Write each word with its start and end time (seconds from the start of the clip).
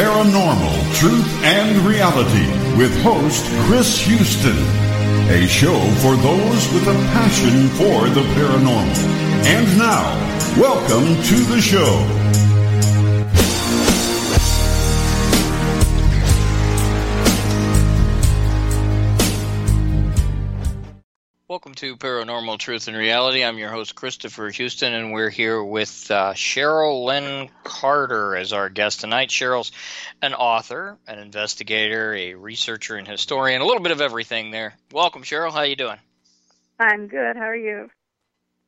Paranormal 0.00 0.94
Truth 0.94 1.44
and 1.44 1.76
Reality 1.86 2.48
with 2.78 2.90
host 3.02 3.44
Chris 3.66 4.00
Houston. 4.06 4.56
A 5.28 5.46
show 5.46 5.78
for 6.00 6.16
those 6.16 6.72
with 6.72 6.88
a 6.88 6.94
passion 7.12 7.68
for 7.76 8.08
the 8.08 8.22
paranormal. 8.32 8.96
And 9.44 9.76
now, 9.76 10.16
welcome 10.58 11.22
to 11.24 11.34
the 11.52 11.60
show. 11.60 12.39
Welcome 21.50 21.74
to 21.74 21.96
Paranormal 21.96 22.60
Truth 22.60 22.86
and 22.86 22.96
Reality. 22.96 23.42
I'm 23.42 23.58
your 23.58 23.70
host, 23.70 23.96
Christopher 23.96 24.50
Houston, 24.50 24.92
and 24.92 25.12
we're 25.12 25.30
here 25.30 25.60
with 25.60 26.08
uh, 26.08 26.32
Cheryl 26.32 27.04
Lynn 27.04 27.50
Carter 27.64 28.36
as 28.36 28.52
our 28.52 28.68
guest 28.68 29.00
tonight. 29.00 29.30
Cheryl's 29.30 29.72
an 30.22 30.32
author, 30.32 30.96
an 31.08 31.18
investigator, 31.18 32.14
a 32.14 32.34
researcher, 32.34 32.94
and 32.94 33.08
historian, 33.08 33.62
a 33.62 33.66
little 33.66 33.82
bit 33.82 33.90
of 33.90 34.00
everything 34.00 34.52
there. 34.52 34.74
Welcome, 34.92 35.24
Cheryl. 35.24 35.50
How 35.50 35.58
are 35.58 35.66
you 35.66 35.74
doing? 35.74 35.98
I'm 36.78 37.08
good. 37.08 37.34
How 37.34 37.48
are 37.48 37.56
you? 37.56 37.90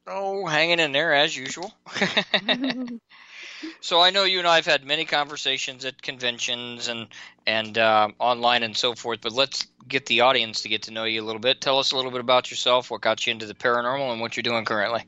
Oh, 0.08 0.44
hanging 0.46 0.80
in 0.80 0.90
there 0.90 1.14
as 1.14 1.36
usual. 1.36 1.72
so 3.80 4.02
I 4.02 4.10
know 4.10 4.24
you 4.24 4.40
and 4.40 4.48
I 4.48 4.56
have 4.56 4.66
had 4.66 4.84
many 4.84 5.04
conversations 5.04 5.84
at 5.84 6.02
conventions 6.02 6.88
and 6.88 7.06
and 7.46 7.78
uh, 7.78 8.08
online 8.18 8.64
and 8.64 8.76
so 8.76 8.96
forth. 8.96 9.20
But 9.20 9.32
let's 9.32 9.68
get 9.88 10.06
the 10.06 10.20
audience 10.22 10.62
to 10.62 10.68
get 10.68 10.82
to 10.82 10.90
know 10.90 11.04
you 11.04 11.22
a 11.22 11.26
little 11.26 11.40
bit. 11.40 11.60
Tell 11.60 11.78
us 11.78 11.92
a 11.92 11.96
little 11.96 12.10
bit 12.10 12.20
about 12.20 12.50
yourself. 12.50 12.90
What 12.90 13.00
got 13.00 13.26
you 13.26 13.32
into 13.32 13.46
the 13.46 13.54
paranormal 13.54 14.12
and 14.12 14.20
what 14.20 14.36
you're 14.36 14.42
doing 14.42 14.64
currently? 14.64 15.04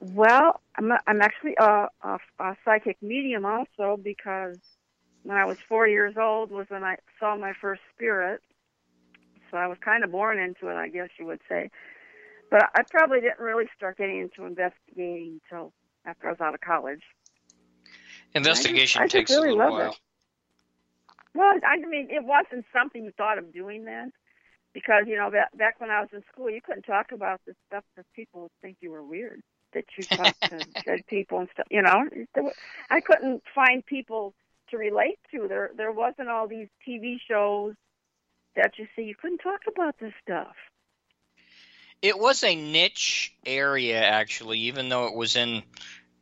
Well, 0.00 0.60
I'm 0.76 0.90
a, 0.92 0.98
I'm 1.06 1.22
actually 1.22 1.54
a, 1.58 1.88
a, 2.02 2.18
a 2.38 2.56
psychic 2.64 2.98
medium 3.00 3.46
also 3.46 3.98
because 4.02 4.58
when 5.22 5.36
I 5.36 5.44
was 5.46 5.56
four 5.68 5.88
years 5.88 6.16
old 6.20 6.50
was 6.50 6.66
when 6.68 6.84
I 6.84 6.96
saw 7.18 7.36
my 7.36 7.52
first 7.60 7.80
spirit. 7.94 8.40
So 9.50 9.56
I 9.56 9.66
was 9.66 9.78
kind 9.84 10.04
of 10.04 10.10
born 10.10 10.38
into 10.38 10.68
it, 10.68 10.74
I 10.74 10.88
guess 10.88 11.08
you 11.18 11.26
would 11.26 11.40
say. 11.48 11.70
But 12.50 12.70
I 12.74 12.82
probably 12.90 13.20
didn't 13.20 13.38
really 13.38 13.66
start 13.76 13.96
getting 13.96 14.18
into 14.18 14.44
investigating 14.44 15.40
until 15.44 15.72
after 16.04 16.28
I 16.28 16.30
was 16.30 16.40
out 16.40 16.54
of 16.54 16.60
college. 16.60 17.02
Investigation 18.34 19.02
I 19.02 19.04
just, 19.06 19.14
I 19.14 19.18
takes 19.18 19.30
really 19.30 19.50
a 19.50 19.54
little 19.54 19.72
while. 19.72 19.90
It. 19.90 19.98
Well, 21.34 21.54
I 21.66 21.76
mean, 21.78 22.08
it 22.10 22.24
wasn't 22.24 22.64
something 22.72 23.04
you 23.04 23.12
thought 23.16 23.38
of 23.38 23.52
doing 23.52 23.84
then, 23.84 24.12
because 24.72 25.04
you 25.06 25.16
know 25.16 25.30
back, 25.30 25.56
back 25.56 25.80
when 25.80 25.90
I 25.90 26.00
was 26.00 26.10
in 26.12 26.22
school, 26.32 26.50
you 26.50 26.60
couldn't 26.60 26.82
talk 26.82 27.12
about 27.12 27.40
this 27.46 27.56
stuff 27.66 27.84
because 27.94 28.06
people 28.14 28.42
would 28.42 28.52
think 28.62 28.76
you 28.80 28.90
were 28.90 29.02
weird. 29.02 29.40
That 29.72 29.84
you 29.96 30.04
talked 30.04 30.40
to 30.42 30.64
dead 30.84 31.00
people 31.08 31.40
and 31.40 31.48
stuff. 31.52 31.66
You 31.70 31.82
know, 31.82 32.08
I 32.90 33.00
couldn't 33.00 33.42
find 33.54 33.84
people 33.84 34.34
to 34.70 34.78
relate 34.78 35.18
to. 35.32 35.48
There, 35.48 35.70
there 35.76 35.92
wasn't 35.92 36.28
all 36.28 36.46
these 36.46 36.68
TV 36.86 37.16
shows 37.26 37.74
that 38.56 38.78
you 38.78 38.86
see. 38.94 39.02
You 39.02 39.14
couldn't 39.20 39.38
talk 39.38 39.62
about 39.66 39.98
this 39.98 40.12
stuff. 40.22 40.54
It 42.02 42.18
was 42.18 42.44
a 42.44 42.54
niche 42.54 43.34
area, 43.46 44.00
actually, 44.00 44.58
even 44.60 44.88
though 44.88 45.06
it 45.06 45.14
was 45.14 45.36
in 45.36 45.62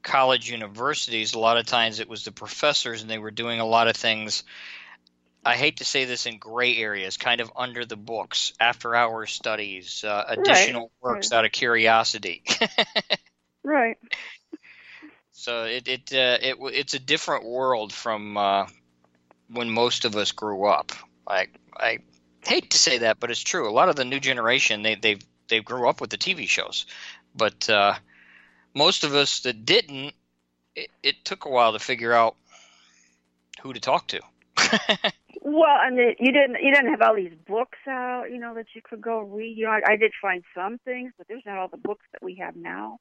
college 0.02 0.50
universities. 0.50 1.34
A 1.34 1.38
lot 1.38 1.56
of 1.56 1.66
times 1.66 2.00
it 2.00 2.08
was 2.08 2.24
the 2.24 2.32
professors, 2.32 3.02
and 3.02 3.10
they 3.10 3.18
were 3.18 3.30
doing 3.30 3.60
a 3.60 3.66
lot 3.66 3.88
of 3.88 3.96
things. 3.96 4.44
I 5.44 5.56
hate 5.56 5.78
to 5.78 5.84
say 5.84 6.04
this 6.04 6.26
in 6.26 6.38
gray 6.38 6.76
areas, 6.76 7.16
kind 7.16 7.40
of 7.40 7.50
under 7.56 7.84
the 7.84 7.96
books, 7.96 8.52
after 8.60 8.94
hour 8.94 9.26
studies, 9.26 10.04
uh, 10.04 10.24
additional 10.28 10.82
right. 11.02 11.14
works 11.14 11.32
right. 11.32 11.38
out 11.38 11.44
of 11.44 11.52
curiosity. 11.52 12.44
right. 13.64 13.98
So 15.32 15.64
it 15.64 15.88
it 15.88 16.12
uh, 16.12 16.38
it 16.40 16.56
it's 16.72 16.94
a 16.94 17.00
different 17.00 17.44
world 17.44 17.92
from 17.92 18.36
uh, 18.36 18.66
when 19.50 19.70
most 19.70 20.04
of 20.04 20.14
us 20.16 20.30
grew 20.30 20.66
up. 20.66 20.92
I 21.26 21.48
I 21.76 21.98
hate 22.46 22.70
to 22.70 22.78
say 22.78 22.98
that, 22.98 23.18
but 23.18 23.30
it's 23.32 23.40
true. 23.40 23.68
A 23.68 23.72
lot 23.72 23.88
of 23.88 23.96
the 23.96 24.04
new 24.04 24.20
generation 24.20 24.82
they 24.82 24.94
they 24.94 25.18
they 25.48 25.60
grew 25.60 25.88
up 25.88 26.00
with 26.00 26.10
the 26.10 26.18
TV 26.18 26.48
shows, 26.48 26.86
but 27.34 27.68
uh, 27.68 27.94
most 28.74 29.04
of 29.04 29.14
us 29.14 29.40
that 29.40 29.64
didn't, 29.64 30.14
it, 30.76 30.90
it 31.02 31.24
took 31.24 31.44
a 31.44 31.50
while 31.50 31.72
to 31.72 31.78
figure 31.78 32.12
out 32.12 32.36
who 33.62 33.72
to 33.72 33.80
talk 33.80 34.06
to. 34.08 34.20
well, 35.42 35.78
and 35.82 35.96
you 35.96 36.32
didn't 36.32 36.62
you 36.62 36.72
didn't 36.72 36.90
have 36.90 37.02
all 37.02 37.14
these 37.14 37.34
books 37.46 37.78
out, 37.88 38.30
you 38.30 38.38
know, 38.38 38.54
that 38.54 38.66
you 38.74 38.82
could 38.82 39.00
go 39.00 39.20
read. 39.20 39.56
You 39.56 39.66
know, 39.66 39.72
I, 39.72 39.92
I 39.92 39.96
did 39.96 40.12
find 40.20 40.44
some 40.54 40.78
things, 40.84 41.12
but 41.16 41.28
there's 41.28 41.42
not 41.46 41.58
all 41.58 41.68
the 41.68 41.76
books 41.76 42.04
that 42.12 42.22
we 42.22 42.36
have 42.36 42.56
now. 42.56 42.98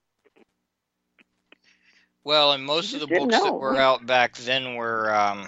Well, 2.23 2.51
and 2.51 2.63
most 2.63 2.93
of 2.93 2.99
the 2.99 3.07
books 3.07 3.31
know. 3.31 3.43
that 3.45 3.53
were 3.53 3.77
out 3.77 4.05
back 4.05 4.37
then 4.37 4.75
were 4.75 5.13
um, 5.13 5.47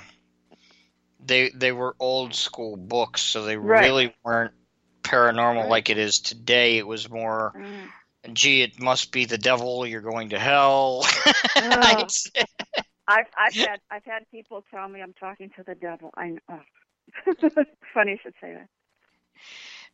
they 1.25 1.49
they 1.49 1.71
were 1.71 1.95
old 1.99 2.33
school 2.33 2.77
books, 2.77 3.21
so 3.21 3.43
they 3.43 3.57
right. 3.57 3.81
really 3.81 4.15
weren't 4.23 4.53
paranormal 5.03 5.61
right. 5.61 5.69
like 5.69 5.89
it 5.89 5.97
is 5.97 6.19
today. 6.19 6.77
It 6.77 6.87
was 6.87 7.09
more, 7.09 7.53
mm. 7.55 8.33
gee, 8.33 8.63
it 8.63 8.79
must 8.79 9.11
be 9.11 9.25
the 9.25 9.37
devil. 9.37 9.85
You're 9.85 10.01
going 10.01 10.29
to 10.29 10.39
hell. 10.39 11.05
Uh, 11.55 12.07
I've 13.07 13.27
I've 13.37 13.53
had 13.53 13.81
I've 13.91 14.05
had 14.05 14.29
people 14.31 14.63
tell 14.71 14.87
me 14.87 15.01
I'm 15.01 15.13
talking 15.13 15.49
to 15.57 15.63
the 15.63 15.75
devil. 15.75 16.11
I 16.15 16.29
know. 16.29 16.39
Oh. 16.49 17.33
Funny 17.93 18.11
you 18.11 18.17
should 18.23 18.33
say 18.41 18.53
that. 18.53 18.67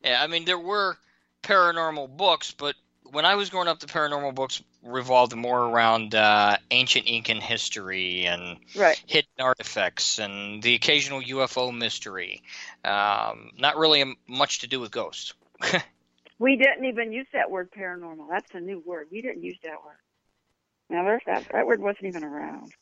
Yeah, 0.04 0.22
I 0.22 0.28
mean 0.28 0.46
there 0.46 0.60
were 0.60 0.98
paranormal 1.44 2.16
books, 2.16 2.54
but 2.58 2.76
when 3.12 3.26
I 3.26 3.36
was 3.36 3.50
growing 3.50 3.68
up, 3.68 3.80
the 3.80 3.88
paranormal 3.88 4.36
books 4.36 4.62
revolved 4.84 5.36
more 5.36 5.60
around 5.60 6.16
uh, 6.16 6.58
ancient 6.72 7.08
Incan 7.08 7.42
history 7.42 8.26
and 8.26 8.58
right. 8.76 9.02
hidden 9.08 9.30
artifacts 9.40 10.20
and 10.20 10.62
the 10.62 10.76
occasional 10.76 11.22
UFO 11.22 11.76
mystery. 11.76 12.44
Um, 12.86 13.52
not 13.58 13.78
really 13.78 14.16
much 14.28 14.60
to 14.60 14.68
do 14.68 14.80
with 14.80 14.92
ghosts. 14.92 15.34
we 16.40 16.56
didn't 16.56 16.86
even 16.86 17.12
use 17.12 17.28
that 17.34 17.50
word 17.50 17.72
paranormal. 17.72 18.28
That's 18.30 18.54
a 18.54 18.60
new 18.60 18.82
word. 18.86 19.08
We 19.12 19.22
didn't 19.22 19.44
use 19.44 19.58
that 19.64 19.84
word. 19.84 19.98
Now, 20.90 21.20
That 21.26 21.48
that 21.52 21.68
word 21.68 21.82
wasn't 21.82 22.06
even 22.06 22.24
around. 22.24 22.74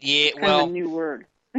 Yeah, 0.00 0.30
kind 0.32 0.42
well, 0.42 0.66
new 0.66 0.90
word. 0.90 1.26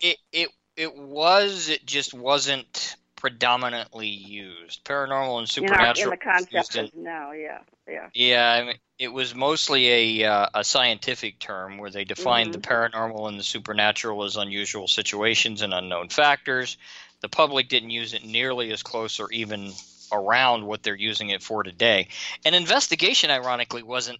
it 0.00 0.16
it 0.32 0.48
it 0.76 0.96
was. 0.96 1.68
It 1.68 1.84
just 1.84 2.14
wasn't 2.14 2.96
predominantly 3.16 4.08
used. 4.08 4.84
Paranormal 4.84 5.38
and 5.40 5.48
supernatural. 5.48 6.12
In, 6.12 6.18
our, 6.26 6.36
in 6.36 6.40
the 6.46 6.56
concept 6.56 6.76
of 6.76 6.94
now, 6.96 7.32
yeah, 7.32 7.58
yeah. 7.86 8.08
Yeah, 8.14 8.50
I 8.50 8.64
mean, 8.64 8.76
it 8.98 9.08
was 9.12 9.34
mostly 9.34 10.22
a 10.22 10.30
uh, 10.30 10.48
a 10.54 10.64
scientific 10.64 11.38
term 11.38 11.78
where 11.78 11.90
they 11.90 12.04
defined 12.04 12.52
mm-hmm. 12.52 12.60
the 12.60 12.66
paranormal 12.66 13.28
and 13.28 13.38
the 13.38 13.44
supernatural 13.44 14.24
as 14.24 14.36
unusual 14.36 14.88
situations 14.88 15.62
and 15.62 15.74
unknown 15.74 16.08
factors. 16.08 16.78
The 17.20 17.28
public 17.28 17.68
didn't 17.68 17.90
use 17.90 18.14
it 18.14 18.24
nearly 18.24 18.72
as 18.72 18.82
close 18.82 19.20
or 19.20 19.30
even 19.30 19.72
around 20.12 20.64
what 20.64 20.82
they're 20.82 20.96
using 20.96 21.28
it 21.28 21.42
for 21.42 21.62
today. 21.62 22.08
And 22.44 22.54
investigation, 22.54 23.30
ironically, 23.30 23.82
wasn't 23.82 24.18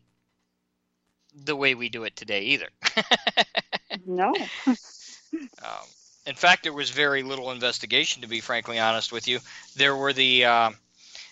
the 1.45 1.57
way 1.57 1.75
we 1.75 1.89
do 1.89 2.05
it 2.05 2.17
today 2.17 2.43
either. 2.43 2.69
no. 4.07 4.35
um, 4.67 5.87
in 6.27 6.35
fact, 6.35 6.63
there 6.63 6.73
was 6.73 6.91
very 6.91 7.23
little 7.23 7.51
investigation, 7.51 8.23
to 8.23 8.29
be 8.29 8.41
frankly 8.41 8.79
honest 8.79 9.13
with 9.13 9.29
you. 9.29 9.41
There 9.77 9.97
were 9.97 10.13
the, 10.13 10.45
uh, 10.45 10.71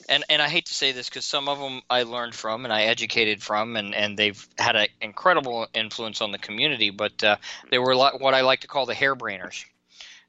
and 0.09 0.25
and 0.29 0.41
I 0.41 0.49
hate 0.49 0.67
to 0.67 0.75
say 0.75 0.93
this 0.93 1.09
because 1.09 1.25
some 1.25 1.49
of 1.49 1.59
them 1.59 1.83
I 1.91 2.05
learned 2.05 2.35
from 2.35 2.65
and 2.65 2.73
I 2.73 2.83
educated 2.85 3.43
from, 3.43 3.77
and 3.77 3.95
and 3.95 4.19
they've 4.19 4.49
had 4.59 4.77
an 4.77 4.89
incredible 5.01 5.67
influence 5.75 6.21
on 6.21 6.33
the 6.33 6.39
community. 6.39 6.91
But 6.91 7.23
uh, 7.23 7.37
they 7.71 7.79
were 7.79 7.95
what 7.97 8.35
I 8.35 8.41
like 8.41 8.61
to 8.61 8.69
call 8.69 8.87
the 8.87 8.95
hairbrainers. 8.95 9.65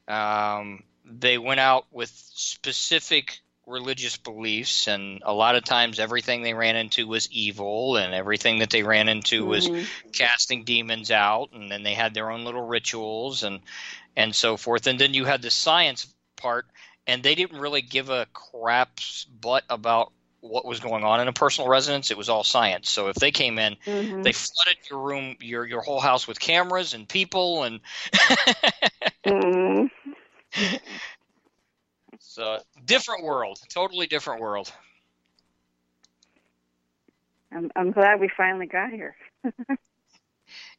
Um, 0.08 0.84
they 1.06 1.38
went 1.38 1.60
out 1.60 1.86
with 1.92 2.10
specific 2.10 3.40
religious 3.70 4.18
beliefs 4.18 4.88
and 4.88 5.22
a 5.24 5.34
lot 5.34 5.56
of 5.56 5.64
times 5.64 6.00
everything 6.00 6.42
they 6.42 6.54
ran 6.54 6.76
into 6.76 7.08
was 7.08 7.30
evil 7.32 7.98
and 7.98 8.14
everything 8.14 8.60
that 8.60 8.70
they 8.70 8.84
ran 8.84 9.08
into 9.08 9.42
mm-hmm. 9.42 9.50
was 9.50 9.88
casting 10.12 10.64
demons 10.64 11.12
out 11.12 11.50
and 11.54 11.72
then 11.72 11.84
they 11.84 11.94
had 11.94 12.14
their 12.14 12.32
own 12.32 12.44
little 12.44 12.66
rituals 12.66 13.44
and 13.44 13.60
and 14.18 14.36
so 14.36 14.58
forth 14.58 14.88
and 14.88 15.00
then 15.00 15.14
you 15.14 15.24
had 15.24 15.42
the 15.42 15.52
science 15.52 16.14
part 16.36 16.66
and 17.06 17.22
they 17.22 17.36
didn't 17.36 17.60
really 17.60 17.82
give 17.82 18.10
a 18.10 18.26
crap's 18.34 19.26
butt 19.26 19.64
about 19.70 20.12
what 20.42 20.66
was 20.66 20.80
going 20.80 21.04
on 21.04 21.20
in 21.20 21.28
a 21.28 21.34
personal 21.34 21.70
residence 21.70 22.12
it 22.12 22.18
was 22.18 22.30
all 22.30 22.44
science 22.44 22.90
so 22.90 23.08
if 23.10 23.16
they 23.16 23.32
came 23.32 23.60
in 23.60 23.76
mm-hmm. 23.86 24.22
they 24.24 24.32
flooded 24.32 24.78
your 24.90 25.00
room 25.00 25.36
your 25.42 25.66
your 25.66 25.82
whole 25.82 26.00
house 26.00 26.28
with 26.28 26.40
cameras 26.40 26.94
and 26.94 27.08
people 27.08 27.64
and 27.64 27.82
mm-hmm. 29.26 29.86
So 32.40 32.58
different 32.86 33.26
world, 33.26 33.60
totally 33.68 34.08
different 34.08 34.40
world. 34.40 34.72
I'm 37.52 37.70
I'm 37.76 37.92
glad 37.92 38.22
we 38.22 38.30
finally 38.30 38.66
got 38.66 38.92
here. 38.92 39.18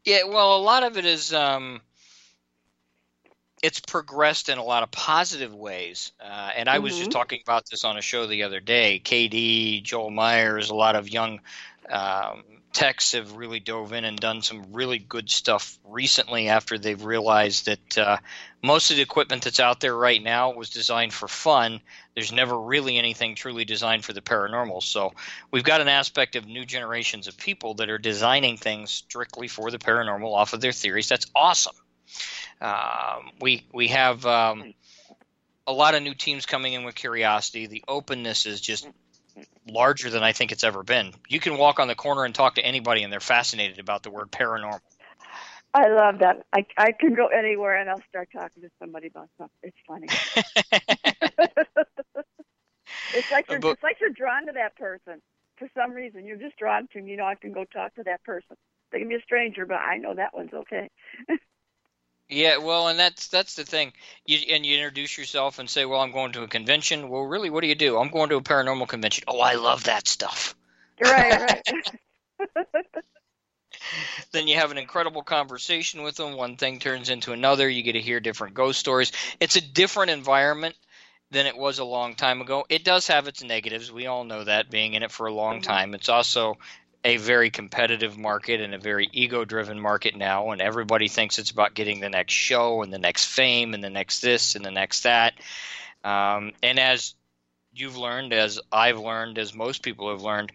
yeah, 0.06 0.24
well, 0.24 0.56
a 0.56 0.62
lot 0.62 0.84
of 0.84 0.96
it 0.96 1.04
is 1.04 1.34
um, 1.34 1.82
it's 3.62 3.78
progressed 3.78 4.48
in 4.48 4.56
a 4.56 4.64
lot 4.64 4.82
of 4.82 4.90
positive 4.90 5.54
ways. 5.54 6.12
Uh, 6.18 6.48
and 6.56 6.66
I 6.66 6.76
mm-hmm. 6.76 6.84
was 6.84 6.92
just 6.96 7.10
mm-hmm. 7.10 7.18
talking 7.18 7.40
about 7.44 7.68
this 7.70 7.84
on 7.84 7.98
a 7.98 8.02
show 8.02 8.26
the 8.26 8.44
other 8.44 8.60
day. 8.60 8.98
KD, 9.04 9.82
Joel 9.82 10.08
Myers, 10.08 10.70
a 10.70 10.74
lot 10.74 10.96
of 10.96 11.10
young 11.10 11.40
um, 11.90 12.42
techs 12.72 13.12
have 13.12 13.36
really 13.36 13.58
dove 13.58 13.92
in 13.92 14.04
and 14.04 14.18
done 14.18 14.42
some 14.42 14.72
really 14.72 14.98
good 14.98 15.28
stuff 15.28 15.78
recently 15.84 16.48
after 16.48 16.78
they've 16.78 17.04
realized 17.04 17.66
that 17.66 17.98
uh, 17.98 18.16
most 18.62 18.90
of 18.90 18.96
the 18.96 19.02
equipment 19.02 19.42
that's 19.42 19.58
out 19.58 19.80
there 19.80 19.96
right 19.96 20.22
now 20.22 20.52
was 20.52 20.70
designed 20.70 21.12
for 21.12 21.26
fun. 21.26 21.80
There's 22.14 22.32
never 22.32 22.58
really 22.58 22.96
anything 22.96 23.34
truly 23.34 23.64
designed 23.64 24.04
for 24.04 24.12
the 24.12 24.20
paranormal. 24.20 24.82
So 24.82 25.12
we've 25.50 25.64
got 25.64 25.80
an 25.80 25.88
aspect 25.88 26.36
of 26.36 26.46
new 26.46 26.64
generations 26.64 27.26
of 27.26 27.36
people 27.36 27.74
that 27.74 27.90
are 27.90 27.98
designing 27.98 28.56
things 28.56 28.90
strictly 28.90 29.48
for 29.48 29.70
the 29.70 29.78
paranormal 29.78 30.32
off 30.32 30.52
of 30.52 30.60
their 30.60 30.72
theories. 30.72 31.08
That's 31.08 31.26
awesome. 31.34 31.74
Um, 32.60 33.30
we 33.40 33.64
we 33.72 33.88
have 33.88 34.24
um, 34.26 34.74
a 35.66 35.72
lot 35.72 35.94
of 35.94 36.02
new 36.02 36.14
teams 36.14 36.46
coming 36.46 36.74
in 36.74 36.84
with 36.84 36.94
curiosity. 36.94 37.66
The 37.66 37.84
openness 37.88 38.46
is 38.46 38.60
just 38.60 38.86
larger 39.68 40.10
than 40.10 40.22
I 40.22 40.32
think 40.32 40.52
it's 40.52 40.64
ever 40.64 40.82
been. 40.82 41.12
You 41.28 41.40
can 41.40 41.58
walk 41.58 41.78
on 41.78 41.88
the 41.88 41.94
corner 41.94 42.24
and 42.24 42.34
talk 42.34 42.56
to 42.56 42.64
anybody, 42.64 43.02
and 43.02 43.12
they're 43.12 43.20
fascinated 43.20 43.78
about 43.78 44.02
the 44.02 44.10
word 44.10 44.30
paranormal. 44.30 44.80
I 45.72 45.88
love 45.88 46.18
that. 46.18 46.44
I 46.52 46.66
I 46.76 46.92
can 46.92 47.14
go 47.14 47.28
anywhere 47.28 47.76
and 47.76 47.88
I'll 47.88 48.02
start 48.08 48.28
talking 48.32 48.62
to 48.62 48.70
somebody 48.80 49.06
about 49.06 49.28
something. 49.38 49.56
It's 49.62 49.76
funny. 49.86 50.08
it's 53.14 53.30
like 53.30 53.48
you're 53.48 53.60
But- 53.60 53.72
it's 53.72 53.82
like 53.82 53.98
you're 54.00 54.10
drawn 54.10 54.46
to 54.46 54.52
that 54.52 54.74
person 54.76 55.22
for 55.58 55.68
some 55.76 55.92
reason. 55.92 56.26
You're 56.26 56.38
just 56.38 56.56
drawn 56.56 56.88
to 56.92 56.98
them. 56.98 57.06
You 57.06 57.16
know, 57.18 57.26
I 57.26 57.36
can 57.36 57.52
go 57.52 57.64
talk 57.64 57.94
to 57.94 58.02
that 58.04 58.24
person. 58.24 58.56
They 58.90 58.98
can 58.98 59.08
be 59.08 59.14
a 59.14 59.22
stranger, 59.22 59.64
but 59.64 59.76
I 59.76 59.98
know 59.98 60.14
that 60.14 60.34
one's 60.34 60.52
okay. 60.52 60.88
Yeah, 62.30 62.58
well, 62.58 62.88
and 62.88 62.98
that's 62.98 63.26
that's 63.28 63.56
the 63.56 63.64
thing. 63.64 63.92
You 64.24 64.38
and 64.54 64.64
you 64.64 64.76
introduce 64.76 65.18
yourself 65.18 65.58
and 65.58 65.68
say, 65.68 65.84
"Well, 65.84 66.00
I'm 66.00 66.12
going 66.12 66.32
to 66.32 66.42
a 66.44 66.48
convention." 66.48 67.08
Well, 67.10 67.22
really, 67.22 67.50
what 67.50 67.60
do 67.62 67.66
you 67.66 67.74
do? 67.74 67.98
I'm 67.98 68.08
going 68.10 68.30
to 68.30 68.36
a 68.36 68.42
paranormal 68.42 68.88
convention. 68.88 69.24
Oh, 69.28 69.40
I 69.40 69.54
love 69.54 69.84
that 69.84 70.06
stuff. 70.08 70.54
Right, 71.00 71.38
right. 71.40 71.62
Then 74.32 74.48
you 74.48 74.56
have 74.56 74.70
an 74.70 74.78
incredible 74.78 75.22
conversation 75.22 76.02
with 76.02 76.16
them. 76.16 76.34
One 76.36 76.56
thing 76.56 76.78
turns 76.78 77.10
into 77.10 77.32
another. 77.32 77.68
You 77.68 77.82
get 77.82 77.92
to 77.92 78.00
hear 78.00 78.20
different 78.20 78.54
ghost 78.54 78.80
stories. 78.80 79.12
It's 79.40 79.56
a 79.56 79.60
different 79.60 80.10
environment 80.10 80.76
than 81.30 81.46
it 81.46 81.56
was 81.56 81.78
a 81.78 81.84
long 81.84 82.14
time 82.14 82.40
ago. 82.40 82.64
It 82.68 82.84
does 82.84 83.06
have 83.08 83.28
its 83.28 83.42
negatives. 83.42 83.92
We 83.92 84.06
all 84.06 84.24
know 84.24 84.44
that 84.44 84.70
being 84.70 84.94
in 84.94 85.02
it 85.02 85.12
for 85.12 85.26
a 85.26 85.32
long 85.32 85.60
Mhm. 85.60 85.62
time. 85.62 85.94
It's 85.94 86.08
also 86.08 86.58
a 87.04 87.16
very 87.16 87.50
competitive 87.50 88.18
market 88.18 88.60
and 88.60 88.74
a 88.74 88.78
very 88.78 89.08
ego 89.12 89.44
driven 89.44 89.80
market 89.80 90.14
now 90.14 90.50
and 90.50 90.60
everybody 90.60 91.08
thinks 91.08 91.38
it's 91.38 91.50
about 91.50 91.74
getting 91.74 92.00
the 92.00 92.10
next 92.10 92.34
show 92.34 92.82
and 92.82 92.92
the 92.92 92.98
next 92.98 93.26
fame 93.26 93.72
and 93.72 93.82
the 93.82 93.90
next 93.90 94.20
this 94.20 94.54
and 94.54 94.64
the 94.64 94.70
next 94.70 95.02
that. 95.02 95.34
Um, 96.04 96.52
and 96.62 96.78
as 96.78 97.14
you've 97.72 97.96
learned 97.96 98.32
as 98.32 98.58
i've 98.72 98.98
learned 98.98 99.38
as 99.38 99.54
most 99.54 99.82
people 99.82 100.10
have 100.10 100.22
learned 100.22 100.50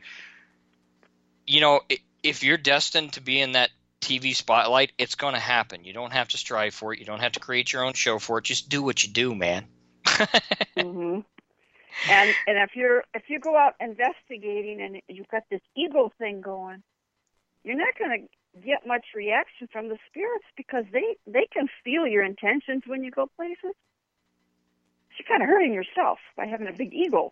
you 1.48 1.62
know 1.62 1.80
if 2.24 2.44
you're 2.44 2.58
destined 2.58 3.14
to 3.14 3.22
be 3.22 3.40
in 3.40 3.54
that 3.54 3.70
tv 4.02 4.36
spotlight 4.36 4.92
it's 4.98 5.16
going 5.16 5.34
to 5.34 5.40
happen. 5.40 5.84
You 5.84 5.94
don't 5.94 6.14
have 6.14 6.28
to 6.30 6.38
strive 6.38 6.74
for 6.74 6.94
it. 6.94 7.00
You 7.00 7.06
don't 7.06 7.22
have 7.22 7.34
to 7.34 7.40
create 7.40 7.72
your 7.72 7.84
own 7.86 7.94
show 7.94 8.20
for 8.20 8.40
it. 8.40 8.44
Just 8.44 8.70
do 8.70 8.84
what 8.84 9.04
you 9.04 9.12
do 9.12 9.34
man. 9.34 9.66
Hmm 10.78 11.22
And 12.10 12.34
and 12.48 12.58
if 12.58 12.76
you're 12.76 13.04
if 13.14 13.24
you 13.30 13.40
go 13.40 13.58
out 13.58 13.76
investigating 13.80 14.82
and 14.82 15.02
you've 15.08 15.30
got 15.30 15.44
this 15.50 15.62
ego 15.76 16.12
thing 16.18 16.42
going, 16.42 16.84
you're 17.64 17.78
not 17.78 17.98
going 17.98 18.28
to 18.28 18.62
get 18.62 18.86
much 18.86 19.06
reaction 19.16 19.68
from 19.72 19.90
the 19.90 19.98
spirits 20.10 20.46
because 20.56 20.86
they 20.92 21.16
they 21.28 21.48
can 21.52 21.68
feel 21.84 22.06
your 22.06 22.24
intentions 22.24 22.84
when 22.86 23.04
you 23.04 23.12
go 23.12 23.28
places. 23.36 23.76
You're 25.18 25.28
kind 25.28 25.42
of 25.42 25.50
hurting 25.50 25.74
yourself 25.74 26.20
by 26.36 26.46
having 26.46 26.68
a 26.68 26.74
big 26.74 26.94
ego. 26.94 27.32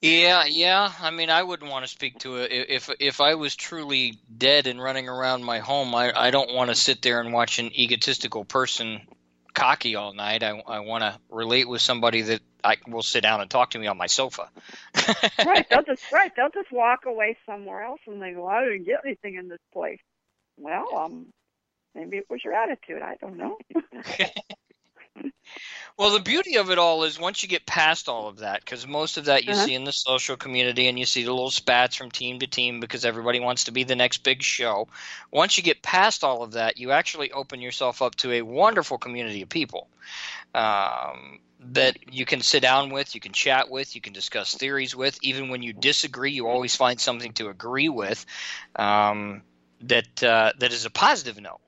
Yeah, 0.00 0.44
yeah. 0.44 0.92
I 1.00 1.10
mean, 1.10 1.28
I 1.28 1.42
wouldn't 1.42 1.70
want 1.70 1.84
to 1.84 1.90
speak 1.90 2.20
to 2.20 2.36
it 2.36 2.52
if 2.52 2.90
if 3.00 3.20
I 3.20 3.34
was 3.34 3.56
truly 3.56 4.18
dead 4.36 4.66
and 4.66 4.80
running 4.80 5.08
around 5.08 5.44
my 5.44 5.58
home. 5.58 5.94
I 5.94 6.12
I 6.14 6.30
don't 6.30 6.52
want 6.52 6.70
to 6.70 6.76
sit 6.76 7.02
there 7.02 7.20
and 7.20 7.32
watch 7.32 7.58
an 7.58 7.72
egotistical 7.78 8.44
person 8.44 9.00
cocky 9.58 9.96
all 9.96 10.12
night. 10.12 10.42
I 10.42 10.62
I 10.66 10.80
want 10.80 11.02
to 11.02 11.18
relate 11.30 11.68
with 11.68 11.80
somebody 11.80 12.22
that 12.22 12.40
I 12.64 12.76
will 12.86 13.02
sit 13.02 13.22
down 13.22 13.40
and 13.40 13.50
talk 13.50 13.70
to 13.70 13.78
me 13.78 13.86
on 13.86 13.96
my 13.96 14.06
sofa. 14.06 14.50
right? 15.44 15.68
They'll 15.68 15.82
just 15.82 16.10
right. 16.12 16.30
They'll 16.36 16.50
just 16.50 16.72
walk 16.72 17.00
away 17.06 17.36
somewhere 17.46 17.82
else 17.82 18.00
and 18.06 18.22
they 18.22 18.32
go, 18.32 18.46
I 18.46 18.64
didn't 18.64 18.84
get 18.84 19.00
anything 19.04 19.34
in 19.36 19.48
this 19.48 19.60
place. 19.72 20.00
Well, 20.56 20.86
um, 20.96 21.26
maybe 21.94 22.16
it 22.16 22.26
was 22.28 22.42
your 22.44 22.54
attitude. 22.54 23.02
I 23.02 23.16
don't 23.20 23.36
know. 23.36 23.58
Well, 25.98 26.12
the 26.12 26.20
beauty 26.20 26.56
of 26.58 26.70
it 26.70 26.78
all 26.78 27.02
is 27.02 27.18
once 27.18 27.42
you 27.42 27.48
get 27.48 27.66
past 27.66 28.08
all 28.08 28.28
of 28.28 28.38
that, 28.38 28.60
because 28.64 28.86
most 28.86 29.16
of 29.16 29.24
that 29.24 29.44
you 29.44 29.52
Uh-huh. 29.52 29.64
see 29.64 29.74
in 29.74 29.82
the 29.84 29.92
social 29.92 30.36
community 30.36 30.86
and 30.86 30.96
you 30.98 31.04
see 31.04 31.24
the 31.24 31.32
little 31.32 31.50
spats 31.50 31.96
from 31.96 32.10
team 32.12 32.38
to 32.38 32.46
team 32.46 32.78
because 32.78 33.04
everybody 33.04 33.40
wants 33.40 33.64
to 33.64 33.72
be 33.72 33.82
the 33.82 33.96
next 33.96 34.18
big 34.22 34.40
show. 34.42 34.86
Once 35.32 35.56
you 35.58 35.64
get 35.64 35.82
past 35.82 36.22
all 36.22 36.42
of 36.44 36.52
that, 36.52 36.78
you 36.78 36.92
actually 36.92 37.32
open 37.32 37.60
yourself 37.60 38.00
up 38.00 38.14
to 38.16 38.32
a 38.32 38.42
wonderful 38.42 38.96
community 38.96 39.42
of 39.42 39.48
people 39.48 39.88
um, 40.54 41.40
that 41.60 41.96
you 42.12 42.24
can 42.24 42.42
sit 42.42 42.62
down 42.62 42.90
with, 42.90 43.14
you 43.16 43.20
can 43.20 43.32
chat 43.32 43.68
with, 43.68 43.94
you 43.96 44.00
can 44.00 44.12
discuss 44.12 44.54
theories 44.54 44.94
with. 44.94 45.18
Even 45.22 45.48
when 45.48 45.62
you 45.62 45.72
disagree, 45.72 46.30
you 46.32 46.46
always 46.46 46.76
find 46.76 47.00
something 47.00 47.32
to 47.34 47.48
agree 47.48 47.88
with 47.88 48.24
um, 48.76 49.42
that 49.80 50.22
uh, 50.22 50.52
that 50.58 50.72
is 50.72 50.84
a 50.84 50.90
positive 50.90 51.40
note. 51.40 51.60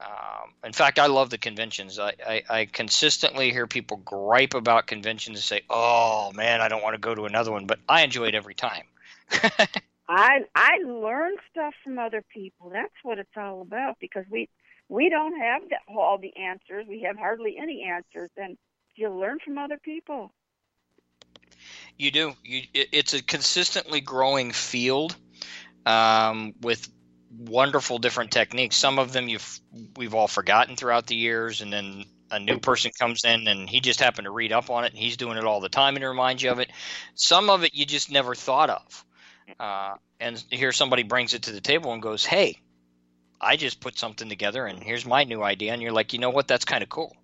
Um, 0.00 0.52
in 0.64 0.72
fact, 0.72 0.98
I 0.98 1.06
love 1.06 1.30
the 1.30 1.38
conventions. 1.38 1.98
I, 1.98 2.14
I, 2.24 2.42
I 2.48 2.64
consistently 2.66 3.50
hear 3.50 3.66
people 3.66 3.96
gripe 3.96 4.54
about 4.54 4.86
conventions 4.86 5.38
and 5.38 5.44
say, 5.44 5.62
"Oh 5.68 6.30
man, 6.34 6.60
I 6.60 6.68
don't 6.68 6.82
want 6.82 6.94
to 6.94 7.00
go 7.00 7.14
to 7.14 7.24
another 7.26 7.50
one," 7.50 7.66
but 7.66 7.80
I 7.88 8.02
enjoy 8.02 8.28
it 8.28 8.34
every 8.34 8.54
time. 8.54 8.84
I 10.08 10.44
I 10.54 10.78
learn 10.86 11.34
stuff 11.50 11.74
from 11.82 11.98
other 11.98 12.22
people. 12.32 12.70
That's 12.70 12.94
what 13.02 13.18
it's 13.18 13.36
all 13.36 13.60
about 13.62 13.96
because 14.00 14.24
we 14.30 14.48
we 14.88 15.10
don't 15.10 15.38
have 15.38 15.62
the, 15.68 15.76
all 15.92 16.18
the 16.18 16.34
answers. 16.36 16.86
We 16.88 17.02
have 17.02 17.16
hardly 17.16 17.56
any 17.60 17.82
answers, 17.82 18.30
and 18.36 18.56
you 18.94 19.10
learn 19.10 19.38
from 19.44 19.58
other 19.58 19.78
people. 19.78 20.32
You 21.96 22.12
do. 22.12 22.34
You, 22.44 22.62
it, 22.72 22.88
it's 22.92 23.14
a 23.14 23.22
consistently 23.22 24.00
growing 24.00 24.52
field 24.52 25.16
um, 25.84 26.54
with 26.60 26.88
wonderful 27.30 27.98
different 27.98 28.30
techniques. 28.30 28.76
Some 28.76 28.98
of 28.98 29.12
them 29.12 29.28
you've 29.28 29.60
we've 29.96 30.14
all 30.14 30.28
forgotten 30.28 30.76
throughout 30.76 31.06
the 31.06 31.16
years, 31.16 31.60
and 31.60 31.72
then 31.72 32.04
a 32.30 32.38
new 32.38 32.58
person 32.58 32.90
comes 32.98 33.24
in 33.24 33.48
and 33.48 33.68
he 33.68 33.80
just 33.80 34.00
happened 34.00 34.26
to 34.26 34.30
read 34.30 34.52
up 34.52 34.70
on 34.70 34.84
it 34.84 34.92
and 34.92 34.98
he's 34.98 35.16
doing 35.16 35.38
it 35.38 35.44
all 35.44 35.60
the 35.60 35.68
time 35.68 35.96
and 35.96 36.04
reminds 36.04 36.42
you 36.42 36.50
of 36.50 36.58
it. 36.58 36.70
Some 37.14 37.48
of 37.48 37.64
it 37.64 37.74
you 37.74 37.86
just 37.86 38.10
never 38.10 38.34
thought 38.34 38.70
of, 38.70 39.04
uh, 39.58 39.94
and 40.20 40.42
here 40.50 40.72
somebody 40.72 41.02
brings 41.02 41.34
it 41.34 41.42
to 41.42 41.52
the 41.52 41.60
table 41.60 41.92
and 41.92 42.02
goes, 42.02 42.24
"Hey, 42.24 42.56
I 43.40 43.56
just 43.56 43.80
put 43.80 43.98
something 43.98 44.28
together 44.28 44.66
and 44.66 44.82
here's 44.82 45.06
my 45.06 45.24
new 45.24 45.42
idea," 45.42 45.72
and 45.72 45.82
you're 45.82 45.92
like, 45.92 46.12
"You 46.12 46.18
know 46.18 46.30
what? 46.30 46.48
That's 46.48 46.64
kind 46.64 46.82
of 46.82 46.88
cool." 46.88 47.16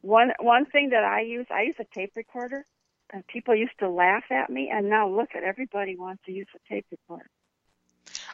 One 0.00 0.32
one 0.40 0.64
thing 0.66 0.90
that 0.90 1.04
I 1.04 1.22
use, 1.22 1.46
I 1.50 1.62
use 1.62 1.74
a 1.80 1.84
tape 1.92 2.12
recorder, 2.14 2.64
and 3.12 3.26
people 3.26 3.54
used 3.54 3.78
to 3.80 3.88
laugh 3.88 4.24
at 4.30 4.48
me, 4.48 4.70
and 4.72 4.88
now 4.88 5.08
look 5.08 5.30
at 5.34 5.42
everybody 5.42 5.96
wants 5.96 6.22
to 6.26 6.32
use 6.32 6.46
a 6.54 6.72
tape 6.72 6.86
recorder. 6.90 7.28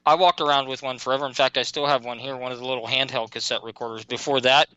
I 0.07 0.17
walked 0.17 0.41
around 0.41 0.69
with 0.69 0.83
one 0.83 0.99
forever. 0.99 1.27
In 1.27 1.33
fact, 1.33 1.57
I 1.57 1.63
still 1.63 1.87
have 1.87 2.05
one 2.05 2.19
here, 2.19 2.37
one 2.37 2.53
of 2.53 2.59
the 2.59 2.67
little 2.67 2.87
handheld 2.87 3.31
cassette 3.31 3.63
recorders. 3.63 4.05
Before 4.05 4.41
that, 4.43 4.69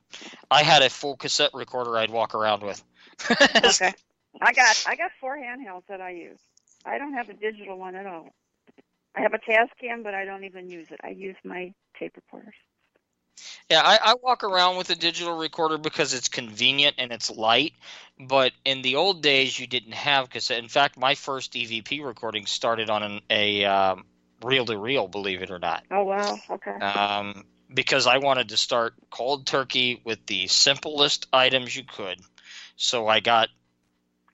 I 0.49 0.63
had 0.63 0.81
a 0.81 0.89
full 0.89 1.17
cassette 1.17 1.51
recorder 1.53 1.97
I'd 1.97 2.11
walk 2.11 2.35
around 2.35 2.63
with. 2.63 2.83
Okay, 3.57 3.93
I 4.39 4.53
got 4.53 4.83
I 4.87 4.95
got 4.95 5.11
four 5.19 5.37
handhelds 5.37 5.87
that 5.89 6.01
I 6.01 6.11
use. 6.11 6.39
I 6.85 6.97
don't 6.99 7.13
have 7.13 7.29
a 7.29 7.33
digital 7.33 7.77
one 7.77 7.95
at 7.95 8.05
all. 8.05 8.29
I 9.15 9.21
have 9.21 9.33
a 9.33 9.39
Tascam, 9.39 10.03
but 10.03 10.13
I 10.13 10.25
don't 10.25 10.43
even 10.43 10.69
use 10.69 10.87
it. 10.91 10.99
I 11.03 11.09
use 11.09 11.35
my 11.43 11.73
tape 11.99 12.15
recorders. 12.15 12.53
Yeah, 13.69 13.81
I, 13.83 13.99
I 14.01 14.15
walk 14.21 14.43
around 14.43 14.77
with 14.77 14.89
a 14.89 14.95
digital 14.95 15.37
recorder 15.37 15.77
because 15.77 16.13
it's 16.13 16.29
convenient 16.29 16.95
and 16.97 17.11
it's 17.11 17.29
light. 17.29 17.73
But 18.19 18.53
in 18.63 18.81
the 18.81 18.95
old 18.95 19.21
days, 19.21 19.59
you 19.59 19.67
didn't 19.67 19.93
have 19.93 20.29
cassette. 20.29 20.59
In 20.59 20.69
fact, 20.69 20.97
my 20.97 21.15
first 21.15 21.53
EVP 21.53 22.03
recording 22.05 22.45
started 22.45 22.89
on 22.89 23.03
an, 23.03 23.21
a 23.29 23.65
um, 23.65 24.05
reel-to-reel, 24.44 25.08
believe 25.08 25.41
it 25.41 25.51
or 25.51 25.60
not. 25.60 25.84
Oh 25.91 26.03
wow, 26.03 26.39
okay. 26.50 26.72
um, 26.72 27.44
because 27.74 28.08
I 28.08 28.17
wanted 28.17 28.50
to 28.50 28.58
start 28.58 28.94
cold 29.10 29.46
turkey 29.46 30.01
with 30.03 30.25
the 30.25 30.48
simplest 30.48 31.27
items 31.34 31.75
you 31.75 31.84
could. 31.84 32.20
So 32.75 33.08
I 33.08 33.20
got, 33.20 33.50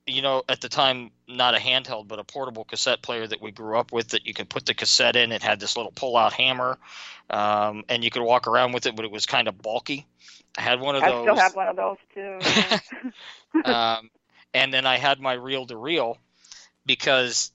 you 0.06 0.22
know, 0.22 0.44
at 0.50 0.62
the 0.62 0.70
time, 0.70 1.12
not 1.28 1.56
a 1.56 1.58
handheld, 1.58 2.08
but 2.08 2.20
a 2.20 2.24
portable 2.24 2.66
cassette 2.66 3.02
player 3.02 3.26
that 3.26 3.42
we 3.42 3.52
grew 3.52 3.78
up 3.78 3.92
with 3.92 4.10
that 4.10 4.28
you 4.28 4.34
could 4.34 4.50
put 4.50 4.66
the 4.66 4.74
cassette 4.74 5.16
in. 5.16 5.32
It 5.32 5.42
had 5.42 5.60
this 5.60 5.78
little 5.78 5.94
pull 5.94 6.18
out 6.18 6.34
hammer, 6.34 6.78
um, 7.30 7.86
and 7.90 8.04
you 8.04 8.12
could 8.12 8.22
walk 8.22 8.48
around 8.48 8.74
with 8.74 8.86
it, 8.86 8.96
but 8.96 9.06
it 9.06 9.12
was 9.12 9.26
kind 9.26 9.48
of 9.48 9.62
bulky. 9.62 10.06
I 10.58 10.62
had 10.62 10.80
one 10.80 10.96
of 10.96 11.04
I 11.04 11.10
those. 11.10 11.24
still 11.24 11.36
have 11.36 11.56
one 11.56 11.68
of 11.68 11.76
those 11.76 11.98
too. 12.14 12.40
um, 13.66 14.10
and 14.54 14.74
then 14.74 14.86
I 14.86 14.98
had 14.98 15.20
my 15.20 15.34
reel 15.34 15.66
to 15.68 15.78
reel 15.78 16.18
because 16.86 17.52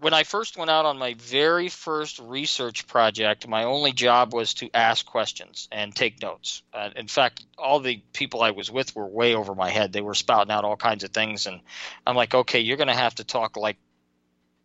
when 0.00 0.14
I 0.14 0.24
first 0.24 0.56
went 0.56 0.70
out 0.70 0.86
on 0.86 0.98
my 0.98 1.14
very 1.14 1.68
first 1.68 2.18
research 2.20 2.86
project, 2.86 3.46
my 3.46 3.64
only 3.64 3.92
job 3.92 4.32
was 4.32 4.54
to 4.54 4.70
ask 4.72 5.04
questions 5.04 5.68
and 5.70 5.94
take 5.94 6.22
notes. 6.22 6.62
Uh, 6.72 6.90
in 6.96 7.06
fact, 7.06 7.44
all 7.58 7.80
the 7.80 8.02
people 8.14 8.42
I 8.42 8.52
was 8.52 8.70
with 8.70 8.96
were 8.96 9.06
way 9.06 9.34
over 9.34 9.54
my 9.54 9.68
head. 9.68 9.92
They 9.92 10.00
were 10.00 10.14
spouting 10.14 10.50
out 10.50 10.64
all 10.64 10.76
kinds 10.76 11.04
of 11.04 11.10
things, 11.10 11.46
and 11.46 11.60
I'm 12.06 12.16
like, 12.16 12.34
okay, 12.34 12.60
you're 12.60 12.78
going 12.78 12.88
to 12.88 12.94
have 12.94 13.14
to 13.16 13.24
talk 13.24 13.56
like 13.56 13.76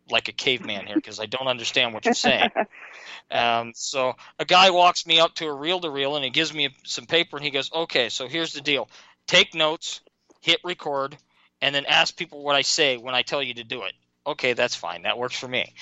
like 0.08 0.28
a 0.28 0.32
caveman 0.32 0.86
here 0.86 0.94
because 0.94 1.18
I 1.18 1.26
don't 1.26 1.48
understand 1.48 1.92
what 1.92 2.04
you're 2.04 2.14
saying. 2.14 2.50
um, 3.30 3.72
so 3.74 4.14
a 4.38 4.44
guy 4.44 4.70
walks 4.70 5.04
me 5.04 5.18
up 5.18 5.34
to 5.36 5.46
a 5.46 5.52
reel 5.52 5.80
to 5.80 5.90
reel 5.90 6.14
and 6.14 6.24
he 6.24 6.30
gives 6.30 6.54
me 6.54 6.68
some 6.84 7.06
paper 7.06 7.36
and 7.36 7.44
he 7.44 7.50
goes, 7.50 7.72
okay, 7.72 8.08
so 8.08 8.28
here's 8.28 8.52
the 8.52 8.60
deal: 8.60 8.88
take 9.26 9.54
notes, 9.54 10.00
hit 10.40 10.60
record, 10.64 11.16
and 11.60 11.74
then 11.74 11.84
ask 11.86 12.16
people 12.16 12.42
what 12.42 12.54
I 12.54 12.62
say 12.62 12.96
when 12.96 13.14
I 13.14 13.22
tell 13.22 13.42
you 13.42 13.54
to 13.54 13.64
do 13.64 13.82
it. 13.82 13.92
Okay, 14.26 14.54
that's 14.54 14.74
fine. 14.74 15.02
That 15.02 15.18
works 15.18 15.38
for 15.38 15.48
me. 15.48 15.72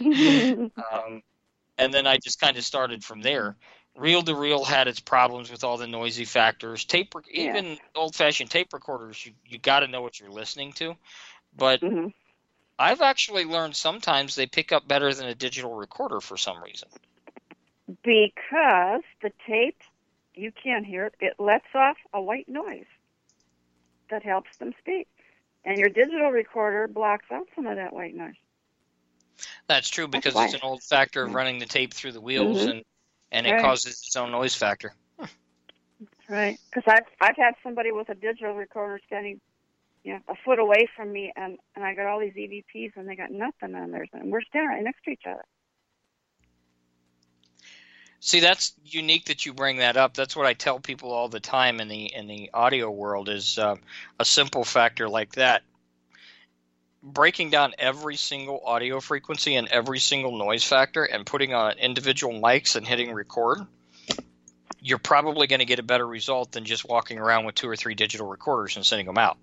um, 0.92 1.22
and 1.76 1.92
then 1.92 2.06
I 2.06 2.18
just 2.18 2.40
kind 2.40 2.56
of 2.56 2.64
started 2.64 3.04
from 3.04 3.20
there. 3.20 3.56
Reel 3.96 4.22
to 4.22 4.34
reel 4.34 4.62
had 4.64 4.88
its 4.88 5.00
problems 5.00 5.50
with 5.50 5.64
all 5.64 5.76
the 5.78 5.86
noisy 5.86 6.24
factors. 6.24 6.84
Tape, 6.84 7.14
even 7.32 7.64
yeah. 7.64 7.76
old 7.94 8.14
fashioned 8.14 8.50
tape 8.50 8.72
recorders, 8.72 9.24
you 9.24 9.32
you 9.46 9.58
got 9.58 9.80
to 9.80 9.88
know 9.88 10.02
what 10.02 10.20
you're 10.20 10.30
listening 10.30 10.72
to. 10.74 10.94
But 11.56 11.80
mm-hmm. 11.80 12.08
I've 12.78 13.00
actually 13.00 13.46
learned 13.46 13.74
sometimes 13.74 14.34
they 14.34 14.46
pick 14.46 14.70
up 14.70 14.86
better 14.86 15.12
than 15.14 15.26
a 15.26 15.34
digital 15.34 15.74
recorder 15.74 16.20
for 16.20 16.36
some 16.36 16.62
reason. 16.62 16.88
Because 18.02 19.02
the 19.22 19.32
tape, 19.46 19.80
you 20.34 20.52
can't 20.52 20.84
hear 20.84 21.06
it. 21.06 21.14
It 21.20 21.34
lets 21.38 21.74
off 21.74 21.96
a 22.12 22.20
white 22.20 22.48
noise 22.48 22.84
that 24.10 24.22
helps 24.22 24.56
them 24.58 24.74
speak. 24.78 25.08
And 25.66 25.78
your 25.78 25.88
digital 25.88 26.30
recorder 26.30 26.88
blocks 26.88 27.26
out 27.30 27.48
some 27.54 27.66
of 27.66 27.76
that 27.76 27.92
white 27.92 28.14
noise. 28.14 28.34
That's 29.66 29.90
true 29.90 30.08
because 30.08 30.32
That's 30.32 30.54
it's 30.54 30.62
an 30.62 30.66
old 30.66 30.82
factor 30.82 31.24
of 31.24 31.34
running 31.34 31.58
the 31.58 31.66
tape 31.66 31.92
through 31.92 32.12
the 32.12 32.20
wheels 32.20 32.60
mm-hmm. 32.60 32.70
and 32.70 32.84
and 33.32 33.46
it 33.46 33.52
right. 33.52 33.62
causes 33.62 33.92
its 33.92 34.16
own 34.16 34.30
noise 34.30 34.54
factor. 34.54 34.94
Right, 36.28 36.58
because 36.70 36.84
I've 36.86 37.06
I've 37.20 37.36
had 37.36 37.54
somebody 37.62 37.92
with 37.92 38.08
a 38.08 38.14
digital 38.14 38.54
recorder 38.54 39.00
standing, 39.06 39.40
you 40.04 40.14
know, 40.14 40.20
a 40.28 40.34
foot 40.44 40.58
away 40.58 40.88
from 40.96 41.12
me, 41.12 41.32
and 41.36 41.58
and 41.74 41.84
I 41.84 41.94
got 41.94 42.06
all 42.06 42.18
these 42.18 42.34
EVPs, 42.34 42.96
and 42.96 43.08
they 43.08 43.14
got 43.16 43.30
nothing 43.30 43.74
on 43.74 43.90
theirs, 43.92 44.08
and 44.12 44.30
we're 44.32 44.42
standing 44.42 44.70
right 44.70 44.82
next 44.82 45.04
to 45.04 45.10
each 45.10 45.22
other. 45.26 45.44
See, 48.26 48.40
that's 48.40 48.72
unique 48.84 49.26
that 49.26 49.46
you 49.46 49.54
bring 49.54 49.76
that 49.76 49.96
up. 49.96 50.14
That's 50.14 50.34
what 50.34 50.46
I 50.46 50.52
tell 50.52 50.80
people 50.80 51.12
all 51.12 51.28
the 51.28 51.38
time 51.38 51.78
in 51.78 51.86
the 51.86 52.12
in 52.12 52.26
the 52.26 52.50
audio 52.52 52.90
world 52.90 53.28
is 53.28 53.56
uh, 53.56 53.76
a 54.18 54.24
simple 54.24 54.64
factor 54.64 55.08
like 55.08 55.36
that. 55.36 55.62
Breaking 57.04 57.50
down 57.50 57.74
every 57.78 58.16
single 58.16 58.60
audio 58.66 58.98
frequency 58.98 59.54
and 59.54 59.68
every 59.68 60.00
single 60.00 60.36
noise 60.36 60.64
factor 60.64 61.04
and 61.04 61.24
putting 61.24 61.54
on 61.54 61.78
individual 61.78 62.34
mics 62.34 62.74
and 62.74 62.84
hitting 62.84 63.12
record, 63.12 63.60
you're 64.80 64.98
probably 64.98 65.46
going 65.46 65.60
to 65.60 65.64
get 65.64 65.78
a 65.78 65.84
better 65.84 66.04
result 66.04 66.50
than 66.50 66.64
just 66.64 66.84
walking 66.84 67.20
around 67.20 67.44
with 67.44 67.54
two 67.54 67.68
or 67.68 67.76
three 67.76 67.94
digital 67.94 68.26
recorders 68.26 68.74
and 68.74 68.84
sending 68.84 69.06
them 69.06 69.18
out 69.18 69.38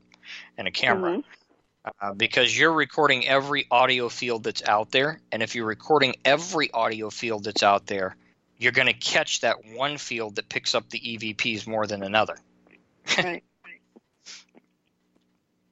and 0.57 0.67
a 0.67 0.71
camera. 0.71 1.19
Mm-hmm. 1.19 1.91
Uh, 2.01 2.13
because 2.15 2.57
you're 2.57 2.73
recording 2.73 3.25
every 3.29 3.65
audio 3.71 4.09
field 4.09 4.43
that's 4.43 4.67
out 4.67 4.91
there, 4.91 5.21
and 5.31 5.41
if 5.41 5.55
you're 5.55 5.65
recording 5.65 6.15
every 6.25 6.69
audio 6.73 7.09
field 7.09 7.45
that's 7.45 7.63
out 7.63 7.87
there, 7.87 8.17
you're 8.57 8.71
going 8.71 8.87
to 8.87 8.93
catch 8.93 9.41
that 9.41 9.57
one 9.73 9.97
field 9.97 10.35
that 10.35 10.49
picks 10.49 10.75
up 10.75 10.89
the 10.89 10.99
EVPs 10.99 11.67
more 11.67 11.85
than 11.85 12.03
another. 12.03 12.37
right. 13.17 13.43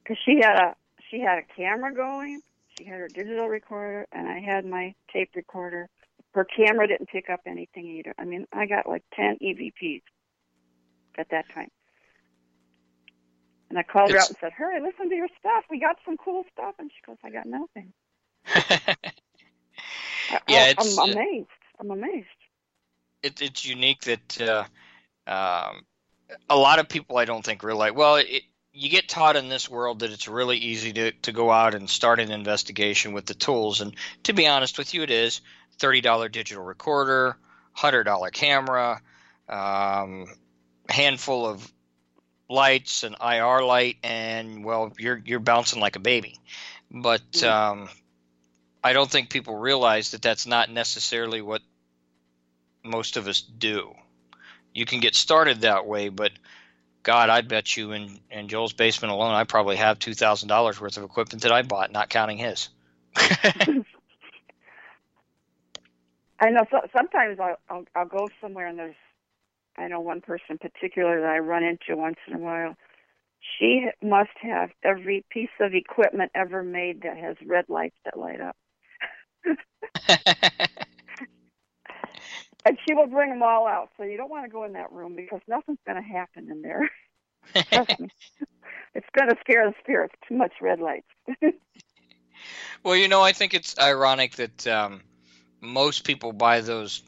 Because 0.02 0.18
she 0.24 0.40
had 0.42 0.56
a 0.56 0.74
she 1.10 1.20
had 1.20 1.38
a 1.38 1.42
camera 1.56 1.94
going, 1.94 2.40
she 2.76 2.84
had 2.84 2.98
her 2.98 3.08
digital 3.08 3.48
recorder, 3.48 4.06
and 4.12 4.26
I 4.28 4.40
had 4.40 4.64
my 4.64 4.94
tape 5.12 5.30
recorder. 5.34 5.88
Her 6.34 6.44
camera 6.44 6.88
didn't 6.88 7.08
pick 7.08 7.30
up 7.30 7.40
anything 7.46 7.86
either. 7.86 8.14
I 8.18 8.24
mean, 8.24 8.46
I 8.52 8.66
got 8.66 8.88
like 8.88 9.04
ten 9.14 9.38
EVPs 9.40 10.02
at 11.16 11.28
that 11.30 11.48
time. 11.54 11.70
And 13.70 13.78
I 13.78 13.82
called 13.84 14.10
it's, 14.10 14.14
her 14.14 14.20
out 14.20 14.28
and 14.28 14.36
said, 14.40 14.52
"Hurry, 14.52 14.80
listen 14.80 15.08
to 15.08 15.14
your 15.14 15.28
stuff. 15.38 15.64
We 15.70 15.78
got 15.78 15.96
some 16.04 16.16
cool 16.16 16.44
stuff." 16.52 16.74
And 16.78 16.90
she 16.90 17.00
goes, 17.06 17.16
"I 17.22 17.30
got 17.30 17.46
nothing." 17.46 17.92
yeah, 20.48 20.72
I, 20.72 20.74
I'm 20.78 20.98
uh, 20.98 21.12
amazed. 21.12 21.48
I'm 21.78 21.90
amazed 21.90 22.26
it, 23.22 23.40
it's 23.40 23.64
unique 23.64 24.02
that 24.02 24.40
uh, 24.40 24.64
um, 25.26 25.82
a 26.48 26.56
lot 26.56 26.78
of 26.78 26.88
people 26.88 27.16
I 27.16 27.24
don't 27.24 27.44
think 27.44 27.62
realize. 27.62 27.92
Well, 27.92 28.16
it, 28.16 28.42
you 28.72 28.88
get 28.88 29.08
taught 29.08 29.36
in 29.36 29.48
this 29.48 29.68
world 29.68 30.00
that 30.00 30.10
it's 30.10 30.28
really 30.28 30.56
easy 30.56 30.92
to, 30.94 31.12
to 31.12 31.32
go 31.32 31.50
out 31.50 31.74
and 31.74 31.88
start 31.88 32.20
an 32.20 32.30
investigation 32.30 33.12
with 33.12 33.26
the 33.26 33.34
tools. 33.34 33.80
And 33.80 33.94
to 34.24 34.32
be 34.32 34.46
honest 34.46 34.78
with 34.78 34.94
you, 34.94 35.02
it 35.02 35.10
is 35.10 35.42
$30 35.78 36.32
digital 36.32 36.64
recorder, 36.64 37.36
$100 37.76 38.32
camera, 38.32 39.02
um, 39.48 40.26
handful 40.88 41.46
of 41.46 41.70
lights, 42.48 43.02
an 43.02 43.14
IR 43.22 43.62
light, 43.62 43.96
and 44.02 44.64
well, 44.64 44.92
you're, 44.98 45.20
you're 45.22 45.38
bouncing 45.38 45.80
like 45.80 45.96
a 45.96 46.00
baby. 46.00 46.38
But 46.90 47.30
mm. 47.32 47.50
um, 47.50 47.88
I 48.82 48.94
don't 48.94 49.10
think 49.10 49.28
people 49.28 49.56
realize 49.56 50.12
that 50.12 50.22
that's 50.22 50.46
not 50.46 50.70
necessarily 50.70 51.42
what 51.42 51.60
most 52.84 53.16
of 53.16 53.28
us 53.28 53.40
do. 53.40 53.94
You 54.74 54.86
can 54.86 55.00
get 55.00 55.14
started 55.14 55.62
that 55.62 55.86
way, 55.86 56.08
but 56.08 56.32
God, 57.02 57.30
I 57.30 57.40
bet 57.40 57.76
you 57.76 57.92
in, 57.92 58.20
in 58.30 58.48
Joel's 58.48 58.72
basement 58.72 59.12
alone, 59.12 59.34
I 59.34 59.44
probably 59.44 59.76
have 59.76 59.98
two 59.98 60.14
thousand 60.14 60.48
dollars 60.48 60.80
worth 60.80 60.96
of 60.96 61.04
equipment 61.04 61.42
that 61.42 61.52
I 61.52 61.62
bought, 61.62 61.92
not 61.92 62.08
counting 62.08 62.38
his. 62.38 62.68
I 63.16 63.84
know. 66.50 66.64
So, 66.70 66.80
sometimes 66.96 67.38
I'll, 67.40 67.56
I'll 67.68 67.84
I'll 67.94 68.06
go 68.06 68.28
somewhere 68.40 68.66
and 68.66 68.78
there's, 68.78 68.94
I 69.76 69.88
know 69.88 70.00
one 70.00 70.20
person 70.20 70.46
in 70.50 70.58
particular 70.58 71.20
that 71.20 71.30
I 71.30 71.38
run 71.38 71.64
into 71.64 72.00
once 72.00 72.18
in 72.28 72.34
a 72.34 72.38
while. 72.38 72.74
She 73.58 73.86
must 74.02 74.30
have 74.40 74.70
every 74.84 75.24
piece 75.30 75.50
of 75.60 75.74
equipment 75.74 76.30
ever 76.34 76.62
made 76.62 77.02
that 77.02 77.16
has 77.16 77.36
red 77.44 77.64
lights 77.68 77.96
that 78.04 78.18
light 78.18 78.40
up. 78.40 78.56
and 82.64 82.78
she 82.86 82.94
will 82.94 83.06
bring 83.06 83.30
them 83.30 83.42
all 83.42 83.66
out. 83.66 83.90
So 83.96 84.04
you 84.04 84.16
don't 84.16 84.30
want 84.30 84.44
to 84.44 84.50
go 84.50 84.64
in 84.64 84.72
that 84.74 84.92
room 84.92 85.14
because 85.16 85.40
nothing's 85.48 85.78
going 85.86 86.02
to 86.02 86.08
happen 86.08 86.50
in 86.50 86.62
there. 86.62 86.90
Trust 87.72 88.00
me. 88.00 88.08
It's 88.94 89.06
going 89.16 89.28
to 89.30 89.36
scare 89.40 89.68
the 89.68 89.74
spirits. 89.80 90.14
Too 90.28 90.36
much 90.36 90.52
red 90.60 90.80
lights. 90.80 91.08
well, 92.84 92.96
you 92.96 93.08
know, 93.08 93.22
I 93.22 93.32
think 93.32 93.54
it's 93.54 93.78
ironic 93.78 94.36
that 94.36 94.66
um, 94.66 95.00
most 95.60 96.04
people 96.04 96.32
buy 96.32 96.60
those 96.60 97.02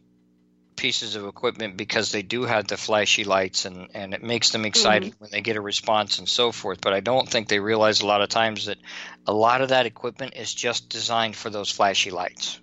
pieces 0.76 1.14
of 1.14 1.26
equipment 1.26 1.76
because 1.76 2.10
they 2.10 2.22
do 2.22 2.42
have 2.42 2.66
the 2.66 2.76
flashy 2.76 3.22
lights 3.22 3.64
and, 3.64 3.88
and 3.94 4.12
it 4.12 4.22
makes 4.22 4.50
them 4.50 4.64
excited 4.64 5.12
mm-hmm. 5.12 5.24
when 5.24 5.30
they 5.30 5.40
get 5.40 5.56
a 5.56 5.60
response 5.60 6.18
and 6.18 6.28
so 6.28 6.50
forth. 6.50 6.80
But 6.80 6.94
I 6.94 7.00
don't 7.00 7.28
think 7.28 7.48
they 7.48 7.60
realize 7.60 8.00
a 8.00 8.06
lot 8.06 8.22
of 8.22 8.28
times 8.28 8.66
that 8.66 8.78
a 9.26 9.32
lot 9.32 9.60
of 9.60 9.68
that 9.68 9.86
equipment 9.86 10.34
is 10.36 10.52
just 10.52 10.88
designed 10.88 11.36
for 11.36 11.50
those 11.50 11.70
flashy 11.70 12.10
lights. 12.10 12.60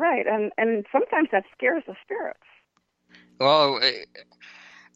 Right, 0.00 0.26
and 0.26 0.50
and 0.56 0.86
sometimes 0.90 1.28
that 1.30 1.44
scares 1.52 1.82
the 1.86 1.94
spirits. 2.02 2.40
Well, 3.38 3.80
eh, 3.82 4.04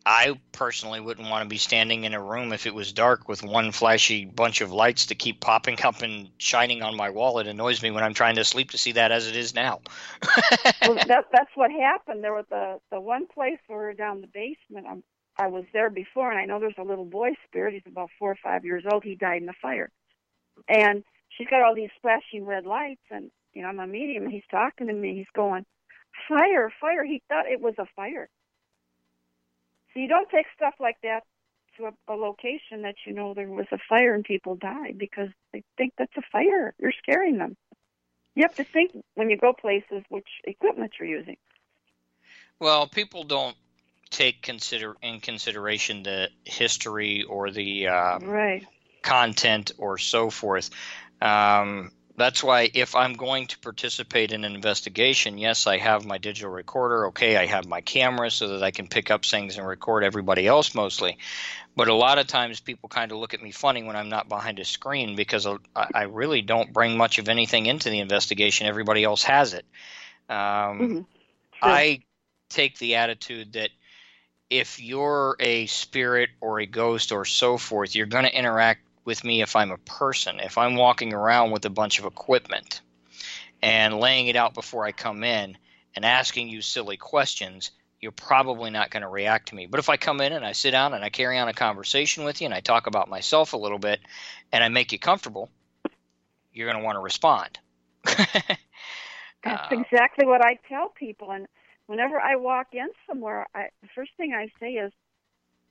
I 0.06 0.32
personally 0.50 0.98
wouldn't 0.98 1.28
want 1.28 1.42
to 1.42 1.48
be 1.48 1.58
standing 1.58 2.04
in 2.04 2.14
a 2.14 2.22
room 2.22 2.54
if 2.54 2.64
it 2.64 2.74
was 2.74 2.90
dark 2.94 3.28
with 3.28 3.42
one 3.42 3.70
flashy 3.70 4.24
bunch 4.24 4.62
of 4.62 4.72
lights 4.72 5.04
to 5.06 5.14
keep 5.14 5.40
popping 5.40 5.76
up 5.84 6.00
and 6.00 6.30
shining 6.38 6.80
on 6.80 6.96
my 6.96 7.10
wall. 7.10 7.38
It 7.38 7.46
annoys 7.46 7.82
me 7.82 7.90
when 7.90 8.02
I'm 8.02 8.14
trying 8.14 8.36
to 8.36 8.46
sleep 8.46 8.70
to 8.70 8.78
see 8.78 8.92
that 8.92 9.12
as 9.12 9.28
it 9.28 9.36
is 9.36 9.54
now. 9.54 9.82
well, 10.80 10.94
that, 10.94 11.26
that's 11.30 11.50
what 11.54 11.70
happened. 11.70 12.24
There 12.24 12.32
was 12.32 12.46
the 12.48 12.78
the 12.90 13.00
one 13.00 13.26
place 13.26 13.58
where 13.66 13.80
we 13.80 13.84
were 13.84 13.92
down 13.92 14.22
the 14.22 14.26
basement. 14.28 14.86
I'm, 14.88 15.04
I 15.36 15.48
was 15.48 15.64
there 15.74 15.90
before, 15.90 16.30
and 16.30 16.40
I 16.40 16.46
know 16.46 16.60
there's 16.60 16.78
a 16.78 16.82
little 16.82 17.04
boy 17.04 17.32
spirit. 17.46 17.74
He's 17.74 17.82
about 17.86 18.08
four 18.18 18.30
or 18.30 18.38
five 18.42 18.64
years 18.64 18.84
old. 18.90 19.04
He 19.04 19.16
died 19.16 19.42
in 19.42 19.46
the 19.46 19.54
fire, 19.60 19.90
and 20.66 21.04
she's 21.28 21.48
got 21.48 21.60
all 21.60 21.74
these 21.74 21.90
flashing 22.00 22.46
red 22.46 22.64
lights, 22.64 23.04
and 23.10 23.30
you 23.54 23.62
know, 23.62 23.68
I'm 23.68 23.80
a 23.80 23.86
medium. 23.86 24.28
He's 24.28 24.42
talking 24.50 24.88
to 24.88 24.92
me. 24.92 25.14
He's 25.14 25.26
going, 25.34 25.64
fire, 26.28 26.72
fire. 26.80 27.04
He 27.04 27.22
thought 27.28 27.46
it 27.46 27.60
was 27.60 27.74
a 27.78 27.86
fire. 27.96 28.28
So 29.92 30.00
you 30.00 30.08
don't 30.08 30.28
take 30.28 30.46
stuff 30.56 30.74
like 30.80 30.96
that 31.02 31.22
to 31.76 31.86
a, 31.86 32.12
a 32.12 32.16
location 32.16 32.82
that 32.82 32.96
you 33.06 33.12
know 33.12 33.34
there 33.34 33.48
was 33.48 33.66
a 33.72 33.78
fire 33.88 34.14
and 34.14 34.24
people 34.24 34.56
died 34.56 34.96
because 34.98 35.28
they 35.52 35.62
think 35.76 35.92
that's 35.96 36.16
a 36.16 36.22
fire. 36.32 36.74
You're 36.78 36.92
scaring 37.02 37.38
them. 37.38 37.56
You 38.34 38.42
have 38.42 38.56
to 38.56 38.64
think 38.64 38.92
when 39.14 39.30
you 39.30 39.36
go 39.36 39.52
places 39.52 40.02
which 40.08 40.26
equipment 40.44 40.92
you're 40.98 41.08
using. 41.08 41.36
Well, 42.58 42.88
people 42.88 43.24
don't 43.24 43.56
take 44.10 44.42
consider 44.42 44.96
in 45.02 45.20
consideration 45.20 46.02
the 46.02 46.30
history 46.44 47.24
or 47.24 47.50
the 47.50 47.88
uh, 47.88 48.18
right. 48.20 48.64
content 49.02 49.72
or 49.78 49.98
so 49.98 50.30
forth. 50.30 50.70
Um, 51.20 51.90
that's 52.16 52.44
why 52.44 52.70
if 52.72 52.94
I'm 52.94 53.14
going 53.14 53.48
to 53.48 53.58
participate 53.58 54.32
in 54.32 54.44
an 54.44 54.54
investigation, 54.54 55.36
yes, 55.36 55.66
I 55.66 55.78
have 55.78 56.04
my 56.04 56.18
digital 56.18 56.50
recorder. 56.50 57.06
Okay, 57.06 57.36
I 57.36 57.46
have 57.46 57.66
my 57.66 57.80
camera 57.80 58.30
so 58.30 58.48
that 58.48 58.62
I 58.62 58.70
can 58.70 58.86
pick 58.86 59.10
up 59.10 59.24
things 59.24 59.58
and 59.58 59.66
record 59.66 60.04
everybody 60.04 60.46
else 60.46 60.74
mostly. 60.74 61.18
But 61.76 61.88
a 61.88 61.94
lot 61.94 62.18
of 62.18 62.28
times 62.28 62.60
people 62.60 62.88
kind 62.88 63.10
of 63.10 63.18
look 63.18 63.34
at 63.34 63.42
me 63.42 63.50
funny 63.50 63.82
when 63.82 63.96
I'm 63.96 64.08
not 64.08 64.28
behind 64.28 64.60
a 64.60 64.64
screen 64.64 65.16
because 65.16 65.44
I 65.74 66.02
really 66.04 66.40
don't 66.40 66.72
bring 66.72 66.96
much 66.96 67.18
of 67.18 67.28
anything 67.28 67.66
into 67.66 67.90
the 67.90 67.98
investigation. 67.98 68.68
Everybody 68.68 69.02
else 69.02 69.24
has 69.24 69.54
it. 69.54 69.66
Um, 70.28 70.36
mm-hmm. 70.36 71.00
I 71.62 72.02
take 72.48 72.78
the 72.78 72.96
attitude 72.96 73.54
that 73.54 73.70
if 74.50 74.80
you're 74.80 75.34
a 75.40 75.66
spirit 75.66 76.30
or 76.40 76.60
a 76.60 76.66
ghost 76.66 77.10
or 77.10 77.24
so 77.24 77.58
forth, 77.58 77.96
you're 77.96 78.06
going 78.06 78.24
to 78.24 78.38
interact 78.38 78.83
with 79.04 79.24
me 79.24 79.42
if 79.42 79.56
I'm 79.56 79.70
a 79.70 79.78
person. 79.78 80.40
If 80.40 80.58
I'm 80.58 80.76
walking 80.76 81.12
around 81.12 81.50
with 81.50 81.64
a 81.64 81.70
bunch 81.70 81.98
of 81.98 82.04
equipment 82.04 82.80
and 83.62 83.98
laying 83.98 84.28
it 84.28 84.36
out 84.36 84.54
before 84.54 84.84
I 84.84 84.92
come 84.92 85.24
in 85.24 85.56
and 85.94 86.04
asking 86.04 86.48
you 86.48 86.62
silly 86.62 86.96
questions, 86.96 87.70
you're 88.00 88.12
probably 88.12 88.70
not 88.70 88.90
going 88.90 89.02
to 89.02 89.08
react 89.08 89.48
to 89.48 89.54
me. 89.54 89.66
But 89.66 89.80
if 89.80 89.88
I 89.88 89.96
come 89.96 90.20
in 90.20 90.32
and 90.32 90.44
I 90.44 90.52
sit 90.52 90.72
down 90.72 90.94
and 90.94 91.04
I 91.04 91.08
carry 91.08 91.38
on 91.38 91.48
a 91.48 91.54
conversation 91.54 92.24
with 92.24 92.40
you 92.40 92.46
and 92.46 92.54
I 92.54 92.60
talk 92.60 92.86
about 92.86 93.08
myself 93.08 93.52
a 93.52 93.56
little 93.56 93.78
bit 93.78 94.00
and 94.52 94.62
I 94.62 94.68
make 94.68 94.92
you 94.92 94.98
comfortable, 94.98 95.48
you're 96.52 96.70
going 96.70 96.80
to 96.80 96.84
want 96.84 96.96
to 96.96 97.00
respond. 97.00 97.58
That's 98.04 99.72
uh, 99.72 99.76
exactly 99.78 100.26
what 100.26 100.44
I 100.44 100.58
tell 100.68 100.88
people. 100.88 101.30
And 101.30 101.46
whenever 101.86 102.20
I 102.20 102.36
walk 102.36 102.68
in 102.72 102.88
somewhere, 103.06 103.46
I, 103.54 103.68
the 103.82 103.88
first 103.94 104.12
thing 104.16 104.34
I 104.34 104.48
say 104.60 104.72
is, 104.72 104.92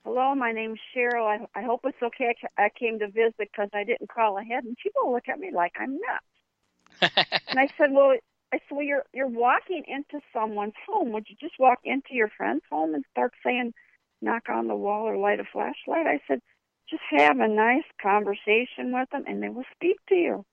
"Hello, 0.06 0.36
my 0.36 0.52
name's 0.52 0.80
Cheryl. 0.96 1.26
I, 1.26 1.60
I 1.60 1.64
hope 1.64 1.82
it's 1.86 2.02
okay. 2.02 2.36
I 2.58 2.70
came 2.78 3.00
to 3.00 3.08
visit 3.08 3.36
because 3.38 3.70
I 3.74 3.84
didn't 3.84 4.10
call 4.10 4.38
ahead." 4.38 4.64
And 4.64 4.78
people 4.78 5.12
look 5.12 5.28
at 5.30 5.40
me 5.40 5.52
like 5.54 5.74
I'm 5.80 5.98
nuts. 6.00 7.16
and 7.48 7.60
I 7.60 7.68
said, 7.78 7.92
"Well, 7.92 8.18
I 8.54 8.58
said, 8.58 8.72
well, 8.72 8.84
you're 8.84 9.06
you're 9.14 9.28
walking 9.28 9.84
into 9.88 10.24
someone's 10.34 10.74
home. 10.88 11.12
Would 11.12 11.28
you 11.30 11.36
just 11.40 11.60
walk 11.60 11.80
into 11.84 12.14
your 12.14 12.30
friend's 12.30 12.66
home 12.72 12.94
and 12.94 13.04
start 13.12 13.34
saying, 13.46 13.74
knock 14.22 14.50
on 14.50 14.68
the 14.68 14.76
wall 14.76 15.04
or 15.08 15.18
light 15.18 15.40
a 15.40 15.46
flashlight?" 15.46 16.08
I 16.08 16.20
said, 16.28 16.42
"Just 16.90 17.04
have 17.10 17.40
a 17.40 17.48
nice 17.48 17.86
conversation 18.02 18.92
with 18.92 19.10
them, 19.12 19.24
and 19.28 19.42
they 19.42 19.50
will 19.50 19.66
speak 19.76 19.98
to 20.10 20.16
you." 20.16 20.46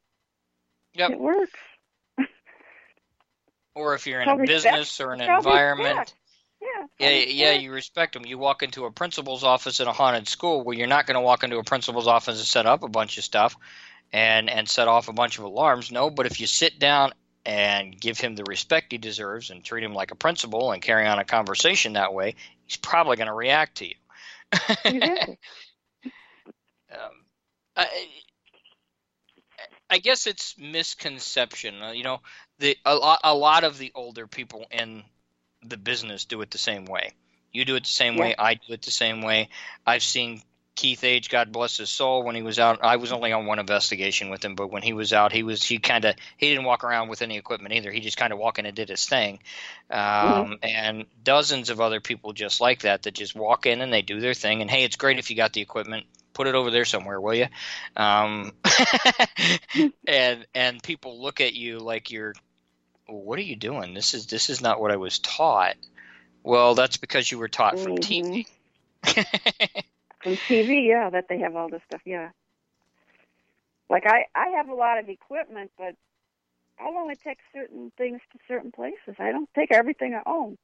Yep. 0.95 1.11
It 1.13 1.21
works 1.21 1.61
or 3.75 3.95
if 3.95 4.07
you're 4.07 4.21
in 4.21 4.29
a 4.29 4.37
business 4.47 5.01
or 5.01 5.13
an 5.13 5.21
environment. 5.21 6.15
Yeah, 6.61 6.87
yeah, 6.99 7.25
yeah, 7.27 7.53
you 7.53 7.73
respect 7.73 8.13
them. 8.13 8.27
You 8.27 8.37
walk 8.37 8.63
into 8.63 8.85
a 8.85 8.91
principal's 8.91 9.43
office 9.45 9.81
in 9.81 9.89
a 9.89 9.93
haunted 9.93 10.29
school 10.29 10.63
where 10.63 10.77
you're 10.77 10.87
not 10.87 11.07
going 11.07 11.15
to 11.15 11.21
walk 11.21 11.43
into 11.43 11.59
a 11.59 11.65
principal's 11.65 12.07
office 12.07 12.39
and 12.39 12.47
set 12.47 12.67
up 12.67 12.83
a 12.83 12.89
bunch 12.89 13.17
of 13.17 13.25
stuff 13.25 13.57
and 14.13 14.51
and 14.51 14.69
set 14.69 14.89
off 14.89 15.09
a 15.09 15.13
bunch 15.13 15.39
of 15.39 15.45
alarms. 15.45 15.91
No, 15.91 16.11
but 16.11 16.27
if 16.27 16.41
you 16.41 16.47
sit 16.47 16.79
down 16.79 17.13
and 17.47 17.99
give 17.99 18.19
him 18.19 18.35
the 18.35 18.45
respect 18.45 18.93
he 18.93 18.99
deserves 18.99 19.51
and 19.51 19.65
treat 19.65 19.83
him 19.83 19.95
like 19.95 20.11
a 20.11 20.17
principal 20.17 20.73
and 20.73 20.83
carry 20.83 21.07
on 21.07 21.19
a 21.19 21.25
conversation 21.25 21.95
that 21.95 22.13
way, 22.13 22.35
he's 22.67 22.77
probably 22.77 23.17
going 23.17 23.29
to 23.29 23.35
react 23.35 23.79
to 23.79 23.89
you. 23.89 23.95
exactly. 24.85 25.39
um, 26.93 27.25
I, 27.77 27.87
I 29.89 29.99
guess 29.99 30.27
it's 30.27 30.57
misconception. 30.59 31.83
Uh, 31.83 31.93
you 31.93 32.05
know, 32.05 32.21
the 32.59 32.77
a 32.85 32.95
lot, 32.95 33.21
a 33.25 33.35
lot 33.35 33.65
of 33.65 33.79
the 33.79 33.93
older 33.95 34.27
people 34.27 34.67
in 34.71 35.03
the 35.65 35.77
business 35.77 36.25
do 36.25 36.41
it 36.43 36.51
the 36.51 36.59
same 36.59 36.85
way. 36.85 37.13
You 37.53 37.65
do 37.65 37.77
it 37.77 37.85
the 37.85 37.89
same 37.89 38.15
yeah. 38.15 38.21
way. 38.21 38.35
I 38.39 38.55
do 38.55 38.73
it 38.73 38.83
the 38.83 38.91
same 38.91 39.23
way. 39.23 39.49
I've 39.87 40.03
seen 40.03 40.43
Keith 40.77 41.05
Age, 41.05 41.29
God 41.29 41.53
bless 41.53 41.77
his 41.77 41.91
soul, 41.91 42.23
when 42.23 42.35
he 42.35 42.43
was 42.43 42.59
out. 42.59 42.79
I 42.83 42.97
was 42.97 43.13
only 43.13 43.33
on 43.33 43.45
one 43.45 43.59
investigation 43.59 44.31
with 44.31 44.45
him, 44.45 44.55
but 44.55 44.71
when 44.71 44.83
he 44.83 44.93
was 44.93 45.13
out, 45.13 45.33
he 45.33 45.43
was 45.43 45.63
he 45.63 45.79
kind 45.79 46.05
of 46.05 46.15
he 46.37 46.49
didn't 46.49 46.65
walk 46.65 46.85
around 46.85 47.09
with 47.09 47.23
any 47.23 47.37
equipment 47.37 47.75
either. 47.75 47.91
He 47.91 48.01
just 48.01 48.17
kind 48.17 48.33
of 48.33 48.39
walked 48.39 48.59
in 48.59 48.67
and 48.67 48.75
did 48.75 48.89
his 48.89 49.07
thing. 49.07 49.41
Um, 49.91 49.99
mm-hmm. 49.99 50.53
And 50.63 51.07
dozens 51.23 51.71
of 51.71 51.81
other 51.81 52.01
people 52.01 52.33
just 52.33 52.61
like 52.61 52.83
that 52.83 53.03
that 53.03 53.15
just 53.15 53.35
walk 53.35 53.67
in 53.67 53.81
and 53.81 53.93
they 53.93 54.03
do 54.03 54.21
their 54.21 54.35
thing. 54.35 54.63
And 54.63 54.71
hey, 54.71 54.85
it's 54.85 54.97
great 54.97 55.19
if 55.19 55.31
you 55.31 55.37
got 55.37 55.53
the 55.53 55.61
equipment 55.61 56.07
put 56.33 56.47
it 56.47 56.55
over 56.55 56.71
there 56.71 56.87
somewhere, 56.87 57.21
will 57.21 57.35
you? 57.35 57.47
Um, 57.97 58.53
and 60.07 60.47
and 60.55 60.83
people 60.83 61.21
look 61.21 61.43
at 61.43 61.53
you 61.53 61.79
like 61.81 62.11
you're, 62.11 62.35
what 63.11 63.39
are 63.39 63.43
you 63.43 63.57
doing? 63.57 63.95
This 63.95 64.15
is 64.15 64.27
this 64.27 64.51
is 64.51 64.61
not 64.61 64.81
what 64.81 64.91
I 64.91 64.97
was 64.97 65.19
taught. 65.19 65.77
Well, 66.43 66.75
that's 66.75 66.97
because 66.97 67.31
you 67.31 67.39
were 67.39 67.49
taught 67.49 67.79
from 67.79 67.97
mm-hmm. 67.97 68.43
TV. 68.43 68.47
from 70.23 70.33
TV, 70.37 70.89
yeah, 70.89 71.11
that 71.11 71.29
they 71.29 71.39
have 71.41 71.57
all 71.57 71.69
this 71.69 71.83
stuff, 71.87 72.01
yeah. 72.05 72.31
Like 73.89 74.07
I, 74.07 74.27
I 74.35 74.51
have 74.57 74.69
a 74.69 74.75
lot 74.75 74.99
of 74.99 75.09
equipment, 75.09 75.71
but 75.77 75.97
I'll 76.79 76.97
only 76.97 77.17
take 77.17 77.39
certain 77.53 77.93
things 77.99 78.21
to 78.33 78.39
certain 78.49 78.73
places. 78.73 79.17
I 79.19 79.33
don't 79.33 79.49
take 79.55 79.73
everything 79.73 80.15
I 80.15 80.23
own. 80.25 80.57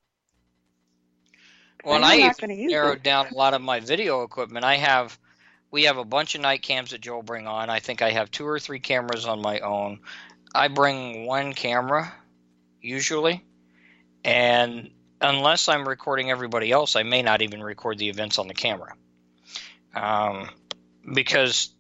Well, 1.85 1.97
and 1.97 2.05
I 2.05 2.33
narrowed 2.47 3.03
down 3.03 3.29
a 3.29 3.35
lot 3.35 3.55
of 3.55 3.61
my 3.61 3.81
video 3.81 4.23
equipment. 4.23 4.65
I 4.65 4.77
have 4.77 5.19
we 5.71 5.85
have 5.85 5.99
a 5.99 6.05
bunch 6.05 6.35
of 6.35 6.41
night 6.41 6.63
cams 6.63 6.91
that 6.91 7.01
Joel 7.01 7.23
bring 7.23 7.47
on. 7.47 7.69
I 7.69 7.81
think 7.81 8.01
I 8.01 8.11
have 8.11 8.31
two 8.31 8.47
or 8.47 8.59
three 8.59 8.81
cameras 8.81 9.27
on 9.27 9.43
my 9.43 9.61
own. 9.61 10.01
I 10.55 10.69
bring 10.69 11.27
one 11.27 11.53
camera 11.53 12.13
usually, 12.87 13.45
and 14.25 14.91
unless 15.21 15.69
I'm 15.69 15.87
recording 15.87 16.31
everybody 16.31 16.71
else, 16.71 16.97
I 16.97 17.03
may 17.03 17.23
not 17.23 17.43
even 17.43 17.63
record 17.63 17.99
the 17.99 18.09
events 18.09 18.39
on 18.39 18.49
the 18.49 18.55
camera, 18.55 18.95
um, 19.95 20.51
because 21.13 21.71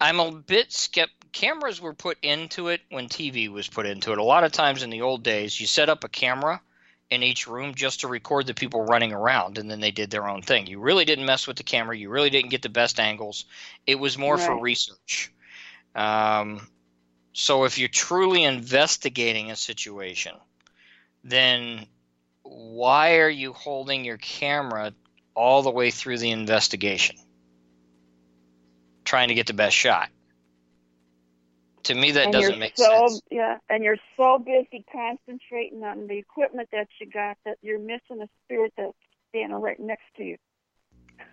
I'm 0.00 0.20
a 0.20 0.30
bit 0.32 0.72
skeptical. 0.72 1.14
Cameras 1.30 1.80
were 1.80 1.94
put 1.94 2.16
into 2.22 2.68
it 2.68 2.80
when 2.88 3.08
TV 3.08 3.48
was 3.48 3.68
put 3.68 3.86
into 3.86 4.12
it. 4.12 4.18
A 4.18 4.24
lot 4.24 4.44
of 4.44 4.50
times 4.50 4.82
in 4.82 4.90
the 4.90 5.02
old 5.02 5.22
days, 5.22 5.60
you 5.60 5.66
set 5.66 5.88
up 5.90 6.02
a 6.02 6.08
camera 6.08 6.60
in 7.10 7.22
each 7.22 7.46
room 7.46 7.74
just 7.74 8.00
to 8.00 8.08
record 8.08 8.46
the 8.46 8.54
people 8.54 8.82
running 8.82 9.12
around 9.12 9.58
and 9.58 9.70
then 9.70 9.80
they 9.80 9.90
did 9.90 10.10
their 10.10 10.28
own 10.28 10.42
thing. 10.42 10.66
You 10.66 10.78
really 10.80 11.04
didn't 11.04 11.26
mess 11.26 11.46
with 11.46 11.56
the 11.56 11.62
camera. 11.62 11.96
You 11.96 12.10
really 12.10 12.30
didn't 12.30 12.50
get 12.50 12.62
the 12.62 12.68
best 12.68 13.00
angles. 13.00 13.44
It 13.86 13.98
was 13.98 14.18
more 14.18 14.36
right. 14.36 14.46
for 14.46 14.60
research. 14.60 15.32
Um, 15.94 16.66
so 17.32 17.64
if 17.64 17.78
you're 17.78 17.88
truly 17.88 18.44
investigating 18.44 19.50
a 19.50 19.56
situation, 19.56 20.32
then 21.24 21.86
why 22.42 23.18
are 23.18 23.28
you 23.28 23.52
holding 23.52 24.04
your 24.04 24.16
camera 24.16 24.92
all 25.34 25.62
the 25.62 25.70
way 25.70 25.90
through 25.90 26.18
the 26.18 26.30
investigation? 26.30 27.16
Trying 29.04 29.28
to 29.28 29.34
get 29.34 29.46
the 29.46 29.54
best 29.54 29.76
shot. 29.76 30.08
To 31.84 31.94
me, 31.94 32.12
that 32.12 32.24
and 32.24 32.32
doesn't 32.32 32.58
make 32.58 32.76
so, 32.76 33.08
sense. 33.08 33.22
Yeah, 33.30 33.58
and 33.70 33.82
you're 33.82 33.96
so 34.16 34.38
busy 34.38 34.84
concentrating 34.92 35.82
on 35.84 36.06
the 36.06 36.18
equipment 36.18 36.68
that 36.72 36.88
you 37.00 37.08
got 37.08 37.38
that 37.44 37.56
you're 37.62 37.78
missing 37.78 38.18
the 38.18 38.28
spirit 38.44 38.72
that's 38.76 38.92
standing 39.30 39.58
right 39.58 39.78
next 39.80 40.04
to 40.16 40.24
you. 40.24 40.36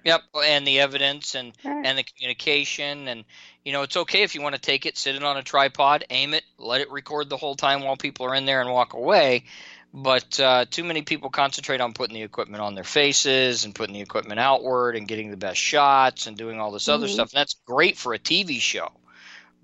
Yep, 0.05 0.21
and 0.45 0.67
the 0.67 0.79
evidence 0.79 1.35
and 1.35 1.53
right. 1.63 1.85
and 1.85 1.97
the 1.97 2.03
communication 2.03 3.07
and 3.07 3.25
you 3.63 3.73
know 3.73 3.81
it's 3.81 3.97
okay 3.97 4.23
if 4.23 4.35
you 4.35 4.41
want 4.41 4.55
to 4.55 4.61
take 4.61 4.85
it, 4.85 4.97
sit 4.97 5.15
it 5.15 5.23
on 5.23 5.37
a 5.37 5.43
tripod, 5.43 6.05
aim 6.09 6.33
it, 6.33 6.43
let 6.57 6.81
it 6.81 6.91
record 6.91 7.29
the 7.29 7.37
whole 7.37 7.55
time 7.55 7.83
while 7.83 7.97
people 7.97 8.25
are 8.25 8.35
in 8.35 8.45
there 8.45 8.61
and 8.61 8.71
walk 8.71 8.93
away. 8.93 9.45
But 9.93 10.39
uh, 10.39 10.65
too 10.69 10.83
many 10.83 11.03
people 11.03 11.29
concentrate 11.29 11.79
on 11.79 11.93
putting 11.93 12.15
the 12.15 12.23
equipment 12.23 12.61
on 12.61 12.75
their 12.75 12.83
faces 12.83 13.63
and 13.63 13.73
putting 13.73 13.93
the 13.93 14.01
equipment 14.01 14.41
outward 14.41 14.97
and 14.97 15.07
getting 15.07 15.31
the 15.31 15.37
best 15.37 15.57
shots 15.57 16.27
and 16.27 16.37
doing 16.37 16.59
all 16.59 16.71
this 16.71 16.89
other 16.89 17.07
mm-hmm. 17.07 17.13
stuff. 17.13 17.31
And 17.33 17.39
that's 17.39 17.55
great 17.65 17.97
for 17.97 18.13
a 18.13 18.19
TV 18.19 18.59
show 18.59 18.91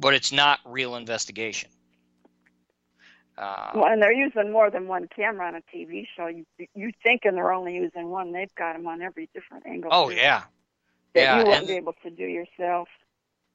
but 0.01 0.15
it's 0.15 0.31
not 0.31 0.59
real 0.65 0.95
investigation. 0.95 1.69
Uh, 3.37 3.71
well, 3.75 3.85
and 3.85 4.01
they're 4.01 4.13
using 4.13 4.51
more 4.51 4.69
than 4.69 4.87
one 4.87 5.07
camera 5.15 5.47
on 5.47 5.55
a 5.55 5.61
TV 5.73 6.05
show. 6.15 6.27
You 6.27 6.45
you 6.75 6.91
thinking 7.01 7.35
they're 7.35 7.53
only 7.53 7.75
using 7.75 8.09
one? 8.09 8.31
They've 8.31 8.53
got 8.55 8.73
them 8.73 8.87
on 8.87 9.01
every 9.01 9.29
different 9.33 9.65
angle. 9.65 9.89
Oh 9.93 10.09
yeah, 10.09 10.43
that 11.13 11.21
yeah. 11.21 11.39
You 11.39 11.45
wouldn't 11.45 11.57
and, 11.59 11.67
be 11.67 11.73
able 11.75 11.95
to 12.03 12.09
do 12.09 12.23
yourself. 12.23 12.87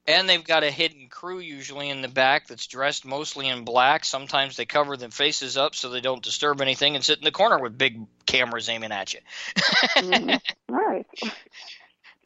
And 0.07 0.29
they've 0.29 0.43
got 0.43 0.63
a 0.63 0.71
hidden 0.71 1.09
crew 1.09 1.39
usually 1.39 1.89
in 1.89 2.01
the 2.01 2.07
back 2.07 2.47
that's 2.47 2.67
dressed 2.67 3.05
mostly 3.05 3.49
in 3.49 3.65
black. 3.65 4.05
Sometimes 4.05 4.55
they 4.55 4.65
cover 4.65 4.95
their 4.95 5.09
faces 5.09 5.57
up 5.57 5.75
so 5.75 5.89
they 5.89 5.99
don't 5.99 6.23
disturb 6.23 6.61
anything 6.61 6.95
and 6.95 7.03
sit 7.03 7.17
in 7.17 7.25
the 7.25 7.31
corner 7.31 7.59
with 7.59 7.77
big 7.77 7.99
cameras 8.25 8.69
aiming 8.69 8.93
at 8.93 9.13
you. 9.13 9.19
mm-hmm. 9.57 10.37
Right. 10.73 11.05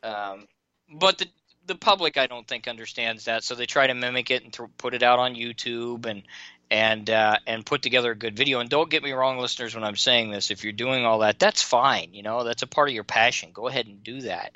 Um, 0.03 0.47
but 0.93 1.17
the 1.17 1.27
the 1.67 1.75
public 1.75 2.17
I 2.17 2.27
don't 2.27 2.47
think 2.47 2.67
understands 2.67 3.25
that, 3.25 3.43
so 3.43 3.55
they 3.55 3.65
try 3.65 3.87
to 3.87 3.93
mimic 3.93 4.31
it 4.31 4.43
and 4.43 4.51
th- 4.51 4.69
put 4.77 4.93
it 4.93 5.03
out 5.03 5.19
on 5.19 5.35
YouTube 5.35 6.05
and 6.05 6.23
and 6.71 7.09
uh, 7.09 7.35
and 7.45 7.65
put 7.65 7.81
together 7.81 8.11
a 8.11 8.15
good 8.15 8.37
video. 8.37 8.61
And 8.61 8.69
don't 8.69 8.89
get 8.89 9.03
me 9.03 9.11
wrong, 9.11 9.37
listeners, 9.37 9.75
when 9.75 9.83
I'm 9.83 9.97
saying 9.97 10.31
this, 10.31 10.49
if 10.49 10.63
you're 10.63 10.71
doing 10.71 11.05
all 11.05 11.19
that, 11.19 11.37
that's 11.37 11.61
fine. 11.61 12.13
You 12.13 12.23
know, 12.23 12.45
that's 12.45 12.63
a 12.63 12.67
part 12.67 12.87
of 12.87 12.95
your 12.95 13.03
passion. 13.03 13.49
Go 13.53 13.67
ahead 13.67 13.87
and 13.87 14.01
do 14.01 14.21
that. 14.21 14.53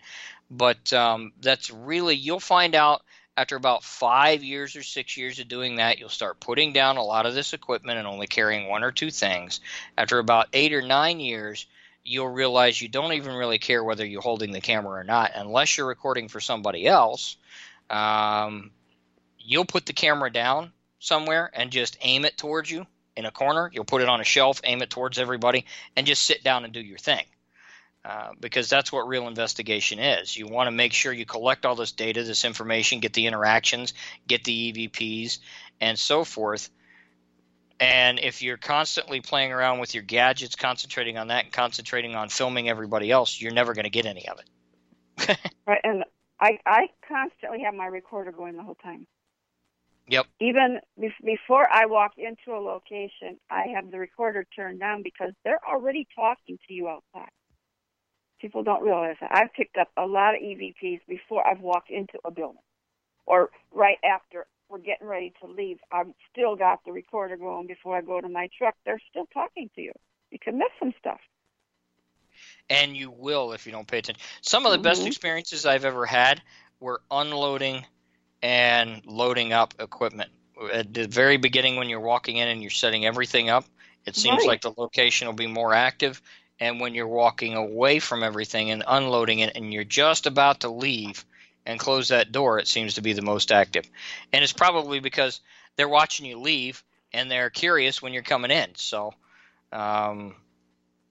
But 0.50 0.94
um, 0.94 1.34
that's 1.42 1.70
really 1.70 2.16
you'll 2.16 2.40
find 2.40 2.74
out 2.74 3.04
after 3.36 3.58
about 3.58 3.84
five 3.84 4.44
years 4.44 4.78
or 4.78 4.84
six 4.84 5.18
years 5.18 5.40
of 5.40 5.50
doing 5.50 5.76
that, 5.76 6.00
you'll 6.00 6.08
start 6.08 6.40
putting 6.40 6.72
down 6.72 6.96
a 6.96 7.04
lot 7.04 7.26
of 7.26 7.36
this 7.36 7.52
equipment 7.52 8.00
and 8.00 8.08
only 8.08 8.28
carrying 8.28 8.70
one 8.70 8.86
or 8.86 8.94
two 8.94 9.12
things. 9.12 9.60
After 9.98 10.18
about 10.20 10.48
eight 10.54 10.72
or 10.72 10.82
nine 10.82 11.20
years, 11.20 11.66
you'll 12.06 12.30
realize 12.30 12.82
you 12.82 12.88
don't 12.88 13.12
even 13.12 13.36
really 13.36 13.58
care 13.58 13.84
whether 13.84 14.06
you're 14.06 14.22
holding 14.22 14.52
the 14.52 14.62
camera 14.62 15.02
or 15.02 15.04
not, 15.04 15.32
unless 15.36 15.76
you're 15.76 15.88
recording 15.88 16.30
for 16.30 16.40
somebody 16.40 16.88
else. 16.88 17.36
Um, 17.90 18.72
you'll 19.38 19.66
put 19.66 19.86
the 19.86 19.94
camera 19.94 20.32
down 20.32 20.72
somewhere 21.06 21.50
and 21.54 21.72
just 21.72 21.98
aim 22.02 22.26
it 22.26 22.38
towards 22.38 22.70
you 22.70 22.86
in 23.16 23.26
a 23.26 23.32
corner. 23.32 23.70
You'll 23.74 23.86
put 23.86 24.02
it 24.02 24.10
on 24.10 24.22
a 24.22 24.26
shelf, 24.26 24.62
aim 24.64 24.82
it 24.82 24.90
towards 24.90 25.20
everybody, 25.20 25.66
and 25.96 26.06
just 26.06 26.24
sit 26.24 26.44
down 26.44 26.66
and 26.66 26.74
do 26.74 26.82
your 26.82 26.98
thing. 26.98 27.26
Uh, 28.04 28.34
because 28.40 28.70
that's 28.70 28.92
what 28.92 29.08
real 29.08 29.28
investigation 29.28 29.98
is. 29.98 30.38
You 30.38 30.46
want 30.46 30.68
to 30.68 30.72
make 30.72 30.94
sure 30.94 31.12
you 31.12 31.26
collect 31.26 31.66
all 31.66 31.76
this 31.76 31.92
data, 31.92 32.24
this 32.24 32.46
information, 32.46 33.00
get 33.00 33.14
the 33.14 33.26
interactions, 33.26 33.96
get 34.28 34.44
the 34.44 34.72
EVPs, 34.72 35.40
and 35.82 35.98
so 35.98 36.24
forth, 36.24 36.70
and 37.80 38.20
if 38.20 38.42
you're 38.42 38.58
constantly 38.58 39.22
playing 39.22 39.52
around 39.52 39.80
with 39.80 39.94
your 39.94 40.04
gadgets, 40.04 40.56
concentrating 40.56 41.18
on 41.18 41.28
that 41.28 41.44
and 41.44 41.54
concentrating 41.54 42.16
on 42.16 42.30
filming 42.30 42.70
everybody 42.70 43.12
else, 43.12 43.40
you're 43.40 43.54
never 43.54 43.74
going 43.74 43.84
to 43.84 43.90
get 43.90 44.06
any 44.06 44.28
of 44.30 44.40
it. 44.40 45.38
right, 45.68 45.82
and 45.84 46.04
I 46.40 46.60
I 46.66 46.88
constantly 47.08 47.62
have 47.64 47.74
my 47.74 47.88
recorder 47.88 48.32
going 48.32 48.56
the 48.56 48.64
whole 48.64 48.76
time. 48.76 49.08
Yep. 50.08 50.28
Even 50.40 50.80
be- 51.00 51.14
before 51.24 51.68
I 51.72 51.86
walk 51.86 52.14
into 52.18 52.58
a 52.58 52.62
location, 52.62 53.40
I 53.50 53.68
have 53.76 53.92
the 53.92 54.00
recorder 54.00 54.46
turned 54.56 54.80
down 54.80 55.02
because 55.04 55.32
they're 55.44 55.66
already 55.68 56.08
talking 56.16 56.60
to 56.68 56.74
you 56.74 56.90
outside. 56.90 57.30
People 58.40 58.64
don't 58.64 58.84
realize 58.84 59.16
that. 59.22 59.32
I've 59.34 59.54
picked 59.54 59.78
up 59.78 59.90
a 59.98 60.06
lot 60.06 60.36
of 60.36 60.42
EVPs 60.42 61.02
before 61.08 61.48
I've 61.48 61.62
walked 61.62 61.90
into 61.90 62.20
a 62.26 62.32
building, 62.32 62.62
or 63.26 63.50
right 63.72 63.98
after 64.04 64.46
we're 64.70 64.80
getting 64.80 65.08
ready 65.08 65.34
to 65.42 65.48
leave. 65.48 65.80
I've 65.92 66.12
still 66.32 66.56
got 66.56 66.84
the 66.86 66.92
recorder 66.92 67.38
going 67.38 67.68
before 67.68 67.98
I 67.98 68.02
go 68.02 68.20
to 68.20 68.30
my 68.30 68.50
truck. 68.58 68.76
They're 68.86 69.02
still 69.10 69.28
talking 69.34 69.70
to 69.76 69.82
you. 69.82 69.94
You 70.32 70.40
can 70.40 70.58
miss 70.58 70.70
some 70.80 70.94
stuff. 71.00 71.20
and 72.70 72.96
you 72.98 73.12
will 73.12 73.54
if 73.54 73.66
you 73.66 73.72
don't 73.72 73.88
pay 73.88 74.00
attention. 74.00 74.22
Some 74.42 74.66
of 74.66 74.72
the 74.72 74.78
best 74.78 75.04
Mhm. 75.04 75.08
experiences 75.08 75.66
I've 75.66 75.86
ever 75.86 76.06
had 76.06 76.42
were 76.80 77.02
unloading 77.12 77.86
and 78.42 79.02
loading 79.06 79.54
up 79.54 79.74
equipment. 79.80 80.30
At 80.72 80.94
the 80.94 81.08
very 81.08 81.38
beginning, 81.38 81.76
when 81.76 81.90
you're 81.90 82.00
walking 82.00 82.38
in 82.38 82.48
and 82.48 82.62
you're 82.62 82.70
setting 82.70 83.06
everything 83.06 83.50
up, 83.50 83.66
it 84.06 84.16
seems 84.16 84.40
Right. 84.40 84.48
like 84.48 84.62
the 84.62 84.74
location 84.78 85.28
will 85.28 85.34
be 85.34 85.48
more 85.48 85.74
active. 85.74 86.22
And 86.60 86.80
when 86.80 86.96
you're 86.96 87.08
walking 87.08 87.56
away 87.56 88.00
from 88.00 88.24
everything 88.24 88.72
and 88.72 88.84
unloading 88.88 89.40
it, 89.40 89.56
and 89.56 89.74
you're 89.74 89.84
just 89.84 90.26
about 90.26 90.62
to 90.62 90.70
leave 90.70 91.26
and 91.66 91.80
close 91.80 92.10
that 92.10 92.32
door, 92.32 92.60
it 92.60 92.68
seems 92.68 92.94
to 92.94 93.02
be 93.02 93.14
the 93.14 93.22
most 93.22 93.52
active. 93.52 93.90
And 94.32 94.44
it's 94.44 94.54
probably 94.54 95.00
because 95.00 95.42
they're 95.76 95.90
watching 95.90 96.26
you 96.26 96.40
leave 96.40 96.84
and 97.12 97.30
they're 97.30 97.50
curious 97.50 98.02
when 98.02 98.14
you're 98.14 98.24
coming 98.24 98.52
in. 98.52 98.76
So, 98.76 99.14
um, 99.72 100.36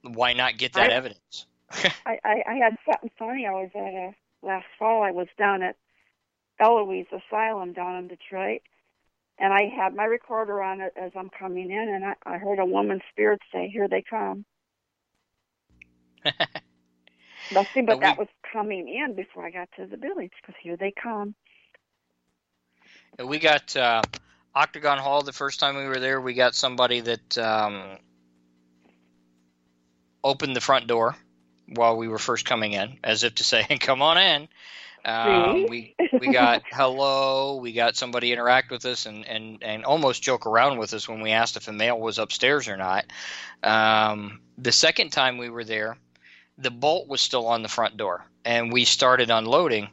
why 0.03 0.33
not 0.33 0.57
get 0.57 0.75
that 0.75 0.91
I- 0.91 0.95
evidence? 0.95 1.47
I, 2.07 2.19
I, 2.25 2.43
I 2.47 2.55
had 2.57 2.77
something 2.85 3.11
funny. 3.19 3.47
I 3.47 3.53
was 3.53 3.71
at 3.75 3.81
a 3.81 4.15
last 4.43 4.67
fall. 4.79 5.03
I 5.03 5.11
was 5.11 5.27
down 5.39 5.63
at 5.63 5.77
Eloise 6.65 7.07
Asylum 7.13 7.73
down 7.73 7.97
in 7.97 8.09
Detroit, 8.09 8.63
and 9.39 9.53
I 9.53 9.69
had 9.77 9.95
my 9.95 10.05
recorder 10.05 10.63
on 10.63 10.81
it 10.81 10.93
as 10.97 11.13
I'm 11.17 11.31
coming 11.39 11.71
in, 11.71 11.89
and 11.95 12.05
I, 12.05 12.15
I 12.27 12.39
heard 12.39 12.59
a 12.59 12.65
woman's 12.67 13.03
spirit 13.11 13.41
say, 13.53 13.69
"Here 13.69 13.89
they 13.89 14.03
come." 14.09 14.45
But 17.51 17.67
see, 17.75 17.83
but 17.83 17.99
we- 17.99 18.05
that 18.05 18.19
was 18.19 18.29
coming 18.53 18.89
in 18.89 19.15
before 19.15 19.47
I 19.47 19.51
got 19.51 19.69
to 19.77 19.87
the 19.87 19.97
village 19.97 20.33
because 20.41 20.57
here 20.63 20.77
they 20.77 20.93
come. 21.01 21.35
And 23.19 23.29
we 23.29 23.39
got 23.39 23.77
uh, 23.77 24.03
Octagon 24.55 24.99
Hall 24.99 25.23
the 25.23 25.33
first 25.33 25.61
time 25.61 25.77
we 25.77 25.85
were 25.85 26.01
there. 26.01 26.21
We 26.21 26.35
got 26.35 26.55
somebody 26.55 27.01
that 27.01 27.39
um, 27.39 27.99
opened 30.25 30.57
the 30.57 30.61
front 30.61 30.87
door 30.89 31.17
while 31.69 31.97
we 31.97 32.09
were 32.09 32.19
first 32.19 32.45
coming 32.45 32.73
in, 32.73 32.99
as 33.05 33.23
if 33.25 33.37
to 33.37 33.45
say, 33.45 33.65
"Come 33.81 34.03
on 34.03 34.19
in." 34.19 34.49
Um, 35.05 35.67
we 35.69 35.95
we 36.19 36.33
got 36.33 36.63
hello. 36.73 37.57
We 37.57 37.73
got 37.73 37.97
somebody 37.97 38.33
interact 38.33 38.71
with 38.71 38.85
us 38.87 39.07
and, 39.07 39.27
and, 39.27 39.63
and 39.63 39.85
almost 39.85 40.23
joke 40.23 40.47
around 40.47 40.79
with 40.79 40.95
us 40.95 41.09
when 41.09 41.21
we 41.21 41.31
asked 41.31 41.57
if 41.57 41.69
a 41.69 41.73
male 41.73 41.99
was 41.99 42.19
upstairs 42.19 42.69
or 42.69 42.77
not. 42.77 43.05
Um, 43.63 44.41
the 44.57 44.73
second 44.73 45.11
time 45.11 45.37
we 45.37 45.51
were 45.51 45.65
there, 45.65 45.99
the 46.57 46.71
bolt 46.71 47.09
was 47.09 47.21
still 47.21 47.47
on 47.47 47.63
the 47.63 47.69
front 47.69 47.97
door, 47.97 48.25
and 48.45 48.73
we 48.73 48.85
started 48.85 49.31
unloading. 49.31 49.89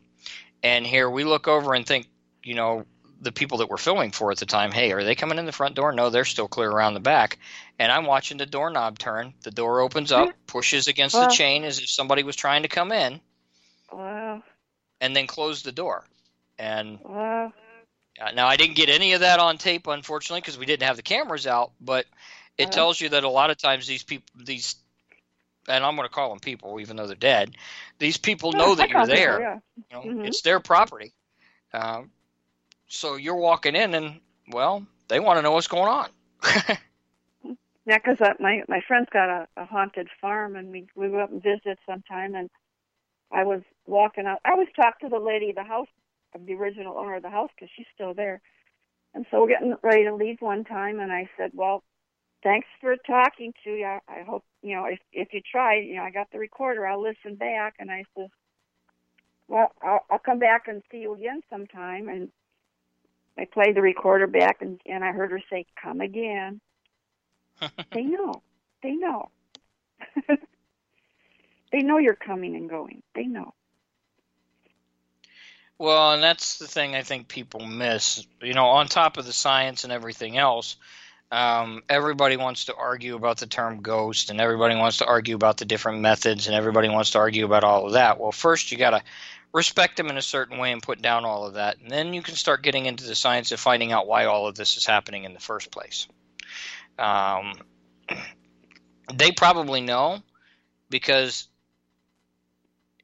And 0.64 0.86
here 0.86 1.10
we 1.10 1.24
look 1.24 1.48
over 1.48 1.74
and 1.74 1.86
think, 1.86 2.08
you 2.44 2.54
know, 2.54 2.86
the 3.20 3.32
people 3.32 3.60
that 3.60 3.70
we're 3.70 3.78
filming 3.78 4.12
for 4.12 4.32
at 4.32 4.38
the 4.38 4.46
time, 4.46 4.72
hey, 4.72 4.92
are 4.92 5.04
they 5.04 5.16
coming 5.16 5.38
in 5.38 5.46
the 5.46 5.52
front 5.52 5.76
door? 5.76 5.92
No, 5.92 6.10
they're 6.10 6.26
still 6.26 6.48
clear 6.48 6.70
around 6.70 6.94
the 6.94 7.00
back. 7.00 7.40
And 7.80 7.92
I'm 7.92 8.06
watching 8.06 8.38
the 8.38 8.46
doorknob 8.46 8.98
turn. 8.98 9.34
The 9.42 9.52
door 9.52 9.82
opens 9.82 10.12
up, 10.12 10.30
pushes 10.48 10.88
against 10.88 11.16
the 11.16 11.28
chain 11.28 11.64
as 11.64 11.80
if 11.80 11.90
somebody 11.90 12.24
was 12.24 12.36
trying 12.36 12.62
to 12.64 12.68
come 12.68 12.92
in, 12.92 13.22
Wow, 13.92 14.42
and 15.02 15.16
then 15.16 15.28
close 15.28 15.64
the 15.64 15.74
door. 15.74 16.06
And 16.60 17.00
uh, 18.22 18.32
now 18.34 18.48
I 18.48 18.58
didn't 18.58 18.76
get 18.76 18.90
any 18.90 19.14
of 19.14 19.22
that 19.22 19.40
on 19.40 19.58
tape, 19.58 19.88
unfortunately, 19.88 20.42
because 20.42 20.58
we 20.60 20.66
didn't 20.66 20.84
have 20.88 20.98
the 20.98 21.04
cameras 21.04 21.48
out. 21.48 21.72
But 21.82 22.06
it 22.58 22.72
Uh-huh. 22.72 22.72
tells 22.72 23.02
you 23.02 23.10
that 23.10 23.24
a 23.24 23.30
lot 23.30 23.52
of 23.52 23.58
times 23.58 23.88
these 23.88 24.04
people, 24.04 24.28
these, 24.44 24.76
and 25.68 25.84
I'm 25.86 25.96
going 25.96 26.08
to 26.08 26.14
call 26.14 26.30
them 26.30 26.40
people, 26.40 26.80
even 26.82 26.98
though 26.98 27.08
they're 27.08 27.16
dead. 27.16 27.56
These 28.00 28.18
people 28.18 28.54
know 28.54 28.76
that 28.76 28.90
you're 28.90 29.04
call 29.04 29.08
people, 29.08 29.38
there. 29.38 29.40
yeah. 29.40 29.60
You 29.92 29.98
know, 29.98 30.10
Mhm. 30.10 30.24
It's 30.24 30.42
their 30.42 30.60
property. 30.60 31.14
Um, 31.74 32.12
so 32.88 33.16
you're 33.16 33.36
walking 33.36 33.76
in, 33.76 33.94
and 33.94 34.20
well, 34.50 34.86
they 35.08 35.20
want 35.20 35.38
to 35.38 35.42
know 35.44 35.52
what's 35.52 35.68
going 35.68 35.90
on. 35.90 36.10
Yeah, 37.86 37.98
because 37.98 38.22
uh, 38.22 38.34
my 38.40 38.64
my 38.68 38.82
friend's 38.88 39.10
got 39.12 39.30
a, 39.30 39.48
a 39.58 39.66
haunted 39.66 40.08
farm, 40.22 40.56
and 40.56 40.70
we 40.72 40.88
we 40.96 41.10
go 41.10 41.20
up 41.20 41.32
and 41.32 41.42
visit 41.42 41.80
sometime. 41.86 42.36
And 42.36 42.50
I 43.32 43.44
was 43.44 43.62
walking 43.86 44.26
out. 44.26 44.40
I 44.46 44.52
always 44.52 44.68
talk 44.76 45.00
to 45.00 45.10
the 45.10 45.20
lady 45.20 45.50
of 45.50 45.56
the 45.56 45.64
house, 45.64 45.88
of 46.36 46.46
the 46.46 46.54
original 46.54 46.98
owner 46.98 47.16
of 47.16 47.24
the 47.24 47.30
house, 47.30 47.50
because 47.56 47.70
she's 47.76 47.86
still 47.94 48.14
there. 48.14 48.42
And 49.14 49.26
so 49.30 49.42
we're 49.42 49.50
getting 49.50 49.76
ready 49.82 50.06
to 50.06 50.16
leave 50.16 50.38
one 50.40 50.64
time, 50.64 51.00
and 51.00 51.12
I 51.12 51.30
said, 51.38 51.52
"Well, 51.54 51.84
thanks 52.44 52.68
for 52.80 52.96
talking 52.96 53.54
to 53.64 53.72
you. 53.72 53.86
I, 53.86 54.00
I 54.08 54.24
hope 54.24 54.44
you 54.62 54.76
know 54.76 54.86
if 54.86 55.00
if 55.12 55.34
you 55.34 55.42
try, 55.42 55.80
you 55.80 55.96
know, 55.96 56.04
I 56.04 56.12
got 56.12 56.32
the 56.32 56.40
recorder. 56.40 56.88
I'll 56.88 57.02
listen 57.02 57.36
back." 57.36 57.76
And 57.80 57.92
I 57.92 58.06
said, 58.16 58.30
"Well, 59.48 59.74
I'll, 59.82 60.06
I'll 60.10 60.20
come 60.20 60.40
back 60.40 60.68
and 60.68 60.82
see 60.92 61.00
you 61.00 61.14
again 61.14 61.42
sometime." 61.50 62.08
And 62.08 62.30
I 63.38 63.46
played 63.46 63.76
the 63.76 63.82
recorder 63.82 64.28
back, 64.28 64.62
and 64.62 64.80
and 64.86 65.04
I 65.04 65.12
heard 65.12 65.32
her 65.32 65.42
say, 65.50 65.66
"Come 65.82 66.02
again." 66.02 66.62
They 67.94 68.04
know. 68.04 68.42
They 68.82 68.94
know. 68.94 69.30
they 71.72 71.82
know 71.82 71.98
you're 71.98 72.16
coming 72.16 72.56
and 72.56 72.70
going. 72.70 73.02
They 73.16 73.26
know. 73.26 73.54
Well, 75.78 76.14
and 76.14 76.22
that's 76.22 76.60
the 76.60 76.68
thing 76.68 76.96
I 76.96 77.02
think 77.02 77.28
people 77.28 77.66
miss. 77.66 78.26
You 78.42 78.54
know, 78.54 78.68
on 78.68 78.88
top 78.88 79.18
of 79.18 79.26
the 79.26 79.34
science 79.34 79.84
and 79.84 79.92
everything 79.92 80.38
else, 80.38 80.76
um, 81.32 81.82
everybody 81.90 82.38
wants 82.38 82.66
to 82.66 82.76
argue 82.76 83.16
about 83.16 83.38
the 83.38 83.48
term 83.48 83.82
ghost, 83.82 84.30
and 84.30 84.40
everybody 84.40 84.76
wants 84.76 84.98
to 84.98 85.08
argue 85.08 85.34
about 85.34 85.58
the 85.58 85.66
different 85.66 86.02
methods, 86.02 86.46
and 86.46 86.56
everybody 86.56 86.88
wants 86.88 87.12
to 87.12 87.18
argue 87.18 87.46
about 87.46 87.64
all 87.64 87.88
of 87.88 87.94
that. 87.94 88.20
Well, 88.20 88.32
first 88.32 88.72
you 88.72 88.78
got 88.78 88.92
to 88.92 89.02
respect 89.54 89.98
them 89.98 90.08
in 90.08 90.18
a 90.18 90.22
certain 90.22 90.60
way 90.60 90.72
and 90.72 90.84
put 90.84 91.02
down 91.02 91.26
all 91.26 91.48
of 91.48 91.56
that, 91.56 91.80
and 91.80 91.90
then 91.90 92.14
you 92.14 92.22
can 92.22 92.36
start 92.36 92.62
getting 92.62 92.86
into 92.86 93.06
the 93.06 93.16
science 93.16 93.52
of 93.52 93.60
finding 93.60 93.92
out 93.92 94.08
why 94.08 94.26
all 94.26 94.46
of 94.48 94.56
this 94.56 94.78
is 94.78 94.86
happening 94.86 95.24
in 95.24 95.34
the 95.34 95.40
first 95.40 95.72
place. 95.72 96.08
Um, 97.00 97.54
they 99.14 99.32
probably 99.32 99.82
know 99.82 100.22
because 100.92 101.48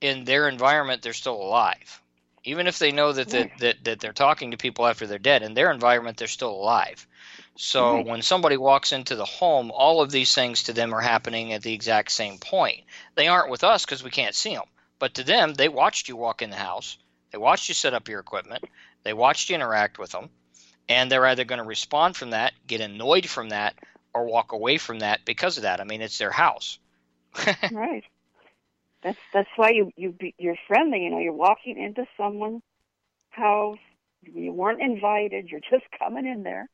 in 0.02 0.26
their 0.26 0.48
environment 0.48 1.02
they're 1.02 1.14
still 1.14 1.42
alive. 1.42 2.02
Even 2.44 2.68
if 2.68 2.80
they 2.80 2.92
know 2.92 3.12
that, 3.12 3.30
that, 3.30 3.50
that, 3.60 3.84
that 3.84 4.00
they're 4.00 4.14
talking 4.14 4.52
to 4.52 4.58
people 4.58 4.88
after 4.88 5.06
they're 5.06 5.18
dead 5.20 5.44
in 5.44 5.54
their 5.54 5.72
environment 5.72 6.18
they're 6.18 6.28
still 6.28 6.52
alive. 6.52 7.08
So 7.56 7.98
Right. 7.98 8.06
when 8.06 8.22
somebody 8.22 8.58
walks 8.58 8.92
into 8.92 9.16
the 9.16 9.26
home 9.26 9.72
all 9.72 10.02
of 10.02 10.12
these 10.12 10.34
things 10.34 10.64
to 10.64 10.74
them 10.74 10.94
are 10.94 11.02
happening 11.02 11.54
at 11.54 11.64
the 11.64 11.74
exact 11.74 12.12
same 12.12 12.38
point. 12.38 12.82
They 13.16 13.28
aren't 13.28 13.50
with 13.50 13.64
us 13.64 13.86
because 13.86 14.04
we 14.04 14.12
can't 14.12 14.36
see 14.36 14.54
them 14.54 14.66
but 15.00 15.16
to 15.16 15.24
them 15.24 15.54
they 15.54 15.70
watched 15.70 16.08
you 16.08 16.16
walk 16.16 16.42
in 16.42 16.50
the 16.50 16.56
house. 16.58 16.98
They 17.32 17.38
watched 17.38 17.68
you 17.68 17.76
set 17.76 17.94
up 17.94 18.08
your 18.08 18.20
equipment. 18.20 18.64
They 19.04 19.14
watched 19.14 19.50
you 19.50 19.56
interact 19.56 20.00
with 20.00 20.12
them 20.12 20.30
and 20.90 21.12
they're 21.12 21.26
either 21.26 21.44
going 21.44 21.62
to 21.62 21.66
respond 21.68 22.16
from 22.16 22.32
that 22.32 22.54
get 22.68 22.82
annoyed 22.82 23.28
from 23.28 23.50
that 23.50 23.76
or 24.14 24.26
walk 24.26 24.52
away 24.52 24.78
from 24.78 25.00
that 25.00 25.26
because 25.26 25.58
of 25.58 25.64
that. 25.64 25.82
I 25.82 25.84
mean 25.84 26.02
it's 26.02 26.18
their 26.18 26.32
house. 26.32 26.80
Right. 27.72 28.04
That's 29.04 29.20
that's 29.34 29.50
why 29.56 29.72
you 29.72 29.92
you 29.96 30.12
be, 30.12 30.34
you're 30.38 30.58
friendly. 30.68 31.04
You 31.04 31.12
know, 31.12 31.20
you're 31.20 31.34
walking 31.34 31.78
into 31.78 32.06
someone's 32.18 32.64
house. 33.30 33.78
You 34.24 34.52
weren't 34.52 34.82
invited. 34.82 35.50
You're 35.50 35.62
just 35.62 35.86
coming 36.00 36.26
in 36.26 36.44
there. 36.44 36.70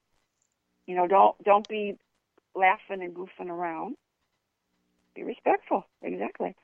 You 0.88 0.96
know, 0.96 1.08
don't 1.08 1.42
don't 1.44 1.68
be 1.68 1.98
laughing 2.56 3.02
and 3.02 3.14
goofing 3.14 3.50
around. 3.50 3.96
Be 5.16 5.24
respectful. 5.24 5.86
Exactly. 6.02 6.56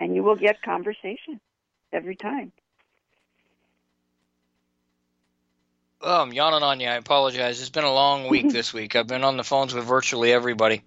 And 0.00 0.14
you 0.16 0.22
will 0.22 0.36
get 0.36 0.62
conversation 0.62 1.40
every 1.92 2.16
time. 2.16 2.52
Oh, 6.04 6.22
I'm 6.22 6.32
yawning 6.32 6.64
on 6.64 6.80
you. 6.80 6.88
I 6.88 6.94
apologize. 6.94 7.60
It's 7.60 7.70
been 7.70 7.84
a 7.84 7.92
long 7.92 8.26
week 8.26 8.48
this 8.52 8.72
week. 8.74 8.96
I've 8.96 9.06
been 9.06 9.22
on 9.22 9.36
the 9.36 9.44
phones 9.44 9.72
with 9.72 9.84
virtually 9.84 10.32
everybody. 10.32 10.82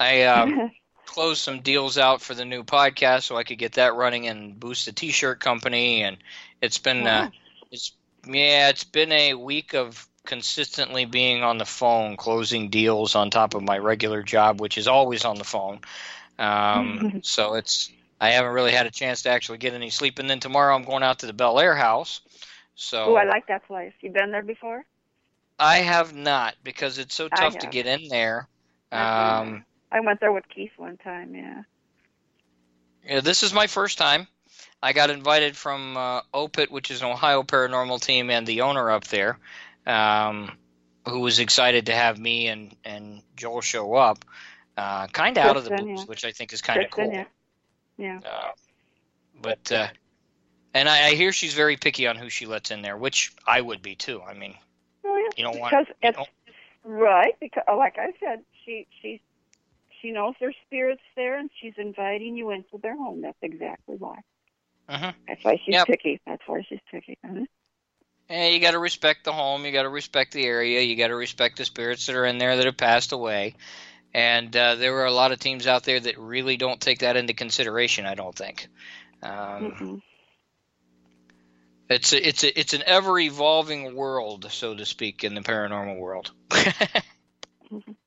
I 0.00 0.22
uh, 0.22 0.46
closed 1.16 1.40
some 1.40 1.60
deals 1.60 1.96
out 1.96 2.20
for 2.20 2.34
the 2.34 2.44
new 2.44 2.62
podcast 2.62 3.22
so 3.22 3.38
I 3.38 3.42
could 3.42 3.56
get 3.56 3.72
that 3.72 3.94
running 3.94 4.28
and 4.28 4.60
boost 4.60 4.84
the 4.84 4.92
T-shirt 4.92 5.40
company. 5.40 6.02
And 6.02 6.18
it's 6.60 6.76
been, 6.76 7.06
uh, 7.06 7.30
it's 7.70 7.92
yeah, 8.26 8.68
it's 8.68 8.84
been 8.84 9.10
a 9.12 9.32
week 9.32 9.74
of 9.74 10.06
consistently 10.26 11.06
being 11.06 11.42
on 11.42 11.56
the 11.56 11.64
phone, 11.64 12.18
closing 12.18 12.68
deals 12.68 13.14
on 13.14 13.30
top 13.30 13.54
of 13.54 13.62
my 13.62 13.78
regular 13.78 14.22
job, 14.22 14.60
which 14.60 14.76
is 14.76 14.88
always 14.88 15.24
on 15.24 15.36
the 15.38 15.44
phone. 15.44 15.80
Um, 16.38 17.20
so 17.22 17.54
it's 17.54 17.90
I 18.20 18.32
haven't 18.32 18.52
really 18.52 18.72
had 18.72 18.84
a 18.84 18.90
chance 18.90 19.22
to 19.22 19.30
actually 19.30 19.56
get 19.56 19.72
any 19.72 19.88
sleep. 19.88 20.18
And 20.18 20.28
then 20.28 20.40
tomorrow 20.40 20.74
I'm 20.76 20.84
going 20.84 21.02
out 21.02 21.20
to 21.20 21.26
the 21.26 21.32
Bel 21.32 21.58
Air 21.58 21.74
house. 21.74 22.20
So 22.74 23.14
Oh, 23.14 23.14
I 23.14 23.24
like 23.24 23.46
that 23.46 23.66
place. 23.66 23.94
You've 24.02 24.12
been 24.12 24.32
there 24.32 24.42
before? 24.42 24.84
I 25.58 25.78
have 25.78 26.14
not 26.14 26.56
because 26.62 26.98
it's 26.98 27.14
so 27.14 27.30
tough 27.30 27.56
to 27.60 27.68
get 27.68 27.86
in 27.86 28.08
there. 28.08 28.48
Um, 28.92 29.64
I 29.90 30.00
went 30.00 30.20
there 30.20 30.32
with 30.32 30.48
Keith 30.48 30.72
one 30.76 30.96
time. 30.96 31.34
Yeah. 31.34 31.62
yeah, 33.06 33.20
this 33.20 33.42
is 33.42 33.52
my 33.52 33.66
first 33.66 33.98
time. 33.98 34.26
I 34.82 34.92
got 34.92 35.10
invited 35.10 35.56
from 35.56 35.96
uh, 35.96 36.20
OPIT, 36.34 36.70
which 36.70 36.90
is 36.90 37.00
an 37.02 37.08
Ohio 37.08 37.42
paranormal 37.42 38.00
team, 38.00 38.30
and 38.30 38.46
the 38.46 38.62
owner 38.62 38.90
up 38.90 39.04
there, 39.04 39.38
um, 39.86 40.52
who 41.08 41.20
was 41.20 41.38
excited 41.38 41.86
to 41.86 41.92
have 41.92 42.18
me 42.18 42.48
and, 42.48 42.74
and 42.84 43.22
Joel 43.36 43.62
show 43.62 43.94
up, 43.94 44.24
uh, 44.76 45.06
kind 45.08 45.38
of 45.38 45.46
out 45.46 45.56
of 45.56 45.64
the 45.64 45.70
blues, 45.70 46.00
yeah. 46.00 46.04
which 46.04 46.24
I 46.24 46.32
think 46.32 46.52
is 46.52 46.62
kind 46.62 46.82
of 46.82 46.90
cool. 46.90 47.10
Yeah. 47.10 47.24
yeah. 47.96 48.20
Uh, 48.24 48.50
but 49.40 49.72
uh, 49.72 49.88
and 50.74 50.88
I, 50.88 51.08
I 51.08 51.14
hear 51.14 51.32
she's 51.32 51.54
very 51.54 51.76
picky 51.76 52.06
on 52.06 52.16
who 52.16 52.28
she 52.28 52.46
lets 52.46 52.70
in 52.70 52.82
there, 52.82 52.96
which 52.96 53.32
I 53.46 53.60
would 53.60 53.82
be 53.82 53.94
too. 53.94 54.20
I 54.22 54.34
mean, 54.34 54.54
Oh, 55.06 55.16
yeah. 55.16 55.28
you 55.36 55.44
don't 55.44 55.58
want 55.60 55.70
because 55.70 55.86
it's 56.02 56.30
right 56.84 57.34
because 57.40 57.62
like 57.76 57.96
I 57.98 58.12
said, 58.20 58.42
she 58.64 58.86
she 59.00 59.20
she 60.06 60.12
knows 60.12 60.34
there's 60.40 60.56
spirits 60.66 61.02
there, 61.16 61.38
and 61.38 61.50
she's 61.60 61.74
inviting 61.78 62.36
you 62.36 62.50
into 62.50 62.78
their 62.82 62.96
home. 62.96 63.22
That's 63.22 63.38
exactly 63.42 63.96
why. 63.96 64.18
Mhm. 64.88 65.14
That's 65.26 65.44
why 65.44 65.60
she's 65.64 65.74
Yep. 65.74 65.86
picky. 65.86 66.20
That's 66.26 66.42
why 66.46 66.62
she's 66.68 66.80
picky. 66.90 67.18
Mhm. 67.24 67.46
Eh, 68.28 68.48
you 68.50 68.60
got 68.60 68.72
to 68.72 68.78
respect 68.78 69.24
the 69.24 69.32
home. 69.32 69.64
You 69.64 69.72
got 69.72 69.82
to 69.82 69.88
respect 69.88 70.32
the 70.32 70.44
area. 70.44 70.80
You 70.80 70.96
got 70.96 71.08
to 71.08 71.16
respect 71.16 71.58
the 71.58 71.64
spirits 71.64 72.06
that 72.06 72.16
are 72.16 72.24
in 72.26 72.38
there 72.38 72.56
that 72.56 72.66
have 72.66 72.76
passed 72.76 73.12
away. 73.12 73.54
And 74.14 74.54
uh, 74.56 74.76
there 74.76 74.96
are 74.98 75.06
a 75.06 75.12
lot 75.12 75.32
of 75.32 75.38
teams 75.38 75.66
out 75.66 75.84
there 75.84 76.00
that 76.00 76.18
really 76.18 76.56
don't 76.56 76.80
take 76.80 77.00
that 77.00 77.16
into 77.16 77.34
consideration. 77.34 78.06
I 78.06 78.14
don't 78.14 78.34
think. 78.36 78.68
Um, 79.22 79.74
Mm-mm. 79.80 80.02
it's 81.88 82.12
a, 82.12 82.28
it's 82.28 82.44
a, 82.44 82.58
it's 82.60 82.74
an 82.74 82.82
ever 82.86 83.18
evolving 83.18 83.94
world, 83.94 84.46
so 84.50 84.74
to 84.74 84.84
speak, 84.86 85.24
in 85.24 85.34
the 85.34 85.40
paranormal 85.40 85.98
world. 85.98 86.32
well, 86.50 87.82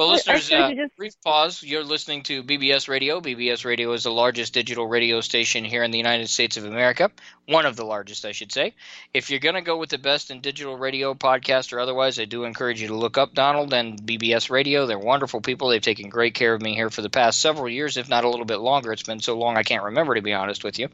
Well, 0.00 0.08
listeners, 0.08 0.50
uh, 0.50 0.72
just- 0.72 0.96
brief 0.96 1.12
pause. 1.22 1.62
You're 1.62 1.84
listening 1.84 2.22
to 2.22 2.42
BBS 2.42 2.88
Radio. 2.88 3.20
BBS 3.20 3.66
Radio 3.66 3.92
is 3.92 4.04
the 4.04 4.10
largest 4.10 4.54
digital 4.54 4.86
radio 4.86 5.20
station 5.20 5.62
here 5.62 5.82
in 5.82 5.90
the 5.90 5.98
United 5.98 6.30
States 6.30 6.56
of 6.56 6.64
America. 6.64 7.10
One 7.44 7.66
of 7.66 7.76
the 7.76 7.84
largest, 7.84 8.24
I 8.24 8.32
should 8.32 8.50
say. 8.50 8.72
If 9.12 9.28
you're 9.28 9.40
going 9.40 9.56
to 9.56 9.60
go 9.60 9.76
with 9.76 9.90
the 9.90 9.98
best 9.98 10.30
in 10.30 10.40
digital 10.40 10.78
radio, 10.78 11.12
podcast, 11.12 11.74
or 11.74 11.80
otherwise, 11.80 12.18
I 12.18 12.24
do 12.24 12.44
encourage 12.44 12.80
you 12.80 12.88
to 12.88 12.96
look 12.96 13.18
up 13.18 13.34
Donald 13.34 13.74
and 13.74 14.00
BBS 14.00 14.48
Radio. 14.48 14.86
They're 14.86 14.98
wonderful 14.98 15.42
people. 15.42 15.68
They've 15.68 15.82
taken 15.82 16.08
great 16.08 16.32
care 16.32 16.54
of 16.54 16.62
me 16.62 16.74
here 16.74 16.88
for 16.88 17.02
the 17.02 17.10
past 17.10 17.38
several 17.38 17.68
years, 17.68 17.98
if 17.98 18.08
not 18.08 18.24
a 18.24 18.30
little 18.30 18.46
bit 18.46 18.60
longer. 18.60 18.94
It's 18.94 19.02
been 19.02 19.20
so 19.20 19.36
long 19.36 19.58
I 19.58 19.64
can't 19.64 19.84
remember, 19.84 20.14
to 20.14 20.22
be 20.22 20.32
honest 20.32 20.64
with 20.64 20.78
you. 20.78 20.88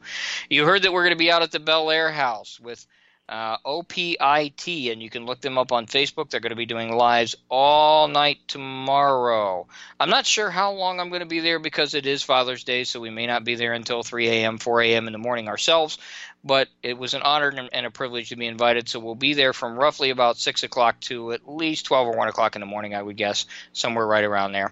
You 0.49 0.65
heard 0.65 0.81
that 0.81 0.91
we're 0.91 1.03
going 1.03 1.15
to 1.15 1.23
be 1.23 1.31
out 1.31 1.43
at 1.43 1.53
the 1.53 1.61
Bel 1.61 1.91
Air 1.91 2.11
House 2.11 2.59
with 2.59 2.85
uh, 3.29 3.57
OPIT, 3.65 4.91
and 4.91 5.01
you 5.01 5.09
can 5.09 5.25
look 5.25 5.41
them 5.41 5.57
up 5.57 5.71
on 5.71 5.85
Facebook. 5.85 6.29
They're 6.29 6.39
going 6.39 6.51
to 6.51 6.55
be 6.55 6.65
doing 6.65 6.91
lives 6.91 7.35
all 7.49 8.07
night 8.07 8.39
tomorrow. 8.47 9.67
I'm 9.99 10.09
not 10.09 10.25
sure 10.25 10.49
how 10.49 10.71
long 10.71 10.99
I'm 10.99 11.09
going 11.09 11.21
to 11.21 11.25
be 11.25 11.41
there 11.41 11.59
because 11.59 11.93
it 11.93 12.05
is 12.05 12.23
Father's 12.23 12.63
Day, 12.63 12.83
so 12.83 12.99
we 12.99 13.09
may 13.09 13.27
not 13.27 13.43
be 13.43 13.55
there 13.55 13.73
until 13.73 14.03
3 14.03 14.29
a.m., 14.29 14.57
4 14.57 14.81
a.m. 14.81 15.07
in 15.07 15.13
the 15.13 15.19
morning 15.19 15.49
ourselves. 15.49 15.97
But 16.43 16.69
it 16.81 16.97
was 16.97 17.13
an 17.13 17.23
honor 17.23 17.67
and 17.73 17.85
a 17.85 17.91
privilege 17.91 18.29
to 18.29 18.37
be 18.37 18.47
invited, 18.47 18.87
so 18.87 18.99
we'll 18.99 19.15
be 19.15 19.33
there 19.33 19.51
from 19.51 19.77
roughly 19.77 20.11
about 20.11 20.37
6 20.37 20.63
o'clock 20.63 20.99
to 21.01 21.33
at 21.33 21.49
least 21.49 21.87
12 21.87 22.07
or 22.07 22.17
1 22.17 22.29
o'clock 22.29 22.55
in 22.55 22.61
the 22.61 22.65
morning, 22.65 22.95
I 22.95 23.01
would 23.01 23.17
guess, 23.17 23.45
somewhere 23.73 24.07
right 24.07 24.23
around 24.23 24.53
there. 24.53 24.71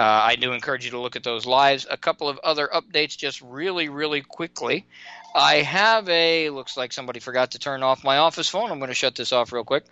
Uh, 0.00 0.02
I 0.02 0.36
do 0.36 0.52
encourage 0.52 0.86
you 0.86 0.92
to 0.92 0.98
look 0.98 1.16
at 1.16 1.24
those 1.24 1.44
lives. 1.44 1.86
A 1.90 1.96
couple 1.98 2.26
of 2.28 2.38
other 2.38 2.70
updates, 2.72 3.18
just 3.18 3.42
really, 3.42 3.90
really 3.90 4.22
quickly. 4.22 4.86
I 5.34 5.56
have 5.56 6.08
a. 6.08 6.50
Looks 6.50 6.76
like 6.76 6.92
somebody 6.92 7.20
forgot 7.20 7.52
to 7.52 7.58
turn 7.58 7.82
off 7.82 8.04
my 8.04 8.18
office 8.18 8.48
phone. 8.48 8.70
I'm 8.70 8.78
going 8.78 8.88
to 8.88 8.94
shut 8.94 9.14
this 9.14 9.32
off 9.32 9.52
real 9.52 9.64
quick. 9.64 9.84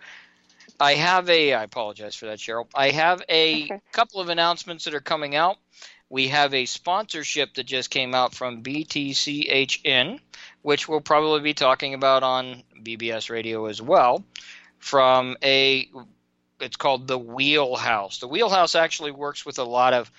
I 0.79 0.93
have 0.93 1.29
a. 1.29 1.53
I 1.53 1.63
apologize 1.63 2.15
for 2.15 2.25
that, 2.27 2.39
Cheryl. 2.39 2.67
I 2.73 2.89
have 2.91 3.21
a 3.29 3.63
Okay. 3.65 3.81
couple 3.91 4.21
of 4.21 4.29
announcements 4.29 4.85
that 4.85 4.93
are 4.93 4.99
coming 5.01 5.35
out. 5.35 5.57
We 6.09 6.29
have 6.29 6.53
a 6.53 6.65
sponsorship 6.65 7.53
that 7.53 7.65
just 7.65 7.89
came 7.91 8.15
out 8.15 8.33
from 8.33 8.63
BTCHN, 8.63 10.19
which 10.63 10.87
we'll 10.87 11.01
probably 11.01 11.41
be 11.41 11.53
talking 11.53 11.93
about 11.93 12.23
on 12.23 12.63
BBS 12.81 13.29
Radio 13.29 13.65
as 13.65 13.81
well. 13.81 14.23
From 14.79 15.37
a, 15.43 15.89
it's 16.59 16.77
called 16.77 17.07
the 17.07 17.17
Wheelhouse. 17.19 18.19
The 18.19 18.27
Wheelhouse 18.27 18.75
actually 18.75 19.11
works 19.11 19.45
with 19.45 19.59
a 19.59 19.63
lot 19.63 19.93
of 19.93 20.09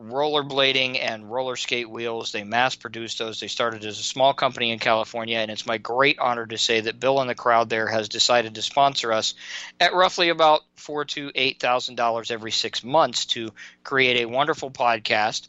rollerblading 0.00 0.98
and 1.00 1.30
roller 1.30 1.56
skate 1.56 1.90
wheels. 1.90 2.32
They 2.32 2.44
mass 2.44 2.74
produce 2.74 3.16
those. 3.16 3.40
They 3.40 3.48
started 3.48 3.84
as 3.84 3.98
a 3.98 4.02
small 4.02 4.32
company 4.32 4.70
in 4.70 4.78
California, 4.78 5.38
and 5.38 5.50
it's 5.50 5.66
my 5.66 5.78
great 5.78 6.18
honor 6.18 6.46
to 6.46 6.58
say 6.58 6.80
that 6.80 7.00
Bill 7.00 7.20
and 7.20 7.28
the 7.28 7.34
crowd 7.34 7.68
there 7.68 7.86
has 7.88 8.08
decided 8.08 8.54
to 8.54 8.62
sponsor 8.62 9.12
us 9.12 9.34
at 9.80 9.94
roughly 9.94 10.28
about 10.28 10.62
four 10.76 11.04
to 11.06 11.32
eight 11.34 11.60
thousand 11.60 11.96
dollars 11.96 12.30
every 12.30 12.52
six 12.52 12.84
months 12.84 13.26
to 13.26 13.52
create 13.82 14.22
a 14.22 14.28
wonderful 14.28 14.70
podcast. 14.70 15.48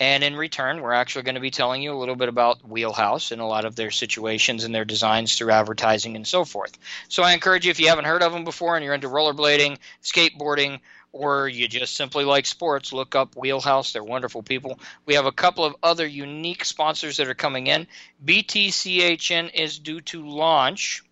And 0.00 0.24
in 0.24 0.34
return, 0.34 0.80
we're 0.80 0.94
actually 0.94 1.24
going 1.24 1.34
to 1.34 1.42
be 1.42 1.50
telling 1.50 1.82
you 1.82 1.92
a 1.92 2.00
little 2.00 2.16
bit 2.16 2.30
about 2.30 2.66
Wheelhouse 2.66 3.32
and 3.32 3.40
a 3.42 3.44
lot 3.44 3.66
of 3.66 3.76
their 3.76 3.90
situations 3.90 4.64
and 4.64 4.74
their 4.74 4.86
designs 4.86 5.36
through 5.36 5.50
advertising 5.50 6.16
and 6.16 6.26
so 6.26 6.46
forth. 6.46 6.72
So 7.10 7.22
I 7.22 7.34
encourage 7.34 7.66
you, 7.66 7.70
if 7.70 7.78
you 7.78 7.88
haven't 7.88 8.06
heard 8.06 8.22
of 8.22 8.32
them 8.32 8.44
before 8.44 8.76
and 8.76 8.84
you're 8.84 8.94
into 8.94 9.08
rollerblading, 9.08 9.76
skateboarding, 10.02 10.80
or 11.12 11.48
you 11.48 11.68
just 11.68 11.96
simply 11.96 12.24
like 12.24 12.46
sports, 12.46 12.92
look 12.92 13.14
up 13.14 13.36
Wheelhouse. 13.36 13.92
They're 13.92 14.04
wonderful 14.04 14.42
people. 14.42 14.78
We 15.06 15.14
have 15.14 15.26
a 15.26 15.32
couple 15.32 15.64
of 15.64 15.76
other 15.82 16.06
unique 16.06 16.64
sponsors 16.64 17.16
that 17.16 17.28
are 17.28 17.34
coming 17.34 17.66
in. 17.66 17.86
BTCHN 18.24 19.52
is 19.54 19.78
due 19.78 20.00
to 20.02 20.26
launch 20.26 21.02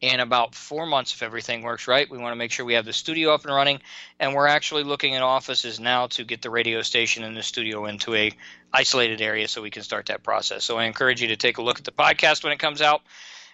in 0.00 0.20
about 0.20 0.54
four 0.54 0.86
months 0.86 1.14
if 1.14 1.22
everything 1.22 1.62
works 1.62 1.88
right. 1.88 2.10
We 2.10 2.18
want 2.18 2.32
to 2.32 2.36
make 2.36 2.50
sure 2.50 2.66
we 2.66 2.74
have 2.74 2.84
the 2.84 2.92
studio 2.92 3.32
up 3.32 3.44
and 3.44 3.54
running, 3.54 3.80
and 4.20 4.34
we're 4.34 4.46
actually 4.46 4.82
looking 4.82 5.14
at 5.14 5.22
offices 5.22 5.80
now 5.80 6.08
to 6.08 6.24
get 6.24 6.42
the 6.42 6.50
radio 6.50 6.82
station 6.82 7.24
and 7.24 7.36
the 7.36 7.42
studio 7.42 7.86
into 7.86 8.14
a 8.14 8.32
isolated 8.72 9.20
area 9.22 9.48
so 9.48 9.62
we 9.62 9.70
can 9.70 9.82
start 9.82 10.06
that 10.06 10.22
process. 10.22 10.64
So 10.64 10.76
I 10.76 10.84
encourage 10.84 11.22
you 11.22 11.28
to 11.28 11.36
take 11.36 11.58
a 11.58 11.62
look 11.62 11.78
at 11.78 11.84
the 11.84 11.92
podcast 11.92 12.44
when 12.44 12.52
it 12.52 12.58
comes 12.58 12.82
out. 12.82 13.02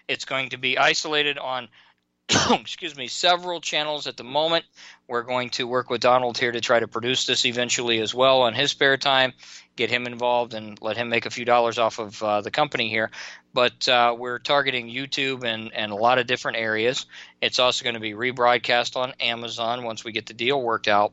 It's 0.07 0.25
going 0.25 0.49
to 0.49 0.57
be 0.57 0.77
isolated 0.77 1.37
on 1.37 1.69
excuse 2.51 2.95
me, 2.95 3.07
several 3.07 3.59
channels 3.59 4.07
at 4.07 4.17
the 4.17 4.23
moment. 4.23 4.65
We're 5.07 5.23
going 5.23 5.49
to 5.51 5.67
work 5.67 5.89
with 5.89 6.01
Donald 6.01 6.37
here 6.37 6.51
to 6.51 6.61
try 6.61 6.79
to 6.79 6.87
produce 6.87 7.25
this 7.25 7.45
eventually 7.45 7.99
as 7.99 8.13
well 8.13 8.43
on 8.43 8.53
his 8.53 8.71
spare 8.71 8.97
time, 8.97 9.33
get 9.75 9.89
him 9.89 10.05
involved, 10.05 10.53
and 10.53 10.81
let 10.81 10.95
him 10.95 11.09
make 11.09 11.25
a 11.25 11.29
few 11.29 11.45
dollars 11.45 11.77
off 11.77 11.99
of 11.99 12.23
uh, 12.23 12.41
the 12.41 12.51
company 12.51 12.89
here. 12.89 13.11
But 13.53 13.87
uh, 13.87 14.15
we're 14.17 14.39
targeting 14.39 14.89
YouTube 14.89 15.43
and, 15.43 15.73
and 15.73 15.91
a 15.91 15.95
lot 15.95 16.17
of 16.17 16.27
different 16.27 16.57
areas. 16.57 17.05
It's 17.41 17.59
also 17.59 17.83
going 17.83 17.95
to 17.95 17.99
be 17.99 18.13
rebroadcast 18.13 18.95
on 18.95 19.13
Amazon 19.19 19.83
once 19.83 20.03
we 20.03 20.11
get 20.11 20.25
the 20.25 20.33
deal 20.33 20.61
worked 20.61 20.87
out. 20.87 21.11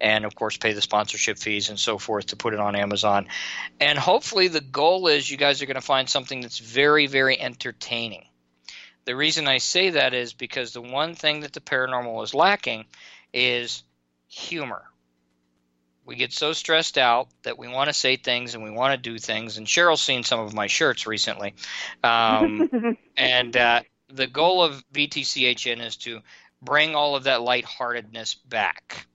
And 0.00 0.24
of 0.24 0.34
course, 0.34 0.56
pay 0.56 0.72
the 0.72 0.82
sponsorship 0.82 1.38
fees 1.38 1.68
and 1.68 1.78
so 1.78 1.98
forth 1.98 2.26
to 2.26 2.36
put 2.36 2.52
it 2.52 2.58
on 2.58 2.74
Amazon. 2.74 3.28
And 3.78 3.96
hopefully, 3.96 4.48
the 4.48 4.60
goal 4.60 5.06
is 5.06 5.30
you 5.30 5.36
guys 5.36 5.62
are 5.62 5.66
going 5.66 5.76
to 5.76 5.80
find 5.80 6.10
something 6.10 6.40
that's 6.40 6.58
very, 6.58 7.06
very 7.06 7.40
entertaining. 7.40 8.24
The 9.08 9.16
reason 9.16 9.48
I 9.48 9.56
say 9.56 9.88
that 9.88 10.12
is 10.12 10.34
because 10.34 10.74
the 10.74 10.82
one 10.82 11.14
thing 11.14 11.40
that 11.40 11.54
the 11.54 11.62
paranormal 11.62 12.22
is 12.24 12.34
lacking 12.34 12.84
is 13.32 13.82
humor. 14.28 14.84
We 16.04 16.14
get 16.16 16.30
so 16.30 16.52
stressed 16.52 16.98
out 16.98 17.28
that 17.44 17.56
we 17.56 17.68
want 17.68 17.88
to 17.88 17.94
say 17.94 18.16
things 18.16 18.54
and 18.54 18.62
we 18.62 18.70
want 18.70 18.92
to 18.92 19.10
do 19.10 19.18
things. 19.18 19.56
And 19.56 19.66
Cheryl's 19.66 20.02
seen 20.02 20.24
some 20.24 20.40
of 20.40 20.52
my 20.52 20.66
shirts 20.66 21.06
recently. 21.06 21.54
Um, 22.04 22.98
and 23.16 23.56
uh, 23.56 23.80
the 24.12 24.26
goal 24.26 24.62
of 24.62 24.84
BTCHN 24.92 25.80
is 25.80 25.96
to 26.04 26.20
bring 26.60 26.94
all 26.94 27.16
of 27.16 27.24
that 27.24 27.40
lightheartedness 27.40 28.34
back 28.34 29.06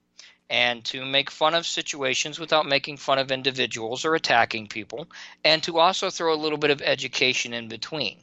and 0.50 0.84
to 0.86 1.04
make 1.04 1.30
fun 1.30 1.54
of 1.54 1.68
situations 1.68 2.40
without 2.40 2.66
making 2.66 2.96
fun 2.96 3.20
of 3.20 3.30
individuals 3.30 4.04
or 4.04 4.16
attacking 4.16 4.66
people, 4.66 5.06
and 5.44 5.62
to 5.62 5.78
also 5.78 6.10
throw 6.10 6.34
a 6.34 6.42
little 6.42 6.58
bit 6.58 6.72
of 6.72 6.82
education 6.82 7.54
in 7.54 7.68
between. 7.68 8.18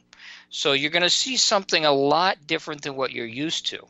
So 0.50 0.72
you're 0.72 0.90
going 0.90 1.02
to 1.02 1.10
see 1.10 1.36
something 1.36 1.84
a 1.84 1.92
lot 1.92 2.46
different 2.46 2.82
than 2.82 2.96
what 2.96 3.12
you're 3.12 3.26
used 3.26 3.66
to. 3.68 3.86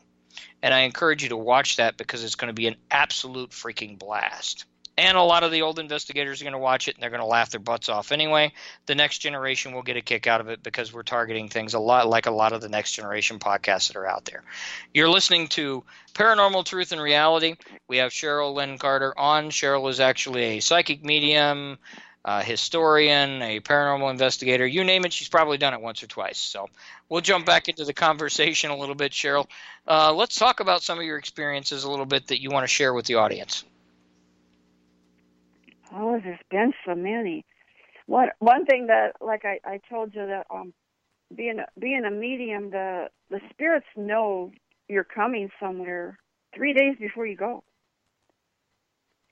And 0.61 0.73
I 0.73 0.81
encourage 0.81 1.23
you 1.23 1.29
to 1.29 1.37
watch 1.37 1.77
that 1.77 1.97
because 1.97 2.23
it's 2.23 2.35
going 2.35 2.47
to 2.47 2.53
be 2.53 2.67
an 2.67 2.77
absolute 2.89 3.51
freaking 3.51 3.99
blast. 3.99 4.65
And 4.95 5.17
a 5.17 5.23
lot 5.23 5.43
of 5.43 5.51
the 5.51 5.63
old 5.63 5.79
investigators 5.79 6.39
are 6.39 6.45
going 6.45 6.53
to 6.53 6.59
watch 6.59 6.87
it 6.87 6.95
and 6.95 7.01
they're 7.01 7.09
going 7.09 7.19
to 7.19 7.25
laugh 7.25 7.49
their 7.49 7.59
butts 7.59 7.89
off 7.89 8.11
anyway. 8.11 8.53
The 8.85 8.93
next 8.93 9.19
generation 9.19 9.73
will 9.73 9.81
get 9.81 9.97
a 9.97 10.01
kick 10.01 10.27
out 10.27 10.39
of 10.39 10.49
it 10.49 10.61
because 10.61 10.93
we're 10.93 11.03
targeting 11.03 11.49
things 11.49 11.73
a 11.73 11.79
lot 11.79 12.07
like 12.07 12.27
a 12.27 12.31
lot 12.31 12.53
of 12.53 12.61
the 12.61 12.69
next 12.69 12.91
generation 12.91 13.39
podcasts 13.39 13.87
that 13.87 13.97
are 13.97 14.05
out 14.05 14.25
there. 14.25 14.43
You're 14.93 15.09
listening 15.09 15.47
to 15.49 15.83
Paranormal 16.13 16.65
Truth 16.65 16.91
and 16.91 17.01
Reality. 17.01 17.55
We 17.87 17.97
have 17.97 18.11
Cheryl 18.11 18.53
Lynn 18.53 18.77
Carter 18.77 19.17
on. 19.17 19.49
Cheryl 19.49 19.89
is 19.89 19.99
actually 19.99 20.43
a 20.43 20.59
psychic 20.59 21.03
medium, 21.03 21.79
a 22.25 22.41
historian, 22.41 23.41
a 23.41 23.59
paranormal 23.59 24.09
investigator, 24.09 24.65
you 24.65 24.83
name 24.83 25.03
it, 25.05 25.11
she's 25.11 25.27
probably 25.27 25.57
done 25.57 25.73
it 25.73 25.81
once 25.81 26.01
or 26.03 26.07
twice. 26.07 26.37
So 26.37 26.67
we'll 27.09 27.21
jump 27.21 27.45
back 27.45 27.67
into 27.67 27.83
the 27.83 27.93
conversation 27.93 28.71
a 28.71 28.77
little 28.77 28.95
bit, 28.95 29.11
Cheryl. 29.11 29.47
Uh, 29.87 30.13
let's 30.13 30.37
talk 30.37 30.59
about 30.59 30.83
some 30.83 30.97
of 30.97 31.03
your 31.03 31.17
experiences 31.17 31.83
a 31.83 31.89
little 31.89 32.05
bit 32.05 32.27
that 32.27 32.41
you 32.41 32.49
want 32.49 32.63
to 32.63 32.67
share 32.67 32.93
with 32.93 33.05
the 33.05 33.15
audience. 33.15 33.65
Oh, 35.93 36.19
there's 36.23 36.39
been 36.49 36.73
so 36.85 36.95
many. 36.95 37.45
One 38.05 38.29
one 38.39 38.65
thing 38.65 38.87
that, 38.87 39.13
like 39.21 39.45
I, 39.45 39.59
I 39.63 39.79
told 39.89 40.15
you, 40.15 40.25
that 40.25 40.47
um, 40.49 40.73
being 41.33 41.59
a, 41.59 41.67
being 41.79 42.03
a 42.05 42.11
medium, 42.11 42.71
the 42.71 43.09
the 43.29 43.39
spirits 43.51 43.85
know 43.95 44.51
you're 44.87 45.03
coming 45.03 45.49
somewhere 45.59 46.17
three 46.55 46.73
days 46.73 46.95
before 46.99 47.27
you 47.27 47.35
go. 47.35 47.63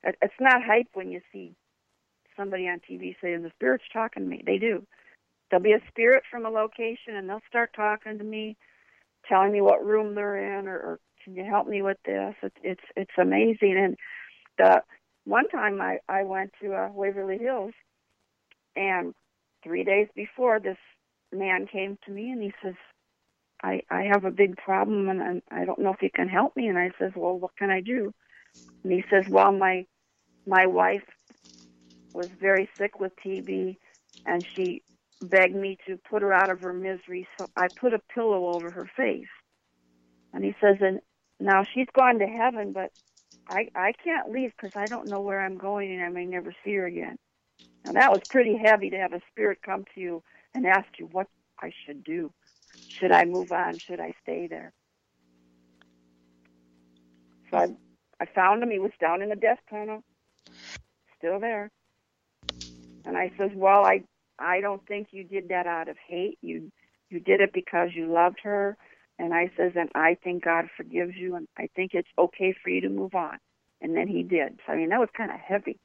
It, 0.04 0.16
it's 0.22 0.34
not 0.40 0.62
hype 0.62 0.88
when 0.94 1.10
you 1.10 1.20
see 1.32 1.56
somebody 2.36 2.68
on 2.68 2.80
TV 2.80 3.14
saying 3.22 3.42
the 3.42 3.50
spirit's 3.54 3.84
talking 3.92 4.24
to 4.24 4.28
me. 4.28 4.42
They 4.44 4.58
do. 4.58 4.86
There'll 5.50 5.62
be 5.62 5.72
a 5.72 5.88
spirit 5.88 6.22
from 6.30 6.46
a 6.46 6.50
location, 6.50 7.14
and 7.16 7.28
they'll 7.28 7.42
start 7.48 7.72
talking 7.74 8.18
to 8.18 8.24
me, 8.24 8.56
telling 9.28 9.52
me 9.52 9.60
what 9.60 9.84
room 9.84 10.14
they're 10.14 10.58
in, 10.58 10.66
or, 10.66 10.76
or 10.76 11.00
can 11.22 11.34
you 11.34 11.44
help 11.44 11.66
me 11.66 11.82
with 11.82 11.98
this? 12.04 12.34
It's 12.42 12.56
it's 12.62 12.84
it's 12.96 13.18
amazing. 13.18 13.76
And 13.78 13.96
the 14.58 14.82
one 15.24 15.48
time 15.48 15.80
I 15.80 15.98
I 16.08 16.24
went 16.24 16.52
to 16.62 16.72
uh, 16.74 16.88
Waverly 16.92 17.38
Hills, 17.38 17.74
and 18.76 19.14
three 19.62 19.84
days 19.84 20.08
before, 20.14 20.58
this 20.58 20.78
man 21.32 21.66
came 21.70 21.98
to 22.06 22.10
me 22.10 22.30
and 22.30 22.42
he 22.42 22.52
says, 22.62 22.74
"I 23.62 23.82
I 23.90 24.04
have 24.12 24.24
a 24.24 24.30
big 24.30 24.56
problem 24.56 25.08
and 25.08 25.22
I'm, 25.22 25.42
I 25.50 25.64
don't 25.64 25.78
know 25.78 25.92
if 25.92 26.02
you 26.02 26.10
can 26.14 26.28
help 26.28 26.56
me." 26.56 26.68
And 26.68 26.78
I 26.78 26.90
says, 26.98 27.12
"Well, 27.14 27.38
what 27.38 27.56
can 27.56 27.70
I 27.70 27.80
do?" 27.80 28.12
And 28.84 28.92
he 28.92 29.04
says, 29.10 29.26
"Well, 29.28 29.52
my 29.52 29.86
my 30.46 30.66
wife 30.66 31.04
was 32.12 32.28
very 32.40 32.68
sick 32.78 33.00
with 33.00 33.12
TB, 33.16 33.76
and 34.26 34.44
she 34.54 34.82
begged 35.20 35.54
me 35.54 35.78
to 35.86 35.96
put 36.08 36.22
her 36.22 36.32
out 36.32 36.50
of 36.50 36.60
her 36.60 36.72
misery, 36.72 37.26
so 37.38 37.48
I 37.56 37.68
put 37.68 37.94
a 37.94 38.00
pillow 38.14 38.48
over 38.48 38.70
her 38.70 38.90
face." 38.96 39.28
And 40.32 40.44
he 40.44 40.54
says, 40.60 40.76
"And 40.80 41.00
now 41.40 41.64
she's 41.64 41.88
gone 41.94 42.18
to 42.18 42.26
heaven, 42.26 42.72
but 42.72 42.92
I 43.48 43.68
I 43.74 43.92
can't 43.92 44.30
leave 44.30 44.52
because 44.56 44.76
I 44.76 44.88
don't 44.88 45.08
know 45.08 45.20
where 45.20 45.40
I'm 45.40 45.58
going 45.58 45.92
and 45.92 46.02
I 46.02 46.08
may 46.08 46.26
never 46.26 46.54
see 46.64 46.74
her 46.74 46.86
again." 46.86 47.18
Now 47.84 47.92
that 47.92 48.12
was 48.12 48.22
pretty 48.28 48.56
heavy 48.56 48.90
to 48.90 48.98
have 48.98 49.12
a 49.12 49.20
spirit 49.30 49.62
come 49.62 49.84
to 49.94 50.00
you 50.00 50.22
and 50.54 50.66
ask 50.66 50.86
you 50.98 51.06
what 51.06 51.28
I 51.60 51.72
should 51.84 52.04
do. 52.04 52.32
Should 52.88 53.12
I 53.12 53.24
move 53.24 53.52
on? 53.52 53.78
Should 53.78 54.00
I 54.00 54.14
stay 54.22 54.46
there? 54.46 54.72
So 57.50 57.56
I 57.56 57.68
I 58.20 58.26
found 58.26 58.62
him. 58.62 58.70
He 58.70 58.78
was 58.78 58.92
down 59.00 59.22
in 59.22 59.30
the 59.30 59.36
death 59.36 59.58
tunnel, 59.68 60.04
still 61.18 61.40
there. 61.40 61.70
And 63.04 63.16
I 63.16 63.32
says, 63.38 63.50
"Well, 63.54 63.84
I 63.84 64.02
I 64.38 64.60
don't 64.60 64.86
think 64.86 65.08
you 65.10 65.24
did 65.24 65.48
that 65.48 65.66
out 65.66 65.88
of 65.88 65.96
hate. 66.06 66.38
You 66.42 66.70
you 67.10 67.20
did 67.20 67.40
it 67.40 67.52
because 67.52 67.90
you 67.94 68.12
loved 68.12 68.40
her." 68.42 68.76
And 69.18 69.34
I 69.34 69.50
says, 69.56 69.72
"And 69.76 69.90
I 69.94 70.16
think 70.22 70.44
God 70.44 70.68
forgives 70.76 71.16
you, 71.16 71.36
and 71.36 71.46
I 71.58 71.68
think 71.74 71.92
it's 71.94 72.08
okay 72.18 72.54
for 72.62 72.70
you 72.70 72.80
to 72.82 72.88
move 72.88 73.14
on." 73.14 73.38
And 73.80 73.96
then 73.96 74.08
he 74.08 74.22
did. 74.22 74.60
So 74.66 74.72
I 74.72 74.76
mean, 74.76 74.90
that 74.90 75.00
was 75.00 75.10
kind 75.16 75.30
of 75.30 75.38
heavy. 75.38 75.78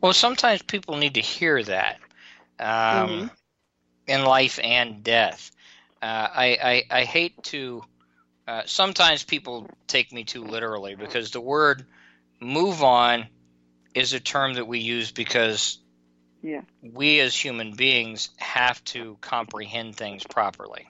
Well, 0.00 0.12
sometimes 0.12 0.62
people 0.62 0.96
need 0.96 1.14
to 1.14 1.20
hear 1.20 1.62
that 1.64 1.98
um, 2.60 2.66
mm-hmm. 2.66 3.26
in 4.06 4.24
life 4.24 4.58
and 4.62 5.02
death. 5.02 5.50
Uh, 6.00 6.28
I, 6.32 6.84
I, 6.90 7.00
I 7.00 7.04
hate 7.04 7.42
to. 7.44 7.82
Uh, 8.46 8.62
sometimes 8.64 9.24
people 9.24 9.68
take 9.86 10.12
me 10.12 10.24
too 10.24 10.42
literally 10.42 10.94
because 10.94 11.32
the 11.32 11.40
word 11.40 11.84
"move 12.40 12.82
on" 12.82 13.26
is 13.98 14.12
a 14.12 14.20
term 14.20 14.54
that 14.54 14.68
we 14.68 14.78
use 14.78 15.10
because 15.10 15.78
yeah. 16.40 16.62
we 16.82 17.18
as 17.20 17.34
human 17.34 17.74
beings 17.74 18.30
have 18.36 18.82
to 18.84 19.18
comprehend 19.20 19.96
things 19.96 20.22
properly. 20.24 20.88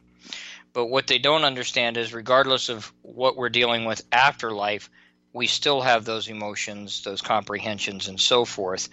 But 0.74 0.86
what 0.86 1.06
they 1.06 1.18
don't 1.18 1.44
understand 1.44 1.96
is, 1.96 2.12
regardless 2.12 2.68
of 2.68 2.92
what 3.02 3.36
we're 3.36 3.48
dealing 3.48 3.86
with 3.86 4.02
after 4.12 4.52
life, 4.52 4.90
we 5.32 5.46
still 5.46 5.80
have 5.80 6.04
those 6.04 6.28
emotions, 6.28 7.02
those 7.02 7.22
comprehensions, 7.22 8.08
and 8.08 8.20
so 8.20 8.44
forth 8.44 8.88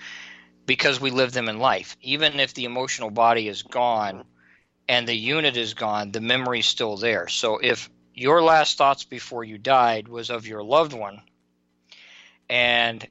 because 0.66 1.00
we 1.00 1.12
live 1.12 1.34
them 1.34 1.50
in 1.50 1.60
life. 1.60 1.98
Even 2.02 2.40
if 2.40 2.54
the 2.54 2.66
emotional 2.66 3.12
body 3.12 3.48
is 3.50 3.64
gone 3.64 4.24
and 4.88 5.08
the 5.08 5.14
unit 5.14 5.58
is 5.58 5.74
gone, 5.74 6.12
the 6.12 6.22
memory's 6.22 6.66
still 6.66 6.96
there. 6.96 7.28
So 7.28 7.60
if 7.60 7.90
your 8.14 8.42
last 8.42 8.78
thoughts 8.78 9.04
before 9.04 9.44
you 9.44 9.58
died 9.58 10.08
was 10.08 10.30
of 10.30 10.48
your 10.48 10.64
loved 10.64 10.94
one 10.94 11.22
and 12.50 13.06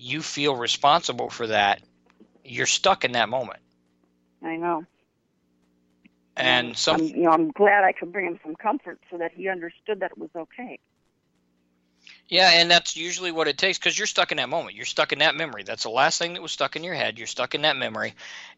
you 0.00 0.22
feel 0.22 0.56
responsible 0.56 1.30
for 1.30 1.46
that, 1.48 1.82
you're 2.44 2.66
stuck 2.66 3.04
in 3.04 3.12
that 3.12 3.28
moment. 3.28 3.60
I 4.42 4.56
know. 4.56 4.84
And 6.36 6.76
some, 6.76 7.00
I'm, 7.00 7.06
you 7.06 7.22
know, 7.22 7.30
I'm 7.30 7.50
glad 7.50 7.84
I 7.84 7.92
could 7.92 8.12
bring 8.12 8.26
him 8.26 8.40
some 8.42 8.56
comfort 8.56 8.98
so 9.10 9.18
that 9.18 9.32
he 9.32 9.48
understood 9.48 10.00
that 10.00 10.12
it 10.12 10.18
was 10.18 10.30
okay. 10.34 10.78
Yeah, 12.28 12.50
and 12.52 12.70
that's 12.70 12.96
usually 12.96 13.32
what 13.32 13.48
it 13.48 13.58
takes 13.58 13.78
because 13.78 13.98
you're 13.98 14.06
stuck 14.06 14.30
in 14.30 14.38
that 14.38 14.48
moment. 14.48 14.76
You're 14.76 14.86
stuck 14.86 15.12
in 15.12 15.18
that 15.18 15.34
memory. 15.34 15.64
That's 15.64 15.82
the 15.82 15.90
last 15.90 16.18
thing 16.18 16.34
that 16.34 16.42
was 16.42 16.52
stuck 16.52 16.76
in 16.76 16.84
your 16.84 16.94
head. 16.94 17.18
You're 17.18 17.26
stuck 17.26 17.54
in 17.54 17.62
that 17.62 17.76
memory, 17.76 18.14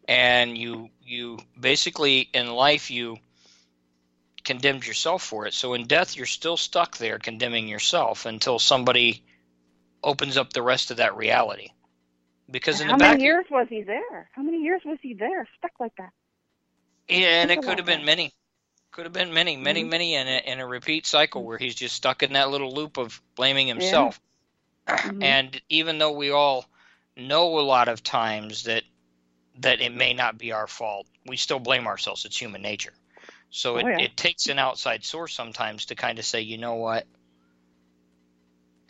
and 0.06 0.56
you 0.56 0.90
you 1.02 1.38
basically 1.58 2.28
in 2.34 2.50
life 2.50 2.90
you 2.90 3.16
condemned 4.44 4.86
yourself 4.86 5.22
for 5.22 5.46
it. 5.46 5.54
So 5.54 5.74
in 5.74 5.86
death, 5.86 6.16
you're 6.16 6.26
still 6.26 6.56
stuck 6.56 6.98
there 6.98 7.18
condemning 7.18 7.66
yourself 7.66 8.26
until 8.26 8.58
somebody 8.58 9.24
opens 10.02 10.36
up 10.36 10.52
the 10.52 10.62
rest 10.62 10.90
of 10.90 10.98
that 10.98 11.16
reality. 11.16 11.68
Because 12.50 12.80
in 12.80 12.88
how 12.88 12.94
the 12.94 12.98
back, 12.98 13.12
many 13.12 13.24
years 13.24 13.46
was 13.50 13.66
he 13.68 13.82
there? 13.82 14.28
How 14.32 14.42
many 14.42 14.62
years 14.62 14.82
was 14.84 14.98
he 15.00 15.14
there, 15.14 15.48
stuck 15.58 15.72
like 15.80 15.94
that? 15.96 16.10
Yeah, 17.08 17.42
and 17.42 17.50
it 17.50 17.62
could 17.62 17.78
have 17.78 17.86
been 17.86 18.04
many. 18.04 18.32
Could 18.90 19.04
have 19.06 19.12
been 19.12 19.32
many, 19.32 19.56
many, 19.56 19.80
mm-hmm. 19.80 19.90
many 19.90 20.14
in 20.14 20.28
a, 20.28 20.52
in 20.52 20.60
a 20.60 20.66
repeat 20.66 21.06
cycle 21.06 21.44
where 21.44 21.56
he's 21.56 21.74
just 21.74 21.96
stuck 21.96 22.22
in 22.22 22.34
that 22.34 22.50
little 22.50 22.74
loop 22.74 22.98
of 22.98 23.22
blaming 23.36 23.66
himself. 23.66 24.20
Yeah. 24.86 24.96
Mm-hmm. 24.96 25.22
And 25.22 25.62
even 25.68 25.98
though 25.98 26.12
we 26.12 26.30
all 26.30 26.66
know 27.16 27.58
a 27.58 27.60
lot 27.60 27.88
of 27.88 28.02
times 28.02 28.64
that 28.64 28.82
that 29.58 29.80
it 29.80 29.94
may 29.94 30.14
not 30.14 30.38
be 30.38 30.52
our 30.52 30.66
fault, 30.66 31.06
we 31.26 31.36
still 31.36 31.58
blame 31.58 31.86
ourselves. 31.86 32.24
It's 32.24 32.40
human 32.40 32.62
nature. 32.62 32.92
So 33.50 33.76
it, 33.76 33.84
oh, 33.84 33.88
yeah. 33.88 34.00
it 34.00 34.16
takes 34.16 34.46
an 34.46 34.58
outside 34.58 35.04
source 35.04 35.34
sometimes 35.34 35.84
to 35.86 35.94
kind 35.94 36.18
of 36.18 36.24
say, 36.24 36.40
you 36.40 36.56
know 36.56 36.74
what, 36.74 37.06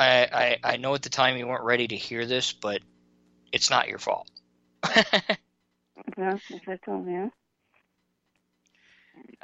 I, 0.03 0.29
I 0.33 0.59
I 0.65 0.77
know 0.77 0.95
at 0.95 1.03
the 1.03 1.09
time 1.09 1.37
you 1.37 1.47
weren't 1.47 1.65
ready 1.65 1.89
to 1.89 1.97
hear 1.97 2.27
this, 2.27 2.53
but 2.53 2.83
it's 3.53 3.71
not 3.71 3.89
your 3.89 3.99
fault. 3.99 4.29
yeah, 4.97 6.39
I 6.69 6.77
told. 6.85 7.07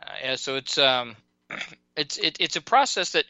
Uh, 0.00 0.12
yeah, 0.22 0.36
so 0.36 0.56
it's 0.56 0.78
um, 0.78 1.16
it's 1.96 2.18
it, 2.18 2.36
it's 2.40 2.56
a 2.56 2.60
process 2.60 3.12
that 3.12 3.24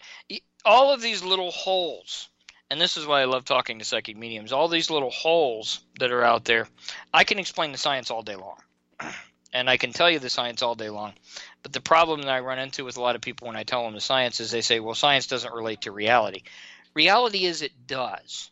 all 0.65 0.93
of 0.93 1.01
these 1.01 1.23
little 1.23 1.51
holes, 1.51 2.29
and 2.71 2.81
this 2.81 2.97
is 2.97 3.07
why 3.07 3.21
I 3.21 3.25
love 3.25 3.45
talking 3.45 3.79
to 3.79 3.85
psychic 3.85 4.17
mediums. 4.17 4.53
All 4.53 4.69
these 4.69 4.91
little 4.91 5.11
holes 5.11 5.81
that 5.99 6.13
are 6.13 6.25
out 6.25 6.45
there, 6.45 6.69
I 7.13 7.25
can 7.25 7.39
explain 7.39 7.73
the 7.73 7.79
science 7.79 8.11
all 8.11 8.23
day 8.23 8.37
long, 8.37 8.59
and 9.53 9.69
I 9.69 9.77
can 9.77 9.93
tell 9.93 10.11
you 10.11 10.19
the 10.19 10.31
science 10.31 10.63
all 10.63 10.75
day 10.75 10.91
long. 10.91 11.15
But 11.63 11.73
the 11.73 11.81
problem 11.81 12.23
that 12.23 12.31
I 12.31 12.41
run 12.41 12.59
into 12.59 12.85
with 12.85 12.97
a 12.97 13.01
lot 13.01 13.17
of 13.17 13.21
people 13.21 13.49
when 13.49 13.57
I 13.57 13.65
tell 13.65 13.85
them 13.85 13.95
the 13.95 14.01
science 14.01 14.41
is 14.41 14.51
they 14.51 14.63
say, 14.63 14.81
"Well, 14.81 14.95
science 14.95 15.27
doesn't 15.27 15.55
relate 15.55 15.83
to 15.83 15.93
reality." 15.93 16.43
Reality 16.99 17.45
is 17.45 17.63
it 17.63 17.87
does. 17.87 18.51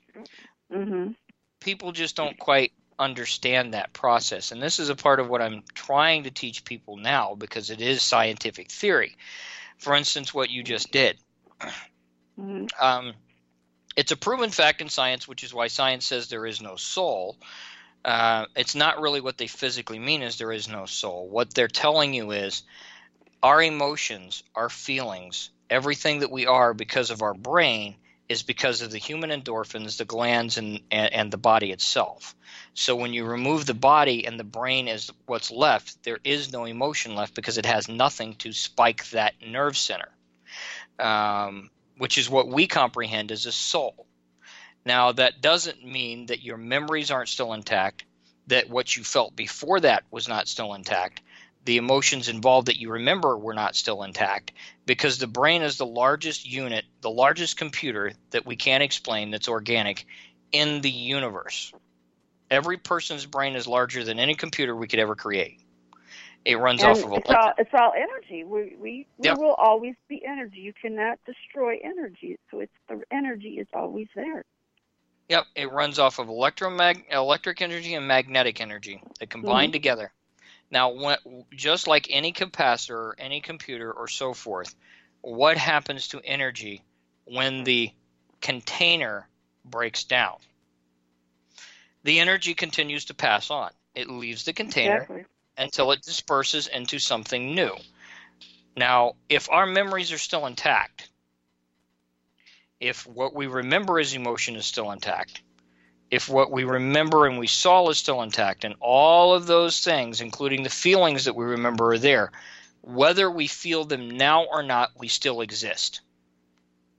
Mm-hmm. 0.73 1.15
People 1.59 1.91
just 1.91 2.15
don't 2.15 2.39
quite 2.39 2.71
understand 2.97 3.75
that 3.75 3.93
process. 3.93 4.53
And 4.53 4.63
this 4.63 4.79
is 4.79 4.89
a 4.89 4.95
part 4.95 5.19
of 5.19 5.29
what 5.29 5.43
I'm 5.43 5.65
trying 5.75 6.23
to 6.23 6.31
teach 6.31 6.65
people 6.65 6.97
now 6.97 7.35
because 7.35 7.71
it 7.71 7.81
is 7.81 8.05
scientific 8.05 8.71
theory. 8.71 9.17
For 9.79 9.97
instance, 9.97 10.33
what 10.33 10.49
you 10.49 10.63
just 10.63 10.93
did. 10.93 11.19
Mm-hmm. 12.39 12.67
Um, 12.81 13.15
it's 13.97 14.13
a 14.13 14.17
proven 14.17 14.51
fact 14.51 14.81
in 14.81 14.91
science, 14.91 15.27
which 15.27 15.43
is 15.43 15.53
why 15.53 15.67
science 15.67 16.07
says 16.07 16.29
there 16.29 16.47
is 16.47 16.63
no 16.63 16.77
soul. 16.77 17.37
Uh, 18.05 18.47
it's 18.55 18.77
not 18.77 19.01
really 19.01 19.21
what 19.21 19.39
they 19.39 19.49
physically 19.49 19.99
mean 19.99 20.23
is 20.23 20.39
there 20.39 20.53
is 20.53 20.69
no 20.69 20.87
soul. 20.87 21.29
What 21.29 21.53
they're 21.53 21.67
telling 21.67 22.15
you 22.15 22.31
is 22.31 22.63
our 23.43 23.61
emotions, 23.61 24.45
our 24.55 24.69
feelings, 24.69 25.51
everything 25.69 26.21
that 26.21 26.31
we 26.31 26.47
are 26.47 26.75
because 26.75 27.11
of 27.11 27.23
our 27.23 27.35
brain 27.35 27.97
is 28.29 28.43
because 28.43 28.83
of 28.83 28.91
the 28.91 28.99
human 28.99 29.31
endorphins, 29.31 29.99
the 29.99 30.05
glands, 30.05 30.59
and, 30.59 30.81
and, 30.91 31.13
and, 31.13 31.33
the 31.33 31.39
body 31.39 31.71
itself. 31.71 32.35
So 32.75 32.97
when 32.97 33.13
you 33.13 33.25
remove 33.25 33.67
the 33.67 33.75
body 33.75 34.27
and 34.27 34.39
the 34.39 34.45
brain 34.45 34.89
is 34.89 35.11
what's 35.27 35.51
left, 35.51 36.03
there 36.03 36.19
is 36.25 36.53
no 36.53 36.65
emotion 36.65 37.15
left 37.15 37.35
because 37.35 37.59
it 37.59 37.67
has 37.67 37.89
nothing 37.89 38.35
to 38.37 38.53
spike 38.53 39.09
that 39.11 39.35
nerve 39.47 39.77
center, 39.77 40.09
um, 40.99 41.71
which 41.99 42.19
is 42.19 42.29
what 42.29 42.49
we 42.49 42.67
comprehend 42.67 43.31
as 43.31 43.47
a 43.47 43.53
soul. 43.53 44.07
Now, 44.85 45.13
that 45.13 45.41
doesn't 45.41 45.85
mean 45.85 46.27
that 46.27 46.43
your 46.43 46.57
memories 46.57 47.11
aren't 47.11 47.29
still 47.29 47.53
intact, 47.53 48.05
that 48.49 48.69
what 48.71 48.97
you 48.97 49.05
felt 49.05 49.35
before 49.35 49.81
that 49.81 50.05
was 50.11 50.29
not 50.29 50.49
still 50.49 50.75
intact, 50.75 51.21
the 51.67 51.77
emotions 51.77 52.29
involved 52.29 52.69
that 52.69 52.79
you 52.79 52.93
remember 52.93 53.37
were 53.37 53.53
not 53.53 53.75
still 53.75 54.05
intact 54.05 54.53
because 54.87 55.19
the 55.19 55.27
brain 55.27 55.63
is 55.63 55.77
the 55.77 55.87
largest 55.87 56.47
unit, 56.47 56.85
the 57.01 57.11
largest 57.11 57.57
computer 57.57 58.13
that 58.31 58.47
we 58.47 58.55
can't 58.55 58.85
explain 58.85 59.33
that's 59.33 59.49
organic 59.49 60.07
in 60.53 60.81
the 60.81 60.91
universe. 60.91 61.73
Every 62.51 62.77
person's 62.77 63.27
brain 63.27 63.57
is 63.57 63.67
larger 63.67 64.05
than 64.05 64.21
any 64.21 64.37
computer 64.37 64.75
we 64.77 64.87
could 64.87 65.01
ever 65.01 65.17
create. 65.17 65.61
It 66.45 66.61
runs 66.61 66.85
and 66.85 66.93
off 66.93 67.05
of 67.05 67.13
it's 67.15 67.31
all, 67.31 67.53
it's 67.59 67.75
all 67.75 67.93
energy. 67.97 68.45
We 68.45 68.77
we, 68.81 69.07
we 69.19 69.25
yep. 69.25 69.37
will 69.37 69.55
always 69.55 69.97
be 70.09 70.25
energy. 70.25 70.59
You 70.59 70.73
cannot 70.81 71.19
destroy 71.27 71.79
energy. 71.83 72.39
So 72.53 72.61
it's 72.61 72.73
the 72.89 73.03
energy 73.11 73.59
is 73.59 73.67
always 73.75 74.07
there. 74.15 74.45
Yep, 75.29 75.45
it 75.57 75.73
runs 75.73 75.99
off 75.99 76.21
of 76.21 76.29
electromag- 76.29 77.13
electric 77.13 77.61
energy 77.61 77.95
and 77.95 78.07
magnetic 78.07 78.61
energy. 78.61 79.03
They 79.19 79.27
combine 79.27 79.67
mm-hmm. 79.67 79.73
together. 79.73 80.13
Now, 80.71 80.91
when, 80.91 81.17
just 81.53 81.87
like 81.87 82.09
any 82.11 82.33
capacitor 82.33 82.91
or 82.91 83.17
any 83.19 83.41
computer 83.41 83.93
or 83.93 84.09
so 84.09 84.35
forth, 84.35 84.75
what 85.21 85.57
happens 85.57 86.09
to 86.09 86.21
energy 86.25 86.83
when 87.25 87.65
the 87.65 87.93
container 88.41 89.29
breaks 89.65 90.05
down? 90.05 90.39
the 92.07 92.21
energy 92.21 92.55
continues 92.55 93.07
to 93.07 93.15
pass 93.15 93.51
on. 93.51 93.71
It 93.95 94.09
leaves 94.09 94.45
the 94.45 94.53
container 94.53 94.99
Exactly. 94.99 95.25
until 95.59 95.91
it 95.91 96.03
disperses 96.03 96.69
into 96.69 97.01
something 97.01 97.55
new. 97.55 97.75
Now, 98.77 99.17
if 99.29 99.51
our 99.51 99.67
memories 99.67 100.13
are 100.13 100.19
still 100.19 100.47
intact, 100.47 101.11
if 102.79 103.05
what 103.07 103.35
we 103.35 103.49
remember 103.49 103.99
as 103.99 104.15
emotion 104.15 104.55
is 104.55 104.67
still 104.67 104.93
intact, 104.93 105.43
if 106.11 106.29
what 106.29 106.51
we 106.51 106.65
remember 106.65 107.27
and 107.27 107.39
we 107.39 107.47
saw 107.47 107.89
is 107.89 107.99
still 107.99 108.23
intact, 108.23 108.65
and 108.65 108.75
all 108.81 109.35
of 109.35 109.47
those 109.47 109.81
things, 109.83 110.21
including 110.21 110.63
the 110.63 110.71
feelings 110.71 111.25
that 111.25 111.35
we 111.37 111.45
remember, 111.45 111.93
are 111.93 111.99
there, 111.99 112.33
whether 112.83 113.31
we 113.31 113.47
feel 113.49 113.85
them 113.85 114.11
now 114.11 114.45
or 114.45 114.63
not, 114.63 114.91
we 114.97 115.09
still 115.09 115.41
exist. 115.41 116.01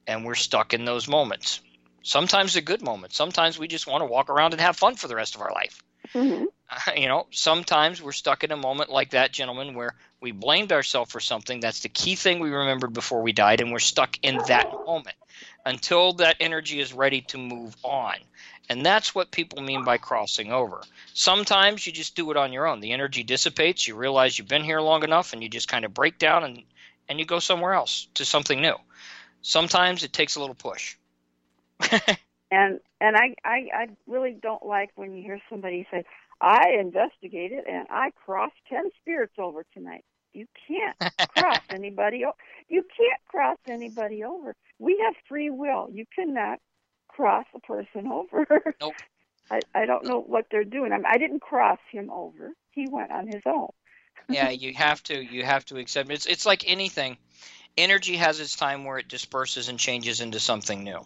And 0.08 0.26
we're 0.26 0.36
stuck 0.36 0.74
in 0.74 0.86
those 0.86 1.08
moments. 1.08 1.62
Sometimes 2.03 2.53
they're 2.53 2.62
good 2.62 2.82
moment 2.82 3.14
Sometimes 3.14 3.60
we 3.60 3.68
just 3.68 3.88
want 3.88 4.01
to 4.01 4.05
walk 4.05 4.30
around 4.30 4.53
and 4.53 4.62
have 4.62 4.78
fun 4.78 4.95
for 4.95 5.08
the 5.08 5.16
rest 5.16 5.36
of 5.36 5.41
our 5.41 5.51
life. 5.51 5.82
hmm 6.14 6.45
you 6.97 7.08
know, 7.08 7.28
sometimes 7.32 8.01
we're 8.01 8.12
stuck 8.12 8.43
in 8.43 8.51
a 8.51 8.58
moment 8.58 8.89
like 8.89 9.12
that 9.12 9.32
gentleman 9.32 9.74
where 9.76 9.95
we 10.22 10.32
blamed 10.32 10.72
ourselves 10.72 11.12
for 11.12 11.20
something. 11.20 11.60
That's 11.60 11.82
the 11.82 11.89
key 11.89 12.16
thing 12.16 12.39
we 12.39 12.49
remembered 12.49 12.93
before 12.93 13.22
we 13.22 13.32
died, 13.32 13.62
and 13.62 13.72
we're 13.72 13.80
stuck 13.80 14.18
in 14.24 14.39
that 14.39 14.68
moment 14.86 15.16
until 15.66 16.14
that 16.14 16.38
energy 16.39 16.80
is 16.80 16.93
ready 16.93 17.22
to 17.22 17.38
move 17.38 17.76
on. 17.84 18.16
And 18.70 18.86
that's 18.86 19.15
what 19.15 19.32
people 19.32 19.61
mean 19.61 19.84
by 19.86 19.97
crossing 19.97 20.51
over. 20.51 20.82
Sometimes 21.13 21.88
you 21.88 21.93
just 21.93 22.15
do 22.15 22.30
it 22.32 22.38
on 22.38 22.51
your 22.51 22.68
own. 22.68 22.82
The 22.82 22.91
energy 22.91 23.24
dissipates, 23.24 23.88
you 23.88 23.95
realize 23.95 24.38
you've 24.38 24.47
been 24.47 24.63
here 24.63 24.82
long 24.82 25.03
enough, 25.03 25.32
and 25.34 25.41
you 25.41 25.47
just 25.49 25.70
kind 25.70 25.86
of 25.86 25.93
break 25.93 26.20
down 26.20 26.43
and, 26.43 26.63
and 27.07 27.20
you 27.20 27.26
go 27.26 27.39
somewhere 27.39 27.74
else 27.74 28.07
to 28.15 28.26
something 28.26 28.61
new. 28.61 28.76
Sometimes 29.41 30.03
it 30.03 30.11
takes 30.11 30.36
a 30.36 30.39
little 30.41 30.55
push. 30.55 30.97
And 32.49 32.80
and 33.01 33.15
I, 33.15 33.36
I 33.43 33.68
I 33.74 33.88
really 34.07 34.38
don't 34.41 34.65
like 34.65 34.91
when 34.95 35.13
you 35.13 35.22
hear 35.22 35.39
somebody 35.49 35.86
say, 35.91 36.05
"I 36.39 36.78
investigated 36.80 37.65
and 37.68 37.88
I 37.89 38.11
crossed 38.11 38.55
ten 38.70 38.89
spirits 39.01 39.34
over 39.38 39.65
tonight." 39.74 40.05
You 40.34 40.45
can't 40.68 40.95
cross 41.30 41.59
anybody. 41.70 42.26
O- 42.26 42.36
you 42.70 42.84
can't 42.84 43.22
cross 43.28 43.57
anybody 43.68 44.24
over. 44.24 44.55
We 44.80 44.97
have 45.03 45.15
free 45.28 45.49
will. 45.49 45.89
You 45.91 46.05
cannot 46.15 46.59
cross 47.18 47.45
a 47.53 47.59
person 47.59 48.07
over. 48.11 48.76
Nope. 48.80 48.95
I 49.51 49.59
I 49.74 49.86
don't 49.86 50.05
know 50.05 50.22
what 50.22 50.45
they're 50.51 50.63
doing. 50.63 50.91
I, 50.91 50.97
mean, 50.97 51.05
I 51.05 51.18
didn't 51.18 51.41
cross 51.41 51.80
him 51.91 52.09
over. 52.11 52.51
He 52.72 52.88
went 52.89 53.11
on 53.11 53.28
his 53.28 53.41
own. 53.45 53.70
yeah, 54.30 54.49
you 54.49 54.74
have 54.74 55.01
to 55.03 55.22
you 55.22 55.43
have 55.43 55.65
to 55.65 55.78
accept 55.78 56.11
it's 56.11 56.26
it's 56.26 56.45
like 56.45 56.70
anything. 56.70 57.18
Energy 57.78 58.15
has 58.15 58.39
its 58.39 58.55
time 58.55 58.86
where 58.86 58.97
it 58.97 59.07
disperses 59.07 59.70
and 59.70 59.78
changes 59.78 60.20
into 60.20 60.39
something 60.39 60.84
new. 60.84 60.97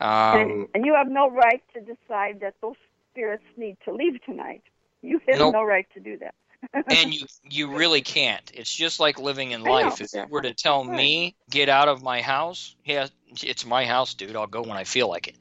Um, 0.00 0.40
and, 0.40 0.68
and 0.74 0.86
you 0.86 0.94
have 0.94 1.08
no 1.08 1.30
right 1.30 1.62
to 1.74 1.80
decide 1.80 2.40
that 2.40 2.54
those 2.62 2.76
spirits 3.10 3.44
need 3.56 3.76
to 3.84 3.92
leave 3.92 4.24
tonight. 4.24 4.62
You 5.02 5.20
have 5.28 5.38
Nope. 5.38 5.52
no 5.52 5.64
right 5.64 5.86
to 5.94 6.00
do 6.00 6.16
that. 6.18 6.34
And 6.72 7.14
you 7.14 7.26
you 7.42 7.76
really 7.76 8.00
can't. 8.00 8.50
It's 8.54 8.74
just 8.74 9.00
like 9.00 9.18
living 9.18 9.52
in 9.52 9.62
life. 9.62 10.00
If 10.00 10.12
you 10.12 10.26
were 10.28 10.42
to 10.42 10.54
tell 10.54 10.84
me 10.84 11.36
get 11.50 11.68
out 11.68 11.88
of 11.88 12.02
my 12.02 12.20
house, 12.20 12.76
yeah, 12.84 13.08
it's 13.42 13.64
my 13.64 13.84
house, 13.84 14.14
dude. 14.14 14.36
I'll 14.36 14.46
go 14.46 14.62
when 14.62 14.76
I 14.76 14.84
feel 14.84 15.08
like 15.08 15.28
it. 15.28 15.36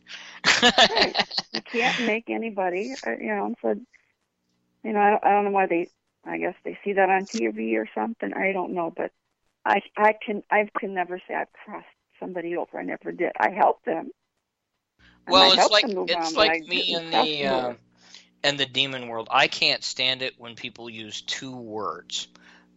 you 1.53 1.61
can't 1.72 1.99
make 2.05 2.30
anybody, 2.30 2.93
uh, 3.05 3.11
you 3.11 3.28
know. 3.28 3.53
So, 3.61 3.76
you 4.84 4.93
know, 4.93 4.99
I 4.99 5.09
don't, 5.11 5.26
I 5.26 5.30
don't 5.32 5.45
know 5.45 5.51
why 5.51 5.68
they. 5.68 5.89
I 6.26 6.38
guess 6.38 6.55
they 6.65 6.78
see 6.84 6.93
that 6.93 7.09
on 7.09 7.24
TV 7.24 7.76
or 7.76 7.88
something. 7.95 8.34
I 8.34 8.51
don't 8.51 8.74
know, 8.74 8.93
but 8.95 9.11
I 9.65 9.82
I 9.95 10.13
can 10.13 10.43
I 10.51 10.70
can 10.78 10.93
never 10.93 11.22
say 11.28 11.36
I've 11.36 11.51
crossed 11.53 11.86
somebody 12.20 12.57
over. 12.57 12.80
I 12.80 12.84
never 12.84 13.11
did. 13.11 13.32
I 13.39 13.51
helped 13.51 13.86
them. 13.86 14.11
Well, 15.28 15.53
it's 15.53 15.72
like 15.72 15.86
it's 15.88 16.36
like 16.36 16.68
me 16.68 16.93
in 16.93 17.11
the 17.11 17.45
uh, 17.47 17.74
in 18.43 18.57
the 18.57 18.65
demon 18.65 19.07
world. 19.07 19.27
I 19.31 19.47
can't 19.47 19.83
stand 19.83 20.21
it 20.21 20.35
when 20.38 20.55
people 20.55 20.89
use 20.89 21.21
two 21.21 21.55
words. 21.55 22.27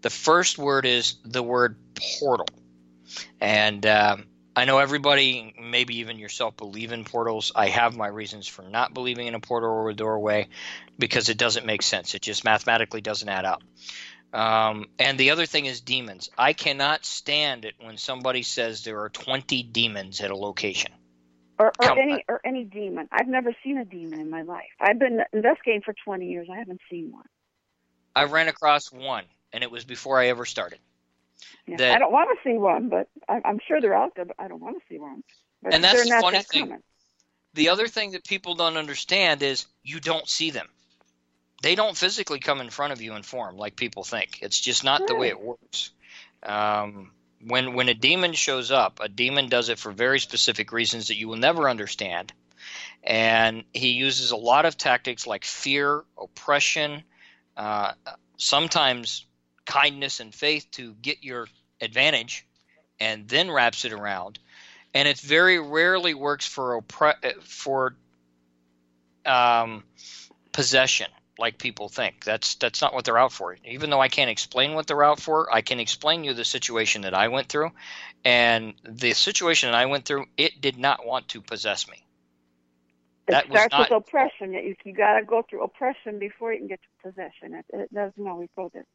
The 0.03 0.11
first 0.11 0.59
word 0.59 0.87
is 0.87 1.17
the 1.25 1.43
word 1.43 1.77
portal, 2.19 2.49
and 3.41 3.85
um, 3.87 4.25
I 4.57 4.65
know 4.65 4.79
everybody, 4.79 5.55
maybe 5.61 5.99
even 5.99 6.19
yourself, 6.19 6.57
believe 6.57 6.93
in 6.93 7.05
portals. 7.05 7.53
I 7.55 7.69
have 7.69 7.97
my 7.97 8.09
reasons 8.09 8.49
for 8.49 8.63
not 8.63 8.95
believing 8.95 9.27
in 9.27 9.35
a 9.35 9.41
portal 9.41 9.71
or 9.71 9.91
a 9.91 9.95
doorway 9.95 10.49
because 10.99 11.29
it 11.29 11.39
doesn't 11.39 11.67
make 11.67 11.83
sense. 11.83 12.15
It 12.15 12.23
just 12.23 12.45
mathematically 12.45 13.01
doesn't 13.01 13.29
add 13.29 13.45
up. 13.45 13.63
Um, 14.33 14.87
and 14.99 15.19
the 15.19 15.31
other 15.31 15.47
thing 15.47 15.67
is 15.67 15.81
demons. 15.81 16.31
I 16.37 16.53
cannot 16.53 17.05
stand 17.05 17.65
it 17.65 17.75
when 17.81 17.97
somebody 17.97 18.43
says 18.43 18.85
there 18.85 19.01
are 19.01 19.09
20 19.09 19.63
demons 19.65 20.21
at 20.21 20.31
a 20.31 20.37
location. 20.37 20.93
Or, 21.61 21.73
or 21.79 21.99
any 21.99 22.15
on. 22.15 22.21
or 22.29 22.41
any 22.45 22.65
demon. 22.65 23.07
I've 23.13 23.29
never 23.29 23.55
seen 23.63 23.77
a 23.77 23.85
demon 23.85 24.19
in 24.19 24.31
my 24.31 24.43
life. 24.43 24.71
I've 24.81 24.99
been 24.99 25.21
investigating 25.33 25.83
for 25.83 25.95
20 26.05 26.27
years. 26.27 26.49
I 26.51 26.57
haven't 26.57 26.81
seen 26.91 27.13
one. 27.13 27.27
I 28.17 28.25
ran 28.25 28.49
across 28.49 28.91
one, 28.91 29.25
and 29.53 29.63
it 29.63 29.71
was 29.71 29.85
before 29.85 30.19
I 30.19 30.29
ever 30.29 30.47
started. 30.47 30.79
Yeah. 31.67 31.77
That- 31.77 31.97
I 31.97 31.99
don't 31.99 32.13
want 32.13 32.31
to 32.37 32.49
see 32.49 32.57
one, 32.57 32.89
but 32.89 33.09
I, 33.29 33.43
I'm 33.45 33.61
sure 33.69 33.81
they're 33.81 33.95
out 33.95 34.15
there. 34.17 34.25
But 34.25 34.37
I 34.39 34.49
don't 34.49 34.61
want 34.61 34.79
to 34.79 34.83
see 34.89 34.99
one. 34.99 35.23
But 35.63 35.75
And 35.75 35.85
that's 35.85 36.03
the 36.03 36.11
funny 36.21 36.39
that 36.39 36.47
thing. 36.47 36.63
common. 36.63 36.83
The 37.53 37.69
other 37.69 37.89
thing 37.89 38.13
that 38.13 38.25
people 38.25 38.55
don't 38.55 38.79
understand 38.79 39.43
is 39.43 39.67
you 39.83 40.01
don't 40.01 40.27
see 40.29 40.51
them. 40.51 40.69
They 41.63 41.75
don't 41.75 41.97
physically 41.97 42.39
come 42.39 42.63
in 42.63 42.71
front 42.71 42.95
of 42.95 43.03
you 43.03 43.15
in 43.17 43.23
form 43.23 43.57
like 43.59 43.77
people 43.77 44.03
think. 44.03 44.39
It's 44.41 44.59
just 44.59 44.83
not 44.83 45.07
the 45.07 45.15
way 45.15 45.29
it 45.29 45.39
works. 45.39 45.91
Um, 46.43 47.11
when 47.47 47.75
when 47.75 47.89
a 47.89 47.95
demon 47.95 48.33
shows 48.33 48.71
up, 48.71 49.01
a 49.01 49.09
demon 49.09 49.49
does 49.49 49.69
it 49.69 49.79
for 49.79 49.93
very 49.93 50.21
specific 50.21 50.73
reasons 50.73 51.09
that 51.09 51.17
you 51.17 51.29
will 51.29 51.37
never 51.37 51.69
understand, 51.69 52.33
and 53.03 53.65
he 53.73 53.91
uses 53.91 54.31
a 54.31 54.37
lot 54.37 54.67
of 54.67 54.77
tactics 54.77 55.27
like 55.27 55.45
fear, 55.45 56.05
oppression, 56.21 57.03
uh, 57.57 57.93
sometimes 58.37 59.25
kindness 59.65 60.21
and 60.21 60.35
faith 60.35 60.67
to 60.73 60.95
get 60.95 61.23
your 61.23 61.47
advantage, 61.81 62.47
and 62.99 63.29
then 63.29 63.51
wraps 63.51 63.85
it 63.85 63.93
around. 63.93 64.39
And 64.93 65.07
it 65.07 65.19
very 65.19 65.61
rarely 65.61 66.15
works 66.15 66.47
for 66.47 66.81
oppre- 66.83 67.41
for 67.43 67.95
um, 69.25 69.85
possession 70.53 71.07
like 71.41 71.59
people 71.59 71.89
think. 71.89 72.25
That's 72.25 72.55
that's 72.57 72.81
not 72.81 72.95
what 72.95 73.05
they're 73.05 73.19
out 73.19 73.33
for. 73.33 73.57
Even 73.65 73.91
though 73.91 74.01
I 74.01 74.09
can't 74.09 74.31
explain 74.31 74.75
what 74.75 74.87
they're 74.87 75.03
out 75.03 75.19
for, 75.19 75.53
I 75.53 75.63
can 75.63 75.81
explain 75.81 76.23
you 76.23 76.35
the 76.35 76.45
situation 76.45 77.03
that 77.03 77.15
I 77.15 77.29
went 77.29 77.49
through, 77.49 77.71
and 78.25 78.75
the 78.85 79.15
situation 79.15 79.71
that 79.71 79.77
I 79.77 79.87
went 79.87 80.05
through, 80.05 80.27
it 80.37 80.61
did 80.61 80.79
not 80.79 81.05
want 81.05 81.29
to 81.29 81.41
possess 81.41 81.89
me. 81.89 82.05
It 83.27 83.33
That 83.33 83.47
starts 83.47 83.91
with 83.91 83.91
oppression. 83.91 84.53
You, 84.53 84.77
you 84.85 84.93
got 84.93 85.19
to 85.19 85.25
go 85.25 85.43
through 85.49 85.65
oppression 85.65 86.19
before 86.19 86.53
you 86.53 86.59
can 86.59 86.69
get 86.69 86.81
to 86.83 87.09
possession. 87.09 87.55
It, 87.55 87.65
it 87.73 87.95
doesn't 87.95 88.27
always 88.27 88.49
go 88.55 88.71
there. 88.73 88.87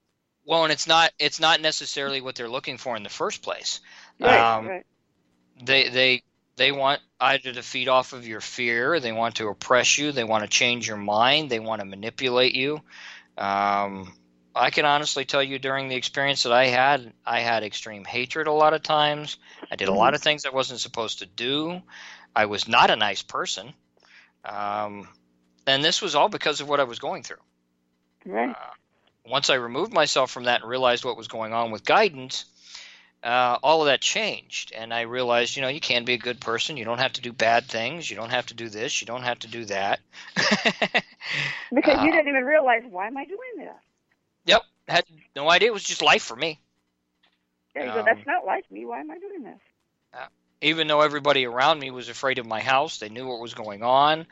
Well, 0.45 0.63
and 0.63 0.71
it's 0.71 0.87
not 0.87 1.11
it's 1.17 1.39
not 1.39 1.59
necessarily 1.59 2.21
what 2.21 2.35
they're 2.35 2.49
looking 2.49 2.77
for 2.77 2.95
in 2.95 3.03
the 3.03 3.09
first 3.09 3.41
place. 3.41 3.81
Right, 4.19 4.57
Um, 4.57 4.67
right. 4.67 4.85
They 5.63 5.89
they 5.89 6.23
they 6.57 6.71
want 6.71 7.01
either 7.19 7.51
to 7.53 7.61
feed 7.61 7.87
off 7.87 8.13
of 8.13 8.27
your 8.27 8.41
fear, 8.41 8.99
they 8.99 9.11
want 9.11 9.35
to 9.35 9.47
oppress 9.47 9.97
you, 9.97 10.11
they 10.11 10.23
want 10.23 10.43
to 10.43 10.49
change 10.49 10.87
your 10.87 10.97
mind, 10.97 11.49
they 11.49 11.59
want 11.59 11.81
to 11.81 11.85
manipulate 11.85 12.55
you. 12.55 12.81
Um, 13.37 14.13
I 14.55 14.69
can 14.69 14.85
honestly 14.85 15.25
tell 15.25 15.43
you 15.43 15.59
during 15.59 15.89
the 15.89 15.95
experience 15.95 16.43
that 16.43 16.53
I 16.53 16.67
had, 16.67 17.11
I 17.25 17.41
had 17.41 17.63
extreme 17.63 18.05
hatred 18.05 18.47
a 18.47 18.53
lot 18.53 18.73
of 18.73 18.81
times. 18.81 19.37
I 19.69 19.75
did 19.75 19.89
a 19.89 19.93
lot 19.93 20.13
of 20.13 20.21
things 20.21 20.45
I 20.45 20.49
wasn't 20.49 20.79
supposed 20.79 21.19
to 21.19 21.25
do. 21.25 21.81
I 22.33 22.45
was 22.45 22.67
not 22.67 22.89
a 22.89 22.95
nice 22.95 23.21
person. 23.21 23.73
Um, 24.45 25.09
and 25.67 25.83
this 25.83 26.01
was 26.01 26.15
all 26.15 26.29
because 26.29 26.61
of 26.61 26.69
what 26.69 26.79
I 26.79 26.85
was 26.85 26.99
going 26.99 27.23
through. 27.23 27.41
Right. 28.25 28.49
Uh, 28.49 28.73
once 29.27 29.49
I 29.49 29.55
removed 29.55 29.91
myself 29.91 30.31
from 30.31 30.45
that 30.45 30.61
and 30.61 30.69
realized 30.69 31.03
what 31.03 31.17
was 31.17 31.27
going 31.27 31.51
on 31.51 31.71
with 31.71 31.83
guidance, 31.83 32.45
uh, 33.25 33.57
all 33.63 33.81
of 33.81 33.87
that 33.87 34.01
changed. 34.01 34.71
And 34.73 34.93
I 34.93 35.01
realized, 35.01 35.55
you 35.55 35.63
know, 35.63 35.67
you 35.67 35.81
can 35.81 36.05
be 36.05 36.13
a 36.13 36.17
good 36.17 36.39
person. 36.39 36.77
You 36.77 36.85
don't 36.85 36.99
have 36.99 37.13
to 37.13 37.21
do 37.21 37.33
bad 37.33 37.65
things. 37.65 38.09
You 38.09 38.15
don't 38.15 38.29
have 38.29 38.45
to 38.47 38.53
do 38.53 38.69
this. 38.69 39.01
You 39.01 39.07
don't 39.07 39.23
have 39.23 39.39
to 39.39 39.47
do 39.47 39.65
that. 39.65 39.99
Because 41.73 42.01
you 42.03 42.09
uh, 42.09 42.11
didn't 42.11 42.29
even 42.29 42.45
realize 42.45 42.83
why 42.89 43.07
am 43.07 43.17
I 43.17 43.25
doing 43.25 43.39
this? 43.57 43.73
yep. 44.45 44.61
Had 44.87 45.05
no 45.35 45.49
idea. 45.49 45.69
It 45.69 45.73
was 45.73 45.83
just 45.83 46.03
life 46.03 46.21
for 46.21 46.35
me. 46.35 46.59
There 47.73 47.85
you 47.85 47.91
go. 47.91 47.99
Um, 47.99 48.05
That's 48.05 48.25
not 48.27 48.45
like 48.45 48.69
me. 48.71 48.85
Why 48.85 48.99
am 48.99 49.11
I 49.11 49.17
doing 49.17 49.43
this? 49.43 49.59
Even 50.61 50.87
though 50.87 51.01
everybody 51.01 51.45
around 51.45 51.79
me 51.79 51.91
was 51.91 52.09
afraid 52.09 52.37
of 52.37 52.45
my 52.45 52.61
house, 52.61 52.99
they 52.99 53.09
knew 53.09 53.27
what 53.27 53.41
was 53.41 53.53
going 53.53 53.83
on. 53.83 54.25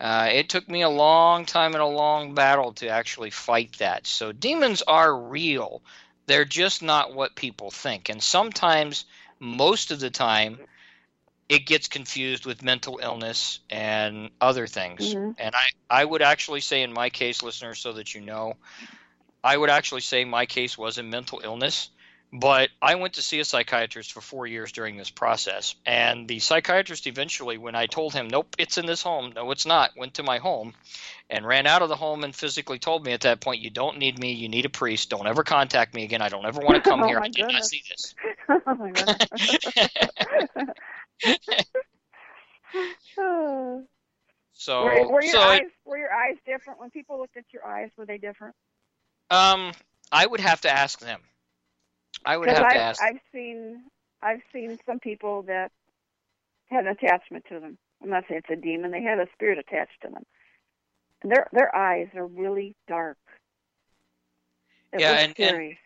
Uh, 0.00 0.28
it 0.32 0.48
took 0.48 0.68
me 0.68 0.82
a 0.82 0.88
long 0.88 1.46
time 1.46 1.72
and 1.72 1.82
a 1.82 1.86
long 1.86 2.34
battle 2.34 2.72
to 2.74 2.88
actually 2.88 3.30
fight 3.30 3.72
that. 3.78 4.06
So 4.06 4.32
demons 4.32 4.82
are 4.82 5.16
real. 5.16 5.82
They're 6.26 6.44
just 6.44 6.82
not 6.82 7.14
what 7.14 7.34
people 7.36 7.70
think. 7.70 8.08
And 8.08 8.22
sometimes, 8.22 9.04
most 9.38 9.90
of 9.90 10.00
the 10.00 10.10
time, 10.10 10.58
it 11.48 11.66
gets 11.66 11.88
confused 11.88 12.46
with 12.46 12.62
mental 12.62 12.98
illness 13.02 13.60
and 13.70 14.30
other 14.40 14.66
things. 14.66 15.16
Mhm. 15.16 15.34
And 15.38 15.54
I, 15.54 16.00
I 16.00 16.04
would 16.04 16.22
actually 16.22 16.60
say, 16.60 16.82
in 16.82 16.92
my 16.92 17.10
case, 17.10 17.42
listeners, 17.42 17.80
so 17.80 17.92
that 17.94 18.14
you 18.14 18.20
know, 18.20 18.56
I 19.44 19.56
would 19.56 19.70
actually 19.70 20.00
say 20.02 20.24
my 20.24 20.46
case 20.46 20.78
was 20.78 20.98
a 20.98 21.02
mental 21.02 21.40
illness, 21.44 21.90
But 22.36 22.70
I 22.82 22.96
went 22.96 23.14
to 23.14 23.22
see 23.22 23.38
a 23.38 23.44
psychiatrist 23.44 24.12
for 24.12 24.20
four 24.20 24.48
years 24.48 24.72
during 24.72 24.96
this 24.96 25.08
process. 25.08 25.76
And 25.86 26.26
the 26.26 26.40
psychiatrist 26.40 27.06
eventually, 27.06 27.58
when 27.58 27.76
I 27.76 27.86
told 27.86 28.12
him, 28.12 28.26
nope, 28.26 28.56
it's 28.58 28.76
in 28.76 28.86
this 28.86 29.02
home, 29.02 29.34
no, 29.36 29.52
it's 29.52 29.66
not, 29.66 29.92
went 29.96 30.14
to 30.14 30.24
my 30.24 30.38
home 30.38 30.74
and 31.30 31.46
ran 31.46 31.68
out 31.68 31.82
of 31.82 31.88
the 31.88 31.94
home 31.94 32.24
and 32.24 32.34
physically 32.34 32.80
told 32.80 33.06
me 33.06 33.12
at 33.12 33.20
that 33.20 33.40
point, 33.40 33.62
you 33.62 33.70
don't 33.70 33.98
need 33.98 34.18
me, 34.18 34.32
you 34.32 34.48
need 34.48 34.64
a 34.64 34.68
priest, 34.68 35.10
don't 35.10 35.28
ever 35.28 35.44
contact 35.44 35.94
me 35.94 36.02
again, 36.02 36.22
I 36.22 36.28
don't 36.28 36.44
ever 36.44 36.60
want 36.60 36.74
to 36.74 36.80
come 36.90 37.00
Oh, 37.04 37.06
here, 37.06 37.20
I 37.20 37.28
did 37.28 37.46
not 37.46 37.64
see 37.64 37.82
this. 37.88 38.16
oh 38.48 38.74
my 38.74 38.90
god. 38.90 39.28
So, 44.56 44.84
were, 44.84 45.08
were 45.08 45.22
your 45.22 45.32
so 45.32 45.40
eyes 45.40 45.60
it, 45.60 45.72
were 45.84 45.98
your 45.98 46.12
eyes 46.12 46.36
different 46.46 46.80
when 46.80 46.90
people 46.90 47.18
looked 47.18 47.36
at 47.36 47.44
your 47.52 47.66
eyes? 47.66 47.90
Were 47.96 48.06
they 48.06 48.18
different? 48.18 48.54
um, 49.30 49.72
I 50.10 50.26
would 50.26 50.40
have 50.40 50.62
to 50.62 50.70
ask 50.70 50.98
them. 51.00 51.20
I 52.24 52.36
would 52.36 52.48
have 52.48 52.58
I've 52.58 52.72
to 52.72 52.78
ask. 52.78 53.02
I've 53.02 53.20
seen 53.32 53.82
I've 54.22 54.40
seen 54.52 54.78
some 54.86 54.98
people 54.98 55.42
that 55.42 55.70
had 56.66 56.86
an 56.86 56.92
attachment 56.92 57.44
to 57.50 57.60
them. 57.60 57.78
I'm 58.02 58.10
not 58.10 58.24
saying 58.28 58.42
it's 58.44 58.58
a 58.58 58.60
demon. 58.60 58.90
They 58.90 59.02
had 59.02 59.18
a 59.18 59.26
spirit 59.32 59.58
attached 59.58 60.00
to 60.02 60.08
them. 60.08 60.24
And 61.22 61.32
their 61.32 61.48
their 61.52 61.74
eyes 61.74 62.08
are 62.14 62.26
really 62.26 62.74
dark. 62.88 63.18
It 64.92 65.00
Yeah, 65.00 65.18
and- 65.18 65.38
and- 65.38 65.76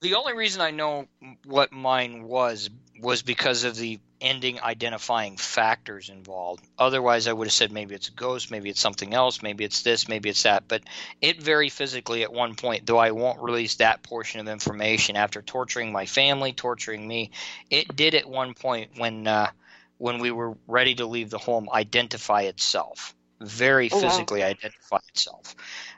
The 0.00 0.14
only 0.14 0.34
reason 0.34 0.60
I 0.62 0.70
know 0.70 1.08
what 1.44 1.72
mine 1.72 2.22
was 2.22 2.70
was 3.00 3.22
because 3.22 3.64
of 3.64 3.76
the 3.76 3.98
ending 4.20 4.60
identifying 4.60 5.36
factors 5.36 6.08
involved. 6.08 6.64
Otherwise, 6.78 7.26
I 7.26 7.32
would 7.32 7.46
have 7.46 7.52
said 7.52 7.72
maybe 7.72 7.94
it's 7.94 8.08
a 8.08 8.12
ghost, 8.12 8.50
maybe 8.50 8.70
it's 8.70 8.80
something 8.80 9.14
else, 9.14 9.42
maybe 9.42 9.64
it's 9.64 9.82
this, 9.82 10.08
maybe 10.08 10.28
it's 10.28 10.42
that. 10.42 10.64
But 10.68 10.82
it 11.20 11.42
very 11.42 11.68
physically 11.68 12.22
at 12.22 12.32
one 12.32 12.54
point, 12.54 12.86
though 12.86 12.98
I 12.98 13.12
won't 13.12 13.40
release 13.42 13.76
that 13.76 14.02
portion 14.02 14.40
of 14.40 14.48
information 14.48 15.16
after 15.16 15.42
torturing 15.42 15.92
my 15.92 16.06
family, 16.06 16.52
torturing 16.52 17.06
me. 17.06 17.30
It 17.70 17.94
did 17.96 18.14
at 18.14 18.28
one 18.28 18.54
point 18.54 18.92
when 18.96 19.26
uh, 19.26 19.50
when 19.98 20.18
we 20.18 20.30
were 20.30 20.56
ready 20.66 20.94
to 20.96 21.06
leave 21.06 21.30
the 21.30 21.38
home 21.38 21.68
identify 21.72 22.42
itself, 22.42 23.14
very 23.40 23.88
Oh, 23.90 23.98
wow. 23.98 24.00
physically 24.00 24.42
identify 24.42 24.98
itself, 25.08 25.54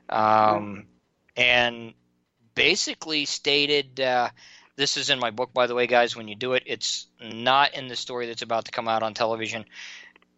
um, 0.08 0.86
and 1.36 1.94
basically 2.54 3.24
stated 3.24 4.00
uh, 4.00 4.28
this 4.80 4.96
is 4.96 5.10
in 5.10 5.18
my 5.18 5.30
book 5.30 5.52
by 5.52 5.66
the 5.66 5.74
way 5.74 5.86
guys 5.86 6.16
when 6.16 6.26
you 6.26 6.34
do 6.34 6.54
it 6.54 6.62
it's 6.64 7.06
not 7.20 7.74
in 7.74 7.86
the 7.86 7.94
story 7.96 8.26
that's 8.26 8.40
about 8.40 8.64
to 8.64 8.70
come 8.70 8.88
out 8.88 9.02
on 9.02 9.12
television 9.12 9.66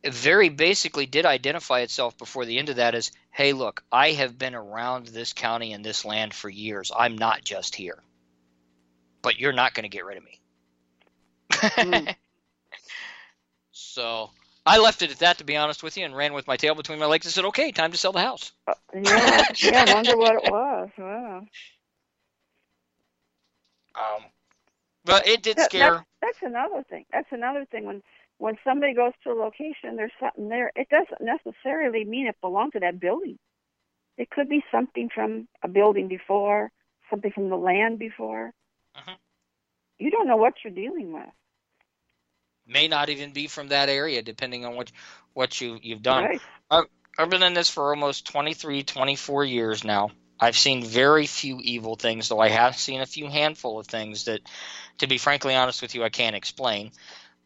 it 0.02 0.12
very 0.12 0.48
basically 0.48 1.06
did 1.06 1.24
identify 1.24 1.80
itself 1.80 2.18
before 2.18 2.44
the 2.44 2.58
end 2.58 2.68
of 2.68 2.76
that 2.76 2.96
as 2.96 3.12
hey 3.30 3.52
look 3.52 3.84
i 3.92 4.10
have 4.10 4.36
been 4.36 4.56
around 4.56 5.06
this 5.06 5.32
county 5.32 5.72
and 5.72 5.84
this 5.84 6.04
land 6.04 6.34
for 6.34 6.48
years 6.48 6.90
i'm 6.96 7.16
not 7.16 7.44
just 7.44 7.76
here 7.76 8.02
but 9.22 9.38
you're 9.38 9.52
not 9.52 9.74
going 9.74 9.84
to 9.84 9.88
get 9.96 10.04
rid 10.04 10.18
of 10.18 10.24
me 10.24 10.40
Mm. 11.78 12.12
so 13.70 14.30
i 14.66 14.78
left 14.78 15.02
it 15.02 15.12
at 15.12 15.20
that 15.20 15.38
to 15.38 15.44
be 15.44 15.56
honest 15.56 15.84
with 15.84 15.96
you 15.96 16.04
and 16.04 16.16
ran 16.16 16.32
with 16.32 16.48
my 16.48 16.56
tail 16.56 16.74
between 16.74 16.98
my 16.98 17.06
legs 17.06 17.26
and 17.26 17.32
said 17.32 17.44
okay 17.44 17.70
time 17.70 17.92
to 17.92 17.96
sell 17.98 18.12
the 18.12 18.20
house 18.20 18.50
Uh, 18.66 18.74
yeah, 18.94 19.44
yeah. 19.62 19.84
I 19.88 19.94
wonder 19.94 20.16
what 20.16 20.34
it 20.34 20.50
was. 20.50 20.90
Wow. 20.98 21.42
um, 23.94 24.24
but 25.04 25.26
it 25.26 25.42
did 25.42 25.56
That- 25.56 25.66
scare 25.66 26.06
That's 26.20 26.38
another 26.42 26.82
thing. 26.84 27.04
That's 27.12 27.30
another 27.32 27.64
thing. 27.66 27.84
When 27.86 28.02
when 28.38 28.58
somebody 28.64 28.94
goes 28.94 29.12
to 29.22 29.30
a 29.30 29.34
location, 29.34 29.96
there's 29.96 30.12
something 30.18 30.48
there. 30.48 30.72
It 30.74 30.88
doesn't 30.88 31.20
necessarily 31.20 32.04
mean 32.04 32.26
it 32.26 32.40
belonged 32.40 32.72
to 32.72 32.80
that 32.80 32.98
building. 32.98 33.38
It 34.16 34.30
could 34.30 34.48
be 34.48 34.64
something 34.70 35.08
from 35.14 35.48
a 35.62 35.68
building 35.68 36.08
before, 36.08 36.70
something 37.10 37.30
from 37.32 37.50
the 37.50 37.56
land 37.56 37.98
before. 37.98 38.52
Mhm. 38.96 39.16
You 39.98 40.10
don't 40.10 40.26
know 40.26 40.36
what 40.36 40.54
you're 40.64 40.72
dealing 40.72 41.12
with. 41.12 41.30
may 42.64 42.86
not 42.86 43.08
even 43.08 43.32
be 43.32 43.48
from 43.48 43.68
that 43.68 43.88
area 43.88 44.22
depending 44.22 44.64
on 44.64 44.76
what 44.76 44.90
what 45.32 45.60
you 45.60 45.78
you've 45.82 46.00
done 46.02 46.24
Right. 46.70 46.86
I've 47.18 47.28
been 47.28 47.42
in 47.42 47.52
this 47.54 47.68
for 47.68 47.90
almost 47.90 48.26
23, 48.26 48.84
24 48.84 49.44
years 49.44 49.84
now. 49.84 50.10
I've 50.42 50.58
seen 50.58 50.84
very 50.84 51.26
few 51.26 51.60
evil 51.60 51.94
things, 51.96 52.28
though 52.28 52.40
I 52.40 52.48
have 52.48 52.76
seen 52.76 53.00
a 53.00 53.06
few 53.06 53.28
handful 53.28 53.78
of 53.78 53.86
things 53.86 54.24
that, 54.24 54.42
to 54.98 55.06
be 55.06 55.18
frankly 55.18 55.54
honest 55.54 55.82
with 55.82 55.94
you, 55.94 56.02
I 56.02 56.10
can't 56.10 56.36
explain. 56.36 56.90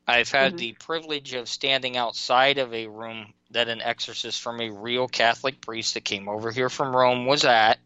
I've 0.09 0.31
had 0.31 0.55
Mhm. 0.55 0.59
the 0.59 0.73
privilege 0.73 1.35
of 1.35 1.49
standing 1.49 1.99
outside 1.99 2.59
of 2.59 2.73
a 2.73 2.87
room 2.87 3.35
that 3.51 3.69
an 3.69 3.83
exorcist 3.83 4.41
from 4.41 4.61
a 4.63 4.71
real 4.71 5.09
Catholic 5.09 5.61
priest 5.61 5.95
that 5.95 6.07
came 6.07 6.29
over 6.29 6.51
here 6.51 6.71
from 6.71 6.97
Rome 6.97 7.27
was 7.27 7.45
at 7.45 7.79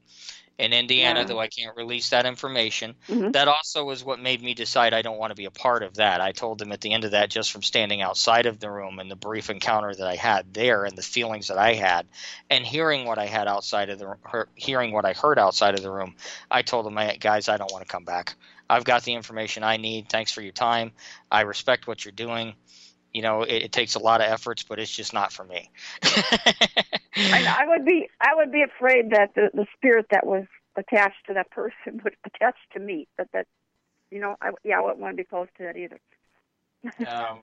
in 0.61 0.73
Indiana, 0.73 1.21
Yeah. 1.21 1.25
though 1.27 1.41
I 1.41 1.49
can't 1.49 1.77
release 1.77 2.11
that 2.11 2.27
information. 2.27 2.95
Mhm. 3.09 3.33
That 3.33 3.49
also 3.49 3.85
was 3.85 4.05
what 4.05 4.21
made 4.21 4.43
me 4.43 4.55
decide 4.55 4.93
I 4.93 5.03
don't 5.03 5.19
want 5.19 5.31
to 5.31 5.35
be 5.35 5.47
a 5.47 5.51
part 5.51 5.83
of 5.83 5.95
that. 5.95 6.21
I 6.21 6.33
told 6.33 6.59
them 6.59 6.71
at 6.73 6.81
the 6.81 6.93
end 6.93 7.05
of 7.05 7.13
that, 7.13 7.31
just 7.31 7.51
from 7.51 7.63
standing 7.63 8.03
outside 8.03 8.47
of 8.47 8.61
the 8.61 8.71
room 8.71 8.99
and 8.99 9.11
the 9.11 9.17
brief 9.17 9.51
encounter 9.51 9.95
that 9.95 10.07
I 10.07 10.17
had 10.17 10.53
there, 10.53 10.85
and 10.85 10.97
the 10.97 11.03
feelings 11.03 11.49
that 11.49 11.59
I 11.59 11.75
had, 11.75 12.07
and 12.51 12.67
hearing 12.67 13.07
what 13.07 13.19
I 13.19 13.27
had 13.27 13.49
outside 13.49 13.89
of 13.89 13.99
the 13.99 14.47
hearing 14.55 14.93
what 14.93 15.05
I 15.05 15.13
heard 15.15 15.39
outside 15.39 15.75
of 15.75 15.83
the 15.83 15.91
room, 15.91 16.15
I 16.51 16.63
told 16.63 16.87
them, 16.87 16.99
guys, 17.19 17.49
I 17.49 17.57
don't 17.57 17.73
want 17.73 17.85
to 17.87 17.91
come 17.91 18.05
back. 18.05 18.35
I've 18.69 18.85
got 18.85 19.03
the 19.03 19.15
information 19.15 19.65
I 19.65 19.79
need. 19.79 20.09
Thanks 20.09 20.31
for 20.31 20.43
your 20.43 20.53
time. 20.53 20.93
I 21.31 21.41
respect 21.41 21.89
what 21.89 22.05
you're 22.05 22.13
doing. 22.13 22.55
You 23.13 23.23
know, 23.23 23.43
it, 23.43 23.65
it 23.65 23.73
takes 23.73 23.95
a 23.95 23.99
lot 23.99 24.21
of 24.21 24.29
efforts, 24.29 24.63
but 24.63 24.79
it's 24.79 24.95
just 24.95 25.13
not 25.13 25.33
for 25.33 25.45
me." 25.45 25.71
And 27.17 27.47
I 27.47 27.67
would 27.67 27.85
be 27.85 28.09
I 28.21 28.35
would 28.35 28.53
be 28.53 28.63
afraid 28.63 29.11
that 29.11 29.35
the 29.35 29.51
the 29.53 29.67
spirit 29.77 30.07
that 30.11 30.27
was 30.27 30.47
attached 30.77 31.27
to 31.27 31.35
that 31.35 31.51
person 31.51 32.01
would 32.05 32.17
attach 32.25 32.57
to 32.73 32.81
me. 32.81 33.09
That 33.19 33.29
that 33.33 33.47
you 34.11 34.21
know 34.21 34.37
I 34.41 34.51
yeah 34.65 34.79
I 34.79 34.83
wouldn't 34.83 35.01
want 35.01 35.17
to 35.17 35.23
be 35.23 35.27
close 35.27 35.49
to 35.59 35.65
that 35.65 35.77
either. 35.77 36.01
um, 37.09 37.43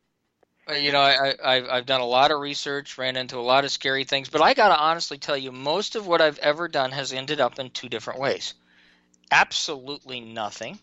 you 0.75 0.91
know, 0.91 0.99
I, 0.99 1.29
I, 1.29 1.55
I've 1.55 1.69
I've 1.69 1.85
done 1.85 2.01
a 2.01 2.05
lot 2.05 2.31
of 2.31 2.39
research, 2.39 2.97
ran 2.97 3.17
into 3.17 3.37
a 3.37 3.41
lot 3.41 3.65
of 3.65 3.71
scary 3.71 4.03
things, 4.03 4.29
but 4.29 4.41
I 4.41 4.53
got 4.53 4.69
to 4.69 4.79
honestly 4.79 5.17
tell 5.17 5.37
you, 5.37 5.51
most 5.51 5.95
of 5.95 6.07
what 6.07 6.21
I've 6.21 6.39
ever 6.39 6.67
done 6.67 6.91
has 6.91 7.13
ended 7.13 7.39
up 7.39 7.59
in 7.59 7.69
two 7.69 7.89
different 7.89 8.19
ways: 8.19 8.53
absolutely 9.31 10.21
nothing, 10.21 10.79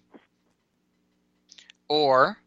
or 1.89 2.39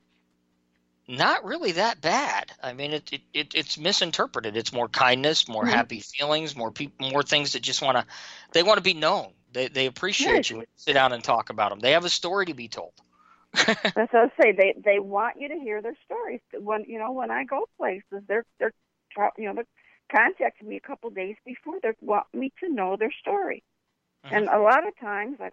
not 1.07 1.43
really 1.45 1.73
that 1.73 2.01
bad. 2.01 2.51
I 2.61 2.73
mean, 2.73 2.93
it, 2.93 3.11
it, 3.13 3.21
it 3.33 3.55
it's 3.55 3.77
misinterpreted. 3.77 4.55
It's 4.57 4.73
more 4.73 4.87
kindness, 4.89 5.47
more 5.47 5.65
Mhm. 5.65 5.67
happy 5.67 5.99
feelings, 6.01 6.55
more 6.55 6.71
people, 6.71 7.09
more 7.09 7.23
things 7.23 7.53
that 7.53 7.61
just 7.61 7.81
want 7.81 7.97
to, 7.97 8.05
they 8.53 8.63
want 8.63 8.77
to 8.77 8.83
be 8.83 8.93
known. 8.93 9.33
They 9.53 9.67
they 9.67 9.85
appreciate 9.87 10.49
Right. 10.49 10.51
you. 10.51 10.57
When 10.57 10.63
you 10.63 10.67
sit 10.77 10.93
down 10.93 11.13
and 11.13 11.23
talk 11.23 11.49
about 11.49 11.69
them. 11.69 11.79
They 11.79 11.91
have 11.93 12.05
a 12.05 12.09
story 12.09 12.45
to 12.47 12.53
be 12.53 12.67
told. 12.67 12.93
That's 13.95 14.11
what 14.13 14.31
I 14.37 14.43
say. 14.43 14.51
They 14.51 14.75
they 14.83 14.99
want 14.99 15.39
you 15.39 15.49
to 15.49 15.55
hear 15.59 15.81
their 15.81 15.97
stories. 16.05 16.41
When 16.53 16.83
you 16.87 16.99
know 16.99 17.11
when 17.11 17.31
I 17.31 17.43
go 17.43 17.67
places, 17.77 18.23
they're 18.27 18.45
they're 18.59 18.73
you 19.37 19.45
know 19.47 19.53
they're 19.55 19.65
contacting 20.11 20.67
me 20.69 20.77
a 20.77 20.87
couple 20.87 21.09
of 21.09 21.15
days 21.15 21.35
before. 21.45 21.79
They 21.81 21.91
want 22.01 22.27
me 22.33 22.51
to 22.59 22.69
know 22.69 22.95
their 22.97 23.11
story. 23.11 23.63
And 24.31 24.47
a 24.47 24.59
lot 24.59 24.87
of 24.87 24.97
times, 24.99 25.37
I 25.41 25.51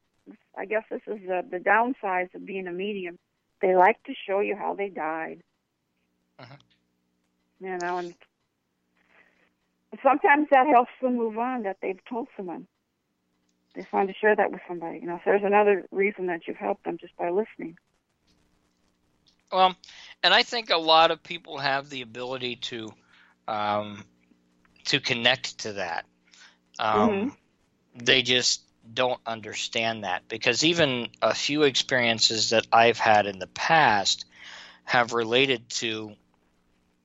I 0.56 0.66
guess 0.66 0.84
this 0.90 1.02
is 1.06 1.20
the 1.26 1.42
the 1.50 1.58
downside 1.60 2.30
of 2.34 2.44
being 2.46 2.66
a 2.66 2.72
medium. 2.72 3.18
They 3.64 3.74
like 3.74 4.02
to 4.04 4.14
show 4.28 4.40
you 4.40 4.56
how 4.56 4.74
they 4.74 4.90
died. 4.90 5.42
Mhm. 6.38 6.58
You 7.60 7.78
know, 7.78 7.98
and 7.98 8.14
sometimes 10.02 10.48
that 10.50 10.66
helps 10.66 10.90
them 11.00 11.16
move 11.16 11.38
on 11.38 11.62
that 11.62 11.78
they've 11.80 12.04
told 12.08 12.28
someone. 12.36 12.66
They 13.74 13.82
just 13.82 13.92
wanted 13.92 14.08
to 14.12 14.18
share 14.18 14.36
that 14.36 14.50
with 14.52 14.60
somebody. 14.68 14.98
You 15.00 15.06
know, 15.06 15.18
so 15.18 15.30
there's 15.30 15.44
another 15.44 15.86
reason 15.90 16.26
that 16.26 16.46
you've 16.46 16.56
helped 16.58 16.84
them 16.84 16.98
just 16.98 17.16
by 17.16 17.30
listening. 17.30 17.76
Well, 19.52 19.74
and 20.22 20.34
I 20.34 20.42
think 20.42 20.70
a 20.70 20.76
lot 20.78 21.10
of 21.10 21.22
people 21.22 21.58
have 21.58 21.88
the 21.90 22.02
ability 22.02 22.56
to 22.56 22.92
um, 23.48 24.04
to 24.86 25.00
connect 25.00 25.58
to 25.60 25.74
that. 25.74 26.06
Um, 26.78 27.32
They 27.94 28.22
just 28.22 28.63
don't 28.92 29.20
understand 29.26 30.04
that 30.04 30.28
because 30.28 30.64
even 30.64 31.08
a 31.22 31.34
few 31.34 31.62
experiences 31.62 32.50
that 32.50 32.66
I've 32.72 32.98
had 32.98 33.26
in 33.26 33.38
the 33.38 33.46
past 33.46 34.24
have 34.84 35.12
related 35.12 35.68
to 35.70 36.12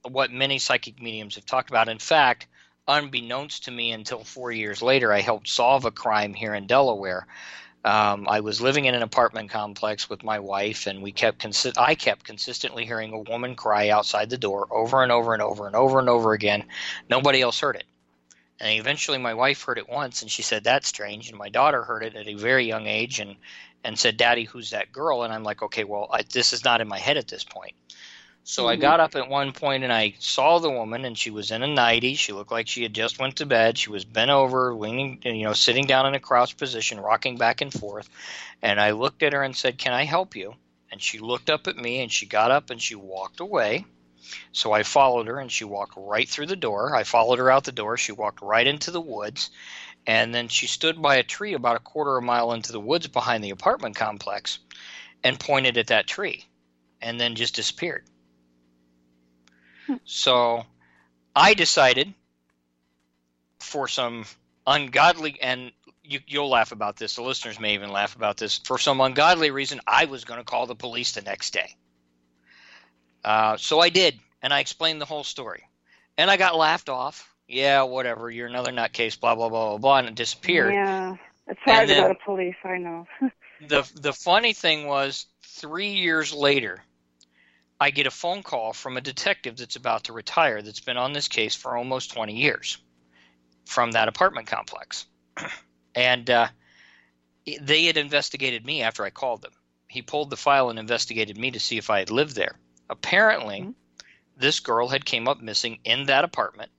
what 0.03 0.31
many 0.31 0.59
psychic 0.59 1.01
mediums 1.01 1.35
have 1.35 1.45
talked 1.45 1.69
about. 1.69 1.89
In 1.89 1.99
fact, 1.99 2.47
unbeknownst 2.87 3.65
to 3.65 3.71
me 3.71 3.91
until 3.91 4.23
four 4.23 4.51
years 4.51 4.81
later, 4.81 5.13
I 5.13 5.21
helped 5.21 5.47
solve 5.47 5.85
a 5.85 5.91
crime 5.91 6.33
here 6.33 6.53
in 6.53 6.67
Delaware. 6.67 7.27
Um, 7.85 8.27
I 8.27 8.41
was 8.41 8.59
living 8.59 8.85
in 8.85 8.95
an 8.95 9.03
apartment 9.03 9.49
complex 9.51 10.09
with 10.09 10.23
my 10.23 10.39
wife, 10.39 10.85
and 10.85 11.01
we 11.01 11.13
kept 11.13 11.39
consi- 11.41 11.77
I 11.77 11.95
kept 11.95 12.25
consistently 12.25 12.85
hearing 12.85 13.13
a 13.13 13.19
woman 13.19 13.55
cry 13.55 13.89
outside 13.89 14.29
the 14.29 14.37
door 14.37 14.67
over 14.69 15.01
and 15.01 15.11
over 15.13 15.33
and 15.33 15.41
over 15.41 15.65
and 15.65 15.75
over 15.75 15.99
and 15.99 16.09
over 16.09 16.33
again. 16.33 16.65
Nobody 17.09 17.41
else 17.41 17.59
heard 17.59 17.77
it. 17.77 17.85
And 18.59 18.77
eventually, 18.79 19.17
my 19.17 19.33
wife 19.33 19.63
heard 19.63 19.77
it 19.77 19.89
once, 19.89 20.21
and 20.21 20.29
she 20.31 20.41
said, 20.41 20.63
"That's 20.63 20.87
strange." 20.87 21.29
And 21.29 21.37
my 21.37 21.49
daughter 21.49 21.83
heard 21.83 22.03
it 22.03 22.15
at 22.15 22.27
a 22.27 22.33
very 22.35 22.65
young 22.65 22.87
age, 22.87 23.19
and 23.19 23.37
and 23.83 23.97
said, 23.97 24.17
"Daddy, 24.17 24.43
who's 24.43 24.71
that 24.71 24.91
girl?" 24.91 25.23
And 25.23 25.33
I'm 25.33 25.43
like, 25.43 25.61
"Okay, 25.61 25.83
well, 25.85 26.07
I, 26.11 26.23
this 26.23 26.51
is 26.53 26.63
not 26.65 26.81
in 26.81 26.87
my 26.87 26.99
head 26.99 27.17
at 27.17 27.27
this 27.29 27.43
point." 27.43 27.73
So 28.43 28.67
I 28.67 28.75
Mhm. 28.77 28.81
got 28.81 28.99
up 28.99 29.15
at 29.15 29.29
one 29.29 29.51
point 29.53 29.83
and 29.83 29.93
I 29.93 30.15
saw 30.19 30.59
the 30.59 30.71
woman, 30.71 31.05
and 31.05 31.17
she 31.17 31.29
was 31.29 31.51
in 31.51 31.61
a 31.63 31.67
nightie. 31.67 32.15
She 32.15 32.33
looked 32.33 32.51
like 32.51 32.67
she 32.67 32.83
had 32.83 32.93
just 32.93 33.19
went 33.19 33.35
to 33.37 33.45
bed. 33.45 33.77
She 33.77 33.91
was 33.91 34.05
bent 34.05 34.31
over, 34.31 34.73
leaning, 34.73 35.19
you 35.23 35.43
know, 35.43 35.53
sitting 35.53 35.85
down 35.85 36.07
in 36.07 36.15
a 36.15 36.19
crouched 36.19 36.57
position, 36.57 36.99
rocking 36.99 37.37
back 37.37 37.61
and 37.61 37.71
forth. 37.71 38.09
And 38.61 38.81
I 38.81 38.91
looked 38.91 39.23
at 39.23 39.33
her 39.33 39.43
and 39.43 39.55
said, 39.55 39.77
"Can 39.77 39.93
I 39.93 40.03
help 40.05 40.35
you?" 40.35 40.55
And 40.91 41.01
she 41.01 41.19
looked 41.19 41.49
up 41.49 41.67
at 41.67 41.77
me 41.77 42.01
and 42.01 42.11
she 42.11 42.25
got 42.25 42.51
up 42.51 42.69
and 42.71 42.81
she 42.81 42.95
walked 42.95 43.39
away. 43.39 43.85
So 44.51 44.71
I 44.71 44.83
followed 44.83 45.27
her 45.27 45.39
and 45.39 45.51
she 45.51 45.63
walked 45.63 45.93
right 45.95 46.27
through 46.27 46.47
the 46.47 46.55
door. 46.55 46.95
I 46.95 47.03
followed 47.03 47.39
her 47.39 47.51
out 47.51 47.63
the 47.63 47.71
door. 47.71 47.97
She 47.97 48.11
walked 48.11 48.41
right 48.41 48.65
into 48.65 48.91
the 48.91 49.01
woods. 49.01 49.51
And 50.07 50.33
then 50.33 50.47
she 50.47 50.67
stood 50.67 51.01
by 51.01 51.15
a 51.15 51.23
tree 51.23 51.53
about 51.53 51.75
a 51.75 51.79
quarter 51.79 52.17
of 52.17 52.23
a 52.23 52.25
mile 52.25 52.53
into 52.53 52.71
the 52.71 52.79
woods 52.79 53.07
behind 53.07 53.43
the 53.43 53.51
apartment 53.51 53.95
complex 53.95 54.59
and 55.23 55.39
pointed 55.39 55.77
at 55.77 55.87
that 55.87 56.07
tree 56.07 56.45
and 57.01 57.19
then 57.19 57.35
just 57.35 57.55
disappeared. 57.55 58.05
Hmm. 59.87 59.95
So 60.05 60.65
I 61.35 61.53
decided 61.53 62.13
for 63.59 63.87
some 63.87 64.25
ungodly 64.65 65.39
and 65.41 65.71
you, 66.03 66.41
will 66.41 66.49
laugh 66.49 66.71
about 66.71 66.97
this. 66.97 67.15
The 67.15 67.21
listeners 67.21 67.59
may 67.59 67.75
even 67.75 67.91
laugh 67.91 68.15
about 68.15 68.37
this. 68.37 68.57
For 68.57 68.77
some 68.77 68.99
ungodly 68.99 69.51
reason, 69.51 69.79
I 69.85 70.05
was 70.05 70.25
going 70.25 70.39
to 70.39 70.43
call 70.43 70.65
the 70.65 70.75
police 70.75 71.11
the 71.11 71.21
next 71.21 71.53
day. 71.53 71.75
Uh, 73.23 73.57
so 73.57 73.79
I 73.79 73.89
did, 73.89 74.19
and 74.41 74.53
I 74.53 74.59
explained 74.59 75.01
the 75.01 75.05
whole 75.05 75.23
story, 75.23 75.63
and 76.17 76.29
I 76.29 76.37
got 76.37 76.55
laughed 76.55 76.89
off. 76.89 77.33
Yeah, 77.47 77.83
whatever. 77.83 78.29
You're 78.29 78.47
another 78.47 78.71
nutcase. 78.71 79.19
Blah 79.19 79.35
blah 79.35 79.49
blah 79.49 79.69
blah 79.69 79.77
blah, 79.77 79.97
and 79.99 80.07
it 80.07 80.15
disappeared. 80.15 80.73
Yeah, 80.73 81.15
it's 81.47 81.59
hard 81.61 81.87
to 81.87 81.95
go 81.95 82.07
to 82.09 82.15
police. 82.25 82.55
I 82.63 82.77
know. 82.77 83.07
the 83.67 83.89
the 83.95 84.13
funny 84.13 84.53
thing 84.53 84.87
was, 84.87 85.25
three 85.43 85.93
years 85.93 86.33
later, 86.33 86.83
I 87.79 87.91
get 87.91 88.07
a 88.07 88.11
phone 88.11 88.43
call 88.43 88.73
from 88.73 88.97
a 88.97 89.01
detective 89.01 89.57
that's 89.57 89.77
about 89.77 90.05
to 90.05 90.13
retire 90.13 90.61
that's 90.61 90.81
been 90.81 90.97
on 90.97 91.13
this 91.13 91.27
case 91.27 91.55
for 91.55 91.77
almost 91.77 92.13
20 92.13 92.35
years 92.35 92.77
from 93.65 93.91
that 93.91 94.09
apartment 94.09 94.47
complex. 94.47 95.05
and 95.95 96.29
uh, 96.29 96.47
they 97.61 97.85
had 97.85 97.97
investigated 97.97 98.65
me 98.65 98.81
after 98.81 99.05
I 99.05 99.11
called 99.11 99.41
them. 99.41 99.53
He 99.87 100.01
pulled 100.01 100.29
the 100.29 100.37
file 100.37 100.69
and 100.69 100.77
investigated 100.77 101.37
me 101.37 101.51
to 101.51 101.59
see 101.59 101.77
if 101.77 101.89
I 101.89 101.99
had 101.99 102.11
lived 102.11 102.35
there. 102.35 102.59
Apparently, 102.89 103.61
mm-hmm. 103.61 103.71
this 104.37 104.59
girl 104.59 104.87
had 104.87 105.05
came 105.05 105.27
up 105.27 105.41
missing 105.41 105.79
in 105.83 106.05
that 106.05 106.23
apartment 106.23 106.71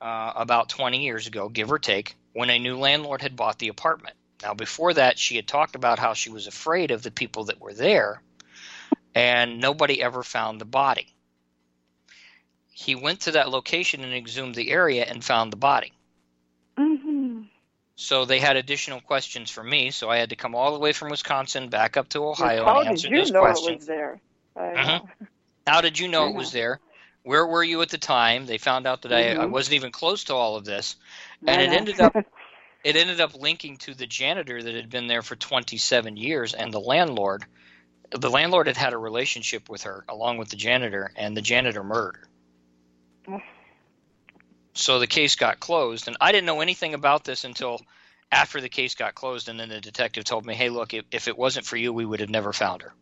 uh, 0.00 0.32
about 0.36 0.68
20 0.68 1.02
years 1.02 1.26
ago, 1.26 1.48
give 1.48 1.70
or 1.70 1.78
take, 1.78 2.16
when 2.32 2.50
a 2.50 2.58
new 2.58 2.78
landlord 2.78 3.22
had 3.22 3.36
bought 3.36 3.58
the 3.58 3.68
apartment. 3.68 4.16
Now, 4.42 4.54
before 4.54 4.92
that, 4.94 5.18
she 5.18 5.36
had 5.36 5.48
talked 5.48 5.74
about 5.74 5.98
how 5.98 6.12
she 6.12 6.30
was 6.30 6.46
afraid 6.46 6.90
of 6.90 7.02
the 7.02 7.10
people 7.10 7.44
that 7.44 7.60
were 7.60 7.72
there, 7.72 8.20
and 9.14 9.60
nobody 9.60 10.02
ever 10.02 10.22
found 10.22 10.60
the 10.60 10.66
body. 10.66 11.14
He 12.70 12.94
went 12.94 13.20
to 13.20 13.32
that 13.32 13.48
location 13.48 14.02
and 14.02 14.12
exhumed 14.12 14.54
the 14.54 14.70
area 14.70 15.04
and 15.04 15.24
found 15.24 15.52
the 15.52 15.56
body. 15.56 15.92
Mm-hmm. 16.76 17.42
So 17.96 18.24
they 18.24 18.40
had 18.40 18.56
additional 18.56 19.00
questions 19.00 19.50
for 19.50 19.62
me, 19.62 19.92
so 19.92 20.10
I 20.10 20.18
had 20.18 20.30
to 20.30 20.36
come 20.36 20.54
all 20.54 20.72
the 20.72 20.80
way 20.80 20.92
from 20.92 21.10
Wisconsin 21.10 21.68
back 21.68 21.96
up 21.96 22.08
to 22.10 22.26
Ohio 22.26 22.64
How 22.64 22.80
and 22.80 22.90
answer 22.90 23.08
did 23.08 23.14
you 23.14 23.20
those 23.22 23.30
know 23.30 23.40
questions. 23.40 23.68
It 23.68 23.76
was 23.76 23.86
there? 23.86 24.20
Mm-hmm. 24.56 25.24
How 25.66 25.80
did 25.80 25.98
you 25.98 26.08
know 26.08 26.28
it 26.28 26.34
was 26.34 26.52
there? 26.52 26.80
Where 27.22 27.46
were 27.46 27.64
you 27.64 27.80
at 27.82 27.88
the 27.88 27.98
time? 27.98 28.46
They 28.46 28.58
found 28.58 28.86
out 28.86 29.02
that 29.02 29.12
mm-hmm. 29.12 29.40
I, 29.40 29.44
I 29.44 29.46
wasn't 29.46 29.74
even 29.74 29.92
close 29.92 30.24
to 30.24 30.34
all 30.34 30.56
of 30.56 30.64
this, 30.64 30.96
and 31.46 31.60
it 31.60 31.70
ended 31.70 32.00
up 32.00 32.14
it 32.84 32.96
ended 32.96 33.20
up 33.20 33.34
linking 33.34 33.78
to 33.78 33.94
the 33.94 34.06
janitor 34.06 34.62
that 34.62 34.74
had 34.74 34.90
been 34.90 35.06
there 35.06 35.22
for 35.22 35.36
27 35.36 36.16
years 36.16 36.52
and 36.52 36.72
the 36.72 36.80
landlord. 36.80 37.44
The 38.10 38.30
landlord 38.30 38.66
had 38.66 38.76
had 38.76 38.92
a 38.92 38.98
relationship 38.98 39.68
with 39.70 39.84
her 39.84 40.04
along 40.08 40.36
with 40.36 40.50
the 40.50 40.56
janitor, 40.56 41.10
and 41.16 41.36
the 41.36 41.42
janitor 41.42 41.82
murdered. 41.82 42.28
So 44.76 44.98
the 44.98 45.06
case 45.06 45.36
got 45.36 45.60
closed, 45.60 46.08
and 46.08 46.16
I 46.20 46.32
didn't 46.32 46.46
know 46.46 46.60
anything 46.60 46.94
about 46.94 47.22
this 47.22 47.44
until 47.44 47.80
after 48.32 48.60
the 48.60 48.68
case 48.68 48.96
got 48.96 49.14
closed, 49.14 49.48
and 49.48 49.60
then 49.60 49.68
the 49.68 49.80
detective 49.80 50.24
told 50.24 50.44
me, 50.44 50.52
"Hey, 50.52 50.68
look, 50.68 50.92
if, 50.92 51.04
if 51.12 51.28
it 51.28 51.38
wasn't 51.38 51.64
for 51.64 51.76
you, 51.76 51.92
we 51.92 52.04
would 52.04 52.18
have 52.18 52.28
never 52.28 52.52
found 52.52 52.82
her." 52.82 52.92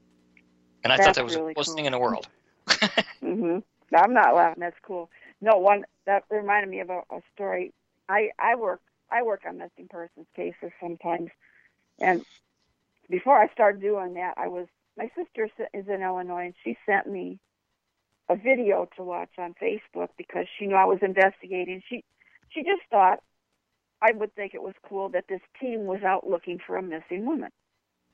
And 0.84 0.92
I 0.92 0.96
That's 0.96 1.06
thought 1.06 1.14
that 1.16 1.24
was 1.24 1.36
really 1.36 1.50
the 1.50 1.54
coolest 1.54 1.70
cool. 1.70 1.76
thing 1.76 1.84
in 1.86 1.92
the 1.92 1.98
world. 1.98 2.28
mm-hmm. 2.66 3.58
I'm 3.94 4.14
not 4.14 4.34
laughing. 4.34 4.60
That's 4.60 4.76
cool. 4.82 5.10
No, 5.40 5.58
one 5.58 5.84
that 6.06 6.24
reminded 6.30 6.70
me 6.70 6.80
of 6.80 6.90
a, 6.90 7.02
a 7.10 7.20
story. 7.34 7.72
I 8.08 8.30
I 8.38 8.54
work 8.56 8.80
I 9.10 9.22
work 9.22 9.42
on 9.46 9.58
missing 9.58 9.88
persons 9.88 10.26
cases 10.34 10.72
sometimes, 10.80 11.30
and 12.00 12.24
before 13.10 13.38
I 13.38 13.52
started 13.52 13.80
doing 13.80 14.14
that, 14.14 14.34
I 14.36 14.48
was 14.48 14.66
my 14.96 15.10
sister 15.16 15.48
is 15.74 15.88
in 15.88 16.02
Illinois, 16.02 16.46
and 16.46 16.54
she 16.64 16.76
sent 16.86 17.06
me 17.06 17.38
a 18.28 18.36
video 18.36 18.88
to 18.96 19.02
watch 19.02 19.30
on 19.38 19.54
Facebook 19.60 20.08
because 20.16 20.46
she 20.58 20.66
knew 20.66 20.74
I 20.74 20.84
was 20.84 20.98
investigating. 21.02 21.82
She 21.88 22.04
she 22.50 22.62
just 22.62 22.82
thought 22.90 23.20
I 24.00 24.12
would 24.12 24.34
think 24.34 24.54
it 24.54 24.62
was 24.62 24.74
cool 24.88 25.10
that 25.10 25.26
this 25.28 25.40
team 25.60 25.84
was 25.84 26.02
out 26.02 26.28
looking 26.28 26.58
for 26.64 26.76
a 26.76 26.82
missing 26.82 27.24
woman. 27.24 27.50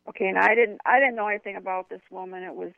Okay, 0.09 0.27
and 0.27 0.39
I 0.39 0.55
didn't 0.55 0.81
I 0.87 1.01
didn't 1.01 1.17
know 1.17 1.29
anything 1.29 1.57
about 1.57 1.91
this 1.91 2.01
woman. 2.11 2.43
It 2.43 2.55
was 2.55 2.73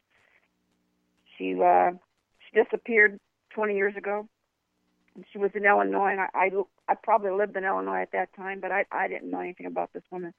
she 1.39 1.55
uh 1.62 1.93
she 2.41 2.62
disappeared 2.62 3.18
20 3.55 3.76
years 3.76 3.97
ago. 3.97 4.28
And 5.14 5.24
she 5.33 5.39
was 5.39 5.51
in 5.55 5.64
Illinois, 5.64 6.11
and 6.12 6.20
I, 6.20 6.28
I 6.35 6.51
I 6.89 6.95
probably 6.95 7.31
lived 7.33 7.57
in 7.57 7.64
Illinois 7.64 8.03
at 8.03 8.12
that 8.12 8.35
time, 8.35 8.61
but 8.61 8.72
I 8.72 8.85
I 8.91 9.09
didn't 9.09 9.31
know 9.31 9.41
anything 9.41 9.66
about 9.66 9.93
this 9.93 10.03
woman. 10.11 10.33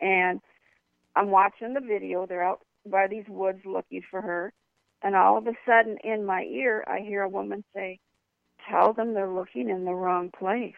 And 0.00 0.40
I'm 1.14 1.30
watching 1.30 1.74
the 1.74 1.80
video. 1.80 2.26
They're 2.26 2.44
out 2.44 2.60
by 2.86 3.06
these 3.08 3.24
woods 3.28 3.60
looking 3.64 4.02
for 4.10 4.20
her, 4.20 4.52
and 5.02 5.16
all 5.16 5.38
of 5.38 5.46
a 5.46 5.54
sudden, 5.66 5.98
in 6.04 6.24
my 6.24 6.42
ear, 6.44 6.84
I 6.86 7.00
hear 7.00 7.22
a 7.22 7.28
woman 7.28 7.64
say, 7.74 7.98
"Tell 8.70 8.92
them 8.92 9.14
they're 9.14 9.32
looking 9.32 9.70
in 9.70 9.84
the 9.84 9.94
wrong 9.94 10.30
place." 10.30 10.74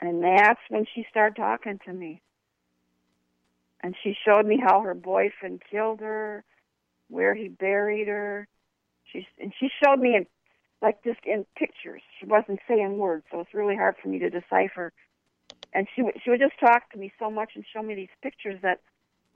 And 0.00 0.22
that's 0.22 0.60
when 0.68 0.86
she 0.94 1.04
started 1.10 1.36
talking 1.36 1.80
to 1.84 1.92
me. 1.92 2.22
And 3.80 3.94
she 4.02 4.16
showed 4.24 4.44
me 4.44 4.58
how 4.62 4.80
her 4.80 4.94
boyfriend 4.94 5.62
killed 5.70 6.00
her, 6.00 6.44
where 7.08 7.34
he 7.34 7.48
buried 7.48 8.08
her. 8.08 8.48
She 9.12 9.26
and 9.38 9.52
she 9.58 9.68
showed 9.82 10.00
me 10.00 10.16
in 10.16 10.26
like 10.82 11.02
just 11.04 11.20
in 11.24 11.46
pictures. 11.56 12.02
She 12.18 12.26
wasn't 12.26 12.60
saying 12.68 12.98
words, 12.98 13.24
so 13.30 13.40
it's 13.40 13.54
really 13.54 13.76
hard 13.76 13.96
for 14.02 14.08
me 14.08 14.18
to 14.20 14.30
decipher. 14.30 14.92
And 15.72 15.86
she 15.94 16.02
would 16.02 16.14
she 16.22 16.30
would 16.30 16.40
just 16.40 16.58
talk 16.58 16.90
to 16.92 16.98
me 16.98 17.12
so 17.18 17.30
much 17.30 17.52
and 17.54 17.64
show 17.72 17.82
me 17.82 17.94
these 17.94 18.08
pictures 18.22 18.58
that 18.62 18.80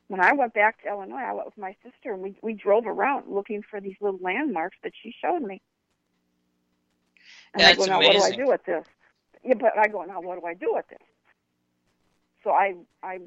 when 0.08 0.20
I 0.20 0.32
went 0.34 0.54
back 0.54 0.82
to 0.82 0.88
Illinois, 0.88 1.22
I 1.22 1.32
went 1.32 1.46
with 1.46 1.58
my 1.58 1.74
sister 1.82 2.12
and 2.12 2.22
we 2.22 2.36
we 2.42 2.52
drove 2.54 2.86
around 2.86 3.32
looking 3.32 3.62
for 3.62 3.80
these 3.80 3.96
little 4.00 4.18
landmarks 4.20 4.76
that 4.82 4.92
she 5.02 5.14
showed 5.22 5.42
me. 5.42 5.62
And 7.54 7.62
That's 7.62 7.78
I 7.78 7.80
go, 7.80 7.86
now 7.86 7.96
amazing. 7.98 8.20
what 8.20 8.28
do 8.28 8.34
I 8.34 8.44
do 8.44 8.50
with 8.50 8.64
this? 8.64 8.84
Yeah, 9.44 9.54
but 9.54 9.78
I 9.78 9.88
go, 9.88 10.02
now 10.02 10.20
what 10.20 10.40
do 10.40 10.46
I 10.46 10.54
do 10.54 10.70
with 10.74 10.86
this? 10.88 10.98
So 12.44 12.50
I 12.50 12.74
I 13.02 13.18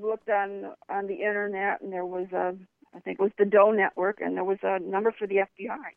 looked 0.00 0.28
on 0.28 0.72
on 0.88 1.06
the 1.06 1.14
internet 1.14 1.80
and 1.80 1.92
there 1.92 2.06
was 2.06 2.26
a 2.32 2.56
I 2.94 3.00
think 3.00 3.18
it 3.18 3.22
was 3.22 3.32
the 3.38 3.44
Doe 3.44 3.72
Network 3.72 4.20
and 4.20 4.36
there 4.36 4.44
was 4.44 4.58
a 4.62 4.78
number 4.78 5.12
for 5.12 5.26
the 5.26 5.36
FBI. 5.36 5.92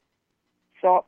So 0.82 1.06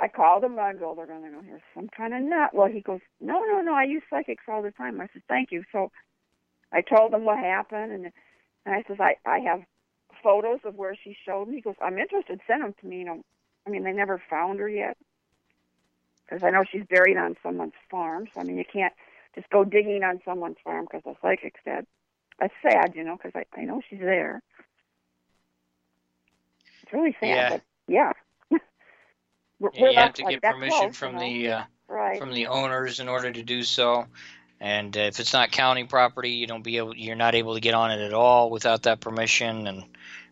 I 0.00 0.08
called 0.08 0.44
him 0.44 0.52
and 0.52 0.60
I 0.60 0.72
go, 0.74 0.94
they're 0.94 1.06
gonna 1.06 1.30
go 1.30 1.42
hear 1.42 1.60
some 1.74 1.88
kind 1.88 2.14
of 2.14 2.22
nut. 2.22 2.50
Well 2.54 2.68
he 2.68 2.80
goes, 2.80 3.00
No, 3.20 3.40
no, 3.44 3.60
no, 3.60 3.74
I 3.74 3.84
use 3.84 4.02
psychics 4.10 4.44
all 4.48 4.62
the 4.62 4.70
time. 4.72 5.00
I 5.00 5.08
said, 5.12 5.22
Thank 5.28 5.52
you. 5.52 5.64
So 5.72 5.90
I 6.72 6.82
told 6.82 7.14
him 7.14 7.24
what 7.24 7.38
happened 7.38 7.92
and 7.92 8.12
and 8.66 8.74
I 8.74 8.82
says, 8.88 8.96
I, 8.98 9.16
I 9.26 9.40
have 9.40 9.60
photos 10.22 10.60
of 10.64 10.74
where 10.76 10.96
she 10.96 11.16
showed 11.26 11.48
me. 11.48 11.56
He 11.56 11.60
goes, 11.60 11.74
I'm 11.82 11.98
interested. 11.98 12.40
Send 12.46 12.62
them 12.62 12.74
to 12.80 12.86
me. 12.86 12.98
You 13.00 13.04
know, 13.04 13.22
I 13.66 13.70
mean, 13.70 13.84
they 13.84 13.92
never 13.92 14.22
found 14.30 14.58
her 14.60 14.68
yet 14.68 14.96
because 16.24 16.42
I 16.42 16.50
know 16.50 16.64
she's 16.70 16.84
buried 16.88 17.16
on 17.16 17.36
someone's 17.42 17.74
farm. 17.90 18.26
So 18.34 18.40
I 18.40 18.44
mean, 18.44 18.56
you 18.56 18.64
can't 18.70 18.94
just 19.34 19.50
go 19.50 19.64
digging 19.64 20.02
on 20.02 20.20
someone's 20.24 20.56
farm 20.64 20.86
because 20.86 21.02
the 21.04 21.14
psychic's 21.20 21.60
dead. 21.64 21.86
That's 22.38 22.54
sad, 22.62 22.94
you 22.94 23.04
know, 23.04 23.16
because 23.16 23.32
I 23.34 23.60
I 23.60 23.64
know 23.64 23.80
she's 23.88 24.00
there. 24.00 24.42
It's 26.82 26.92
really 26.92 27.16
sad, 27.20 27.28
Yeah. 27.28 27.48
but 27.48 27.62
yeah. 27.88 28.12
we're, 29.60 29.70
Yeah, 29.72 29.80
we're 29.80 29.92
you 29.92 29.96
have 29.98 30.14
to 30.14 30.22
like 30.22 30.34
get 30.34 30.42
permission 30.42 30.88
close, 30.88 30.92
from 30.92 31.12
you 31.12 31.18
know? 31.18 31.20
the 31.20 31.48
uh, 31.50 31.62
right. 31.88 32.18
from 32.18 32.32
the 32.32 32.46
owners 32.48 33.00
in 33.00 33.08
order 33.08 33.30
to 33.32 33.42
do 33.42 33.62
so. 33.62 34.06
And 34.60 34.96
uh, 34.96 35.00
if 35.00 35.20
it's 35.20 35.32
not 35.32 35.50
county 35.50 35.84
property, 35.84 36.30
you 36.30 36.46
don't 36.46 36.62
be 36.62 36.78
able, 36.78 36.96
you're 36.96 37.16
not 37.16 37.34
able 37.34 37.54
to 37.54 37.60
get 37.60 37.74
on 37.74 37.90
it 37.90 38.00
at 38.00 38.14
all 38.14 38.50
without 38.50 38.84
that 38.84 39.00
permission. 39.00 39.66
And 39.66 39.84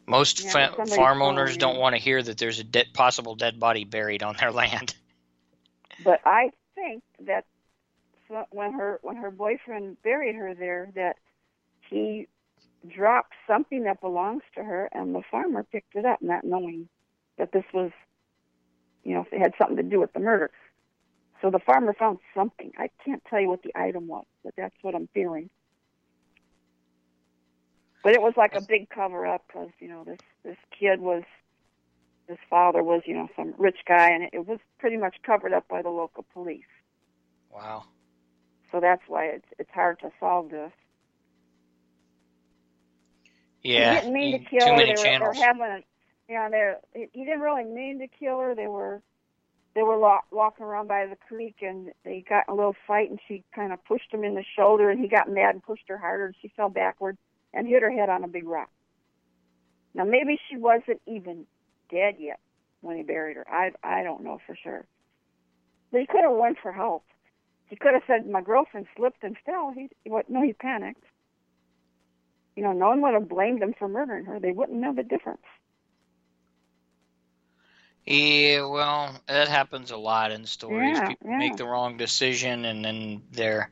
most 0.07 0.40
Yeah, 0.42 0.53
fa- 0.53 0.86
farm 0.86 1.22
owners 1.22 1.57
don't 1.57 1.78
want 1.78 1.94
to 1.94 2.00
hear 2.00 2.22
that 2.22 2.38
there's 2.38 2.61
a 2.61 2.64
dead, 2.64 2.86
possible 2.94 3.34
dead 3.34 3.59
body 3.59 3.84
buried 3.84 4.22
on 4.22 4.36
their 4.38 4.53
land. 4.62 4.94
But 5.98 6.20
I 6.24 6.50
think 6.74 7.03
that 7.20 7.44
when 8.50 8.72
her 8.72 8.98
when 9.03 9.16
her 9.16 9.30
boyfriend 9.30 10.03
buried 10.03 10.34
her 10.36 10.55
there, 10.55 10.90
that 10.94 11.16
he 11.93 12.28
dropped 12.88 13.34
something 13.47 13.84
that 13.84 14.01
belongs 14.01 14.43
to 14.57 14.64
her, 14.64 14.88
and 14.93 15.14
the 15.14 15.22
farmer 15.30 15.62
picked 15.62 15.95
it 15.95 16.05
up, 16.05 16.20
not 16.22 16.45
knowing 16.45 16.88
that 17.38 17.53
this 17.53 17.64
was, 17.72 17.90
you 19.05 19.14
know, 19.14 19.26
it 19.30 19.38
had 19.38 19.53
something 19.59 19.76
to 19.76 19.82
do 19.82 20.01
with 20.01 20.12
the 20.12 20.20
murder. 20.20 20.51
So 21.40 21.51
the 21.51 21.59
farmer 21.59 21.93
found 21.93 22.18
something. 22.34 22.72
I 22.78 22.88
can't 23.05 23.22
tell 23.28 23.40
you 23.40 23.49
what 23.49 23.62
the 23.62 23.72
item 23.74 24.07
was, 24.07 24.24
but 24.45 24.55
that's 24.57 24.74
what 24.82 24.95
I'm 24.95 25.09
feeling. 25.12 25.51
But 28.05 28.14
it 28.14 28.22
was 28.22 28.34
like 28.36 28.55
a 28.55 28.61
big 28.61 28.88
cover 28.90 29.26
up 29.26 29.45
because 29.47 29.70
you 29.78 29.88
know 29.88 30.03
this 30.05 30.18
this 30.45 30.57
kid 30.78 31.01
was 31.01 31.22
his 32.28 32.38
father 32.51 32.82
was 32.82 33.03
you 33.07 33.14
know 33.14 33.28
some 33.36 33.55
rich 33.59 33.78
guy, 33.86 34.11
and 34.11 34.28
it 34.32 34.47
was 34.47 34.59
pretty 34.78 34.97
much 34.97 35.16
covered 35.24 35.53
up 35.53 35.68
by 35.68 35.82
the 35.82 35.88
local 35.88 36.24
police. 36.32 36.64
Wow. 37.51 37.84
So 38.72 38.80
that's 38.80 39.03
why 39.07 39.26
it's 39.26 39.47
it's 39.59 39.70
hard 39.70 40.01
to 40.01 40.11
solve 40.18 40.51
this. 40.51 40.72
Yeah, 43.62 43.94
he 43.94 44.00
didn't 44.00 44.12
mean 44.12 44.32
to 44.32 44.50
kill 44.50 44.66
too 44.66 44.72
her. 44.72 44.76
many 44.76 44.92
they 44.92 44.98
were, 44.98 45.04
channels. 45.04 45.34
They 45.34 45.40
were 45.40 45.44
having, 45.46 45.62
a, 45.62 45.82
you 46.28 46.34
know, 46.34 46.76
they 46.94 47.08
he 47.12 47.24
didn't 47.24 47.40
really 47.40 47.64
mean 47.64 47.98
to 48.00 48.08
kill 48.08 48.38
her. 48.40 48.54
They 48.54 48.66
were 48.66 49.02
they 49.74 49.82
were 49.82 49.96
lo- 49.96 50.18
walking 50.30 50.66
around 50.66 50.88
by 50.88 51.06
the 51.06 51.16
creek 51.28 51.56
and 51.62 51.92
they 52.04 52.24
got 52.28 52.44
in 52.48 52.52
a 52.52 52.56
little 52.56 52.76
fight 52.86 53.10
and 53.10 53.18
she 53.26 53.42
kind 53.54 53.72
of 53.72 53.82
pushed 53.84 54.12
him 54.12 54.24
in 54.24 54.34
the 54.34 54.44
shoulder 54.56 54.90
and 54.90 55.00
he 55.00 55.08
got 55.08 55.30
mad 55.30 55.54
and 55.54 55.62
pushed 55.62 55.88
her 55.88 55.96
harder 55.96 56.26
and 56.26 56.34
she 56.42 56.52
fell 56.56 56.68
backward 56.68 57.16
and 57.54 57.66
hit 57.66 57.82
her 57.82 57.90
head 57.90 58.08
on 58.08 58.24
a 58.24 58.28
big 58.28 58.46
rock. 58.46 58.70
Now 59.94 60.04
maybe 60.04 60.38
she 60.48 60.56
wasn't 60.56 61.00
even 61.06 61.46
dead 61.90 62.16
yet 62.18 62.40
when 62.80 62.96
he 62.96 63.02
buried 63.02 63.36
her. 63.36 63.46
I 63.48 63.72
I 63.82 64.02
don't 64.02 64.24
know 64.24 64.38
for 64.46 64.56
sure. 64.62 64.84
But 65.90 66.00
he 66.00 66.06
could 66.06 66.22
have 66.22 66.36
went 66.36 66.58
for 66.62 66.72
help. 66.72 67.04
He 67.66 67.76
could 67.76 67.94
have 67.94 68.02
said, 68.06 68.28
"My 68.28 68.42
girlfriend 68.42 68.86
slipped 68.96 69.22
and 69.22 69.36
fell." 69.46 69.72
He 69.74 69.88
what? 70.04 70.28
No, 70.28 70.42
he 70.42 70.52
panicked. 70.52 71.04
You 72.57 72.62
know, 72.62 72.72
no 72.72 72.88
one 72.88 73.00
would 73.03 73.14
have 73.14 73.28
blamed 73.28 73.62
them 73.62 73.74
for 73.78 73.88
murdering 73.88 74.26
her. 74.26 74.38
They 74.38 74.53
wouldn't 74.53 74.78
know 74.78 74.94
the 74.94 75.03
difference. 75.03 75.42
Yeah, 78.05 78.66
well, 78.66 79.14
that 79.28 79.48
happens 79.48 79.90
a 79.90 79.96
lot 79.96 80.32
in 80.32 80.44
stories. 80.46 80.98
Yeah, 80.98 81.09
People 81.09 81.30
yeah. 81.30 81.38
make 81.38 81.57
the 81.57 81.64
wrong 81.64 81.96
decision, 81.96 82.64
and 82.64 82.84
then 82.84 83.22
they're 83.30 83.70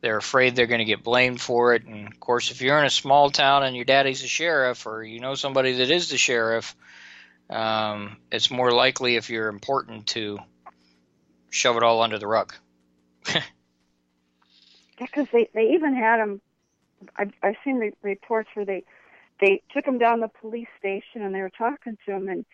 they're 0.00 0.16
afraid 0.16 0.54
they're 0.54 0.66
going 0.66 0.78
to 0.78 0.84
get 0.84 1.02
blamed 1.02 1.40
for 1.40 1.74
it. 1.74 1.84
And 1.84 2.06
of 2.06 2.20
course, 2.20 2.50
if 2.50 2.62
you're 2.62 2.78
in 2.78 2.84
a 2.84 2.90
small 2.90 3.30
town 3.30 3.64
and 3.64 3.74
your 3.74 3.84
daddy's 3.84 4.22
a 4.22 4.28
sheriff, 4.28 4.86
or 4.86 5.02
you 5.02 5.20
know 5.20 5.34
somebody 5.34 5.72
that 5.72 5.90
is 5.90 6.10
the 6.10 6.16
sheriff, 6.16 6.76
um, 7.50 8.16
it's 8.30 8.50
more 8.50 8.70
likely 8.70 9.16
if 9.16 9.30
you're 9.30 9.48
important 9.48 10.06
to 10.08 10.38
shove 11.50 11.76
it 11.76 11.82
all 11.82 12.02
under 12.02 12.18
the 12.18 12.26
rug. 12.26 12.54
Because 14.98 15.26
they 15.32 15.48
they 15.52 15.72
even 15.72 15.96
had 15.96 16.20
him. 16.20 16.40
I've 17.16 17.32
I've 17.42 17.56
seen 17.64 17.76
re- 17.76 17.92
reports 18.02 18.48
where 18.54 18.66
they 18.66 18.84
they 19.40 19.62
took 19.74 19.84
him 19.86 19.98
down 19.98 20.20
the 20.20 20.28
police 20.40 20.68
station 20.78 21.22
and 21.22 21.34
they 21.34 21.40
were 21.40 21.50
talking 21.50 21.96
to 22.06 22.12
him 22.12 22.28
and 22.28 22.44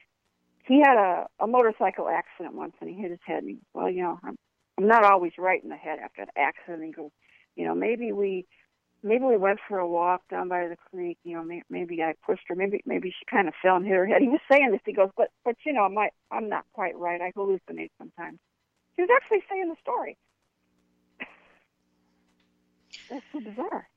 he 0.65 0.81
had 0.81 0.97
a 0.97 1.27
a 1.41 1.47
motorcycle 1.47 2.09
accident 2.09 2.55
once 2.55 2.75
and 2.81 2.91
he 2.91 2.97
hit 2.97 3.11
his 3.11 3.21
head 3.25 3.43
and 3.43 3.51
he 3.51 3.59
well 3.75 3.91
you 3.91 4.03
know 4.03 4.19
I'm 4.23 4.37
I'm 4.79 4.87
not 4.87 5.05
always 5.05 5.33
right 5.39 5.63
in 5.63 5.71
the 5.71 5.77
head 5.77 5.99
after 5.99 6.23
an 6.23 6.29
accident. 6.37 6.85
He 6.85 6.93
goes, 6.93 7.11
you 7.57 7.65
know 7.67 7.75
maybe 7.75 8.13
we 8.13 8.47
maybe 9.03 9.25
we 9.25 9.37
went 9.37 9.61
for 9.69 9.79
a 9.79 9.89
walk 9.89 10.23
down 10.31 10.49
by 10.49 10.69
the 10.69 10.77
creek. 10.91 11.19
You 11.25 11.37
know 11.37 11.43
may, 11.45 11.63
maybe 11.71 12.03
I 12.03 12.15
pushed 12.25 12.43
her. 12.49 12.55
Maybe 12.55 12.83
maybe 12.87 13.11
she 13.11 13.25
kind 13.31 13.49
of 13.49 13.55
fell 13.63 13.77
and 13.77 13.87
hit 13.87 13.95
her 13.95 14.07
head. 14.07 14.23
He 14.23 14.29
was 14.29 14.41
saying 14.51 14.71
this. 14.73 14.81
He 14.85 14.93
goes, 14.93 15.11
but 15.17 15.31
but 15.45 15.57
you 15.65 15.73
know 15.73 15.89
my 15.89 16.11
I'm 16.31 16.49
not 16.49 16.65
quite 16.73 16.97
right. 16.97 17.21
I 17.21 17.33
hallucinate 17.37 17.91
sometimes. 17.99 18.39
He 18.97 19.03
was 19.03 19.11
actually 19.15 19.43
saying 19.51 19.69
the 19.69 19.77
story. 19.81 20.17
That's 23.11 23.25
so 23.33 23.41
bizarre. 23.41 23.89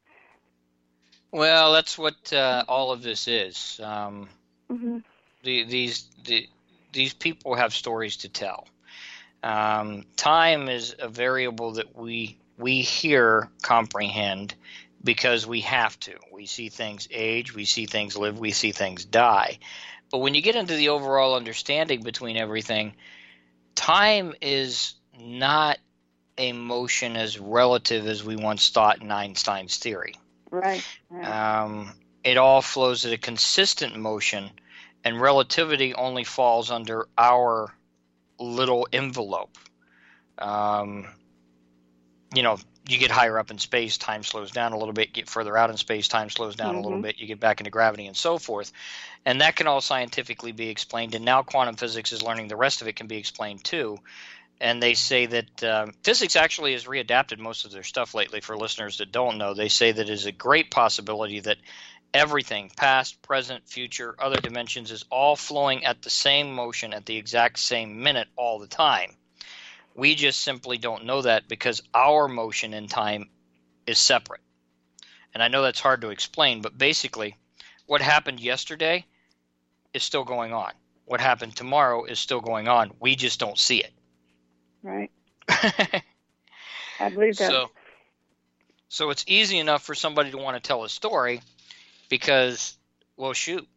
Well, 1.31 1.73
that's 1.73 1.97
what 1.97 2.33
uh, 2.33 2.63
all 2.67 2.91
of 2.91 3.01
this 3.01 3.27
is. 3.27 3.79
Um, 3.83 4.29
hmm 4.69 4.99
the, 5.43 5.63
these 5.63 6.05
the, 6.25 6.47
these 6.91 7.13
people 7.13 7.55
have 7.55 7.73
stories 7.73 8.17
to 8.17 8.29
tell. 8.29 8.67
Um, 9.43 10.05
time 10.17 10.69
is 10.69 10.95
a 10.99 11.07
variable 11.07 11.73
that 11.73 11.95
we 11.95 12.37
we 12.57 12.81
hear 12.81 13.49
comprehend 13.63 14.53
because 15.03 15.47
we 15.47 15.61
have 15.61 15.99
to. 16.01 16.13
We 16.31 16.45
see 16.45 16.69
things 16.69 17.07
age, 17.11 17.55
we 17.55 17.65
see 17.65 17.87
things 17.87 18.15
live, 18.15 18.37
we 18.37 18.51
see 18.51 18.71
things 18.71 19.03
die. 19.03 19.57
But 20.11 20.19
when 20.19 20.35
you 20.35 20.41
get 20.41 20.55
into 20.55 20.75
the 20.75 20.89
overall 20.89 21.35
understanding 21.35 22.03
between 22.03 22.37
everything, 22.37 22.93
time 23.73 24.35
is 24.41 24.93
not 25.19 25.79
a 26.37 26.53
motion 26.53 27.15
as 27.15 27.39
relative 27.39 28.05
as 28.05 28.23
we 28.23 28.35
once 28.35 28.69
thought 28.69 29.01
in 29.01 29.11
Einstein's 29.11 29.77
theory. 29.77 30.13
Right. 30.51 30.85
right. 31.09 31.27
Um, 31.27 31.93
it 32.23 32.37
all 32.37 32.61
flows 32.61 33.05
at 33.05 33.13
a 33.13 33.17
consistent 33.17 33.95
motion, 33.97 34.51
and 35.03 35.19
relativity 35.19 35.93
only 35.95 36.23
falls 36.23 36.69
under 36.69 37.07
our 37.17 37.73
little 38.39 38.87
envelope. 38.91 39.57
Um, 40.37 41.07
you 42.33 42.43
know, 42.43 42.57
you 42.87 42.97
get 42.97 43.11
higher 43.11 43.37
up 43.37 43.51
in 43.51 43.57
space, 43.57 43.97
time 43.97 44.23
slows 44.23 44.51
down 44.51 44.73
a 44.73 44.77
little 44.77 44.93
bit. 44.93 45.13
Get 45.13 45.29
further 45.29 45.57
out 45.57 45.69
in 45.69 45.77
space, 45.77 46.07
time 46.07 46.29
slows 46.29 46.55
down 46.55 46.75
a 46.75 46.81
little 46.81 46.97
Mhm. 46.97 47.03
bit. 47.03 47.19
You 47.19 47.27
get 47.27 47.39
back 47.39 47.59
into 47.59 47.69
gravity 47.71 48.07
and 48.07 48.17
so 48.17 48.37
forth. 48.37 48.71
And 49.25 49.41
that 49.41 49.55
can 49.55 49.67
all 49.67 49.81
scientifically 49.81 50.51
be 50.51 50.69
explained. 50.69 51.13
And 51.15 51.25
now 51.25 51.43
quantum 51.43 51.75
physics 51.75 52.11
is 52.11 52.23
learning 52.23 52.47
the 52.47 52.55
rest 52.55 52.81
of 52.81 52.87
it 52.87 52.95
can 52.95 53.07
be 53.07 53.17
explained 53.17 53.63
too. 53.63 53.99
And 54.61 54.81
they 54.81 54.93
say 54.93 55.25
that 55.25 55.63
um, 55.63 55.93
physics 56.03 56.35
actually 56.35 56.73
has 56.73 56.85
readapted 56.85 57.39
most 57.39 57.65
of 57.65 57.71
their 57.71 57.81
stuff 57.81 58.13
lately. 58.13 58.41
For 58.41 58.55
listeners 58.55 58.99
that 58.99 59.11
don't 59.11 59.39
know, 59.39 59.55
they 59.55 59.69
say 59.69 59.91
that 59.91 60.07
it 60.07 60.13
is 60.13 60.27
a 60.27 60.31
great 60.31 60.69
possibility 60.69 61.39
that 61.39 61.57
everything, 62.13 62.71
past, 62.77 63.23
present, 63.23 63.67
future, 63.67 64.15
other 64.19 64.39
dimensions, 64.39 64.91
is 64.91 65.03
all 65.09 65.35
flowing 65.35 65.83
at 65.83 66.03
the 66.03 66.11
same 66.11 66.53
motion 66.53 66.93
at 66.93 67.07
the 67.07 67.17
exact 67.17 67.57
same 67.57 68.03
minute 68.03 68.27
all 68.35 68.59
the 68.59 68.67
time. 68.67 69.17
We 69.95 70.13
just 70.13 70.41
simply 70.41 70.77
don't 70.77 71.05
know 71.05 71.23
that 71.23 71.47
because 71.47 71.81
our 71.91 72.27
motion 72.27 72.75
in 72.75 72.87
time 72.87 73.31
is 73.87 73.97
separate. 73.97 74.41
And 75.33 75.41
I 75.41 75.47
know 75.47 75.63
that's 75.63 75.79
hard 75.79 76.01
to 76.01 76.11
explain, 76.11 76.61
but 76.61 76.77
basically, 76.77 77.35
what 77.87 78.01
happened 78.01 78.39
yesterday 78.39 79.07
is 79.91 80.03
still 80.03 80.23
going 80.23 80.53
on. 80.53 80.73
What 81.05 81.19
happened 81.19 81.55
tomorrow 81.55 82.05
is 82.05 82.19
still 82.19 82.41
going 82.41 82.67
on. 82.67 82.91
We 82.99 83.15
just 83.15 83.39
don't 83.39 83.57
see 83.57 83.79
right. 84.83 85.11
I 85.49 87.09
believe 87.09 87.37
that. 87.37 87.49
so, 87.49 87.71
so 88.89 89.09
it's 89.09 89.25
easy 89.27 89.59
enough 89.59 89.83
for 89.83 89.95
somebody 89.95 90.31
to 90.31 90.37
want 90.37 90.61
to 90.61 90.67
tell 90.67 90.83
a 90.83 90.89
story 90.89 91.41
because, 92.09 92.77
well, 93.17 93.33
shoot, 93.33 93.67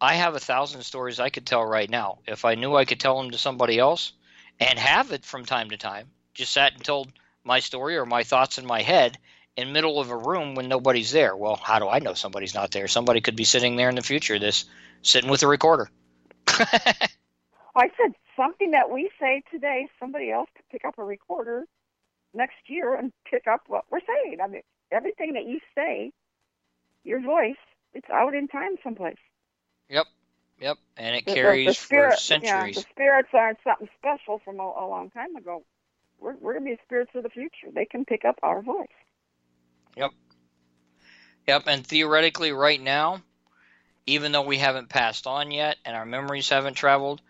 I 0.00 0.14
have 0.14 0.34
a 0.34 0.40
thousand 0.40 0.82
stories 0.82 1.20
I 1.20 1.30
could 1.30 1.46
tell 1.46 1.64
right 1.64 1.88
now. 1.88 2.18
If 2.26 2.44
I 2.44 2.54
knew 2.54 2.74
I 2.74 2.84
could 2.84 3.00
tell 3.00 3.20
them 3.20 3.30
to 3.30 3.38
somebody 3.38 3.78
else 3.78 4.12
and 4.60 4.78
have 4.78 5.12
it 5.12 5.24
from 5.24 5.44
time 5.44 5.70
to 5.70 5.76
time, 5.76 6.08
just 6.34 6.52
sat 6.52 6.74
and 6.74 6.84
told 6.84 7.10
my 7.44 7.60
story 7.60 7.96
or 7.96 8.04
my 8.04 8.24
thoughts 8.24 8.58
in 8.58 8.66
my 8.66 8.82
head 8.82 9.16
in 9.56 9.72
middle 9.72 9.98
of 10.00 10.10
a 10.10 10.16
room 10.16 10.54
when 10.54 10.68
nobody's 10.68 11.12
there. 11.12 11.34
Well, 11.34 11.56
how 11.56 11.78
do 11.78 11.88
I 11.88 12.00
know 12.00 12.14
somebody's 12.14 12.54
not 12.54 12.72
there? 12.72 12.88
Somebody 12.88 13.20
could 13.20 13.36
be 13.36 13.44
sitting 13.44 13.76
there 13.76 13.88
in 13.88 13.94
the 13.94 14.02
future, 14.02 14.38
this 14.38 14.66
sitting 15.02 15.30
with 15.30 15.42
a 15.42 15.46
recorder. 15.46 15.88
I 17.76 17.88
said 18.00 18.14
something 18.36 18.70
that 18.72 18.90
we 18.90 19.10
say 19.20 19.42
today, 19.50 19.86
somebody 20.00 20.30
else 20.30 20.48
could 20.56 20.68
pick 20.70 20.84
up 20.86 20.98
a 20.98 21.04
recorder 21.04 21.64
next 22.32 22.56
year 22.68 22.94
and 22.94 23.12
pick 23.30 23.46
up 23.46 23.62
what 23.66 23.84
we're 23.90 24.00
saying. 24.00 24.38
I 24.42 24.48
mean, 24.48 24.62
everything 24.90 25.34
that 25.34 25.46
you 25.46 25.60
say, 25.74 26.12
your 27.04 27.20
voice, 27.20 27.56
it's 27.92 28.08
out 28.10 28.34
in 28.34 28.48
time 28.48 28.76
someplace. 28.82 29.16
yep, 29.88 30.06
yep, 30.58 30.78
and 30.96 31.16
it 31.16 31.24
The- 31.26 31.32
the- 31.32 31.34
carries 31.34 31.66
the 31.66 31.74
spirit, 31.74 32.14
for 32.14 32.18
centuries. 32.18 32.76
Yeah, 32.76 32.82
the 32.82 32.86
spirits 32.90 33.28
aren't 33.34 33.58
something 33.62 33.88
special 33.98 34.38
from 34.38 34.58
a, 34.58 34.62
a 34.62 34.86
long 34.88 35.10
time 35.10 35.36
ago. 35.36 35.62
We're, 36.18 36.34
we're 36.36 36.54
going 36.54 36.64
to 36.64 36.76
be 36.76 36.82
spirits 36.84 37.10
of 37.14 37.22
the 37.24 37.28
future. 37.28 37.70
They 37.72 37.84
can 37.84 38.04
pick 38.06 38.24
up 38.24 38.38
our 38.42 38.62
voice. 38.62 38.88
Yep. 39.96 40.12
Yep, 41.46 41.62
and 41.66 41.86
theoretically, 41.86 42.52
right 42.52 42.80
now, 42.80 43.22
even 44.06 44.32
though 44.32 44.42
we 44.42 44.58
haven't 44.58 44.88
passed 44.88 45.26
on 45.26 45.50
yet 45.50 45.76
and 45.84 45.94
our 45.94 46.06
memories 46.06 46.48
haven't 46.48 46.74
traveled, 46.74 47.20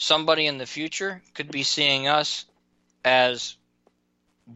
somebody 0.00 0.46
in 0.46 0.58
the 0.58 0.66
future 0.66 1.22
could 1.34 1.50
be 1.50 1.62
seeing 1.62 2.08
us 2.08 2.46
as 3.04 3.56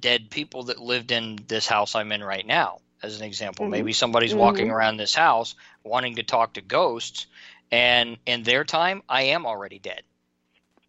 dead 0.01 0.31
people 0.31 0.65
that 0.65 0.79
lived 0.81 1.13
in 1.13 1.39
this 1.49 1.67
house 1.67 1.95
I'm 1.95 2.13
in 2.13 2.25
right 2.25 2.47
now, 2.47 2.81
as 3.03 3.21
an 3.21 3.27
example. 3.27 3.67
Mhm. 3.67 3.71
Maybe 3.71 3.93
somebody's 3.93 4.35
walking 4.35 4.69
Mhm. 4.69 4.73
around 4.73 4.97
this 4.97 5.15
house 5.15 5.55
wanting 5.85 6.17
to 6.17 6.23
talk 6.23 6.55
to 6.55 6.63
ghosts, 6.63 7.27
and 7.71 8.19
in 8.27 8.43
their 8.43 8.65
time, 8.65 9.03
I 9.09 9.23
am 9.25 9.47
already 9.47 9.79
dead. 9.79 10.03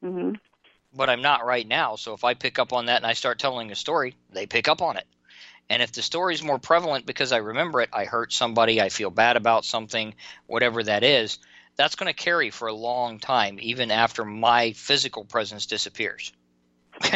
hmm 0.02 0.36
But 0.94 1.10
I'm 1.10 1.22
not 1.22 1.46
right 1.46 1.68
now, 1.68 1.96
so 1.96 2.14
if 2.14 2.24
I 2.24 2.34
pick 2.34 2.58
up 2.58 2.74
on 2.74 2.86
that 2.86 2.98
and 2.98 3.06
I 3.06 3.14
start 3.14 3.40
telling 3.40 3.72
a 3.72 3.76
story, 3.76 4.16
they 4.32 4.48
pick 4.48 4.68
up 4.68 4.82
on 4.82 4.98
it. 4.98 5.06
And 5.70 5.82
if 5.82 5.92
the 5.92 6.02
story 6.02 6.34
is 6.34 6.44
more 6.44 6.60
prevalent 6.60 7.06
because 7.06 7.32
I 7.32 7.38
remember 7.38 7.82
it, 7.82 7.90
I 7.94 8.06
hurt 8.06 8.34
somebody, 8.34 8.82
I 8.82 8.90
feel 8.90 9.12
bad 9.12 9.38
about 9.38 9.66
something, 9.66 10.16
whatever 10.48 10.84
that 10.84 11.04
is, 11.04 11.40
that's 11.76 11.96
going 11.96 12.14
to 12.14 12.14
carry 12.14 12.50
for 12.50 12.68
a 12.68 12.74
long 12.74 13.20
time, 13.20 13.58
even 13.62 13.92
after 13.92 14.24
my 14.26 14.72
physical 14.74 15.26
presence 15.26 15.66
disappears. 15.66 16.32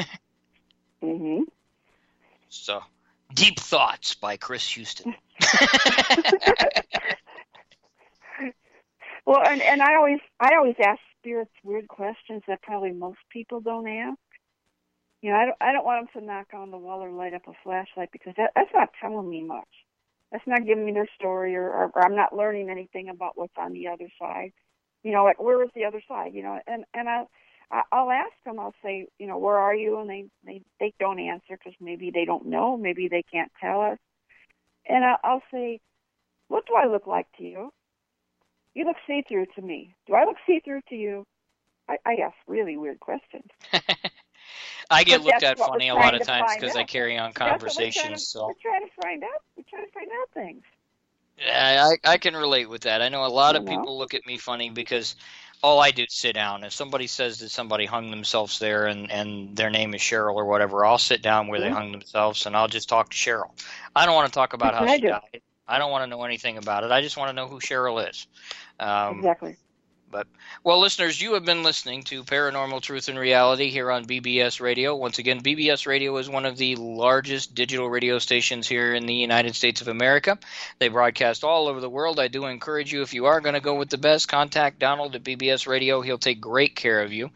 hmm 1.02 1.42
So, 2.50 2.82
Deep 3.34 3.60
Thoughts 3.60 4.16
by 4.16 4.38
Chris 4.38 4.68
Houston. 4.72 5.16
Well, 9.30 9.44
and 9.46 9.62
and 9.62 9.80
I 9.80 9.96
always 9.96 10.18
I 10.40 10.56
always 10.56 10.74
ask 10.84 11.00
spirits 11.20 11.52
weird 11.64 11.88
questions 11.88 12.42
that 12.48 12.64
probably 12.64 12.94
most 12.94 13.20
people 13.30 13.62
don't 13.62 13.88
ask. 13.88 14.18
You 15.22 15.30
know, 15.30 15.38
I 15.38 15.46
don't 15.46 15.58
I 15.62 15.72
don't 15.72 15.86
want 15.86 16.12
them 16.12 16.22
to 16.24 16.28
knock 16.28 16.48
on 16.56 16.72
the 16.72 16.80
wall 16.80 17.04
or 17.04 17.12
light 17.12 17.36
up 17.36 17.48
a 17.48 17.52
flashlight 17.64 18.10
because 18.12 18.34
that 18.38 18.54
that's 18.56 18.72
not 18.74 18.90
telling 19.00 19.30
me 19.30 19.44
much. 19.44 19.68
That's 20.32 20.46
not 20.48 20.66
giving 20.66 20.86
me 20.86 20.92
their 20.92 21.08
story, 21.16 21.56
or, 21.56 21.70
or, 21.70 21.92
or 21.96 22.04
I'm 22.04 22.16
not 22.16 22.36
learning 22.36 22.70
anything 22.70 23.10
about 23.10 23.38
what's 23.38 23.58
on 23.58 23.74
the 23.74 23.88
other 23.88 24.10
side. 24.20 24.52
You 25.04 25.12
know, 25.12 25.24
like 25.24 25.42
where 25.42 25.64
is 25.64 25.70
the 25.76 25.86
other 25.86 26.02
side? 26.08 26.34
You 26.34 26.44
know, 26.44 26.60
and 26.68 26.86
and 26.94 27.10
I. 27.10 27.24
I'll 27.92 28.10
ask 28.10 28.34
them. 28.46 28.60
I'll 28.60 28.74
say, 28.84 29.06
you 29.20 29.28
know, 29.28 29.38
where 29.38 29.58
are 29.58 29.76
you? 29.76 30.00
And 30.00 30.10
they 30.10 30.26
they 30.44 30.64
they 30.80 30.92
don't 31.00 31.20
answer 31.20 31.56
because 31.56 31.74
maybe 31.80 32.10
they 32.10 32.26
don't 32.26 32.48
know. 32.48 32.76
Maybe 32.76 33.08
they 33.08 33.24
can't 33.32 33.52
tell 33.62 33.82
us. 33.82 34.00
And 34.88 35.06
I, 35.06 35.18
I'll 35.24 35.44
say, 35.52 35.80
what 36.48 36.66
do 36.66 36.74
I 36.74 36.88
look 36.88 37.06
like 37.06 37.28
to 37.38 37.44
you? 37.44 37.72
You 38.74 38.86
look 38.86 38.98
see 39.08 39.24
through 39.28 39.46
to 39.56 39.62
me. 39.62 39.96
Do 40.08 40.16
I 40.16 40.26
look 40.26 40.38
see 40.48 40.62
through 40.66 40.82
to 40.90 40.96
you? 40.96 41.26
I, 41.88 41.98
I 42.06 42.16
ask 42.26 42.36
really 42.48 42.78
weird 42.78 43.00
questions. 43.00 43.50
I 44.90 45.04
get 45.04 45.20
But 45.20 45.26
looked 45.28 45.44
at 45.44 45.60
funny 45.60 45.90
a 45.90 45.96
lot 45.96 46.16
of 46.16 46.24
times 46.24 46.52
because 46.56 46.76
I 46.76 46.84
carry 46.84 47.18
on 47.18 47.30
That's 47.30 47.40
what 47.40 47.46
we're 47.46 47.58
trying 47.58 47.60
conversations. 47.60 48.24
to- 48.24 48.30
So 48.30 48.48
we're 48.48 48.54
trying 48.72 48.88
to 48.88 48.94
find 49.02 49.24
out. 49.24 49.42
We're 49.56 49.64
trying 49.70 49.86
to 49.86 49.92
find 49.92 50.08
out 50.12 50.30
things. 50.34 50.64
Yeah, 51.38 51.90
I, 52.06 52.12
I 52.14 52.18
can 52.18 52.36
relate 52.36 52.70
with 52.70 52.82
that. 52.82 53.02
I 53.02 53.10
know 53.10 53.26
a 53.26 53.28
lot 53.28 53.56
of 53.56 53.64
know? 53.64 53.70
people 53.72 53.98
look 53.98 54.14
at 54.14 54.26
me 54.26 54.38
funny 54.38 54.70
because 54.70 55.16
all 55.62 55.80
I 55.80 55.92
do 55.92 56.04
is 56.04 56.14
sit 56.14 56.34
down. 56.34 56.64
If 56.64 56.74
somebody 56.74 57.08
says 57.08 57.40
that 57.40 57.50
somebody 57.50 57.86
hung 57.86 58.10
themselves 58.12 58.60
there 58.60 58.88
and, 58.88 59.10
and 59.12 59.56
their 59.56 59.70
name 59.70 59.94
is 59.94 60.02
Cheryl 60.02 60.36
or 60.36 60.46
whatever, 60.46 60.86
I'll 60.86 60.98
sit 60.98 61.22
down 61.22 61.48
where 61.48 61.60
they 61.62 61.70
Mhm. 61.70 61.74
hung 61.74 61.92
themselves 61.92 62.46
and 62.46 62.56
I'll 62.58 62.68
just 62.68 62.90
talk 62.90 63.10
to 63.12 63.16
Cheryl. 63.16 63.52
I 63.96 64.06
don't 64.06 64.16
want 64.16 64.32
to 64.32 64.38
talk 64.38 64.54
about 64.54 64.74
That's 64.74 64.90
how 64.90 64.96
she 64.96 65.02
do. 65.02 65.08
died. 65.10 65.42
I 65.68 65.78
don't 65.78 65.92
want 65.92 66.04
to 66.04 66.08
know 66.08 66.24
anything 66.24 66.58
about 66.58 66.84
it. 66.84 66.92
I 66.92 67.02
just 67.02 67.16
want 67.16 67.30
to 67.30 67.34
know 67.34 67.48
who 67.48 67.60
Cheryl 67.60 68.10
is. 68.10 68.28
Um, 68.80 69.18
exactly. 69.20 69.56
Well, 70.64 70.80
listeners, 70.80 71.22
you 71.22 71.34
have 71.36 71.46
been 71.46 71.64
listening 71.64 72.04
to 72.04 72.24
Paranormal 72.24 72.82
Truth 72.82 73.10
and 73.10 73.20
Reality 73.20 73.70
here 73.70 73.92
on 73.92 74.06
BBS 74.06 74.60
Radio. 74.60 74.96
Once 74.96 75.20
again, 75.20 75.42
BBS 75.42 75.86
Radio 75.86 76.18
is 76.18 76.30
one 76.30 76.46
of 76.46 76.58
the 76.58 76.76
largest 76.78 77.54
digital 77.54 77.90
radio 77.90 78.18
stations 78.18 78.68
here 78.68 78.94
in 78.94 79.06
the 79.06 79.14
United 79.14 79.56
States 79.56 79.82
of 79.82 79.88
America. 79.88 80.38
They 80.80 80.88
broadcast 80.88 81.44
all 81.44 81.68
over 81.68 81.80
the 81.80 81.90
world. 81.90 82.20
I 82.20 82.28
do 82.28 82.46
encourage 82.46 82.92
you, 82.92 83.02
if 83.02 83.14
you 83.14 83.28
are 83.28 83.42
going 83.42 83.54
to 83.54 83.62
go 83.62 83.76
with 83.76 83.90
the 83.90 83.98
best, 83.98 84.28
contact 84.28 84.80
Donald 84.80 85.16
at 85.16 85.24
BBS 85.24 85.68
Radio. 85.68 86.02
He'll 86.02 86.18
take 86.18 86.42
great 86.42 86.76
care 86.76 87.02
of 87.02 87.14
you. 87.14 87.30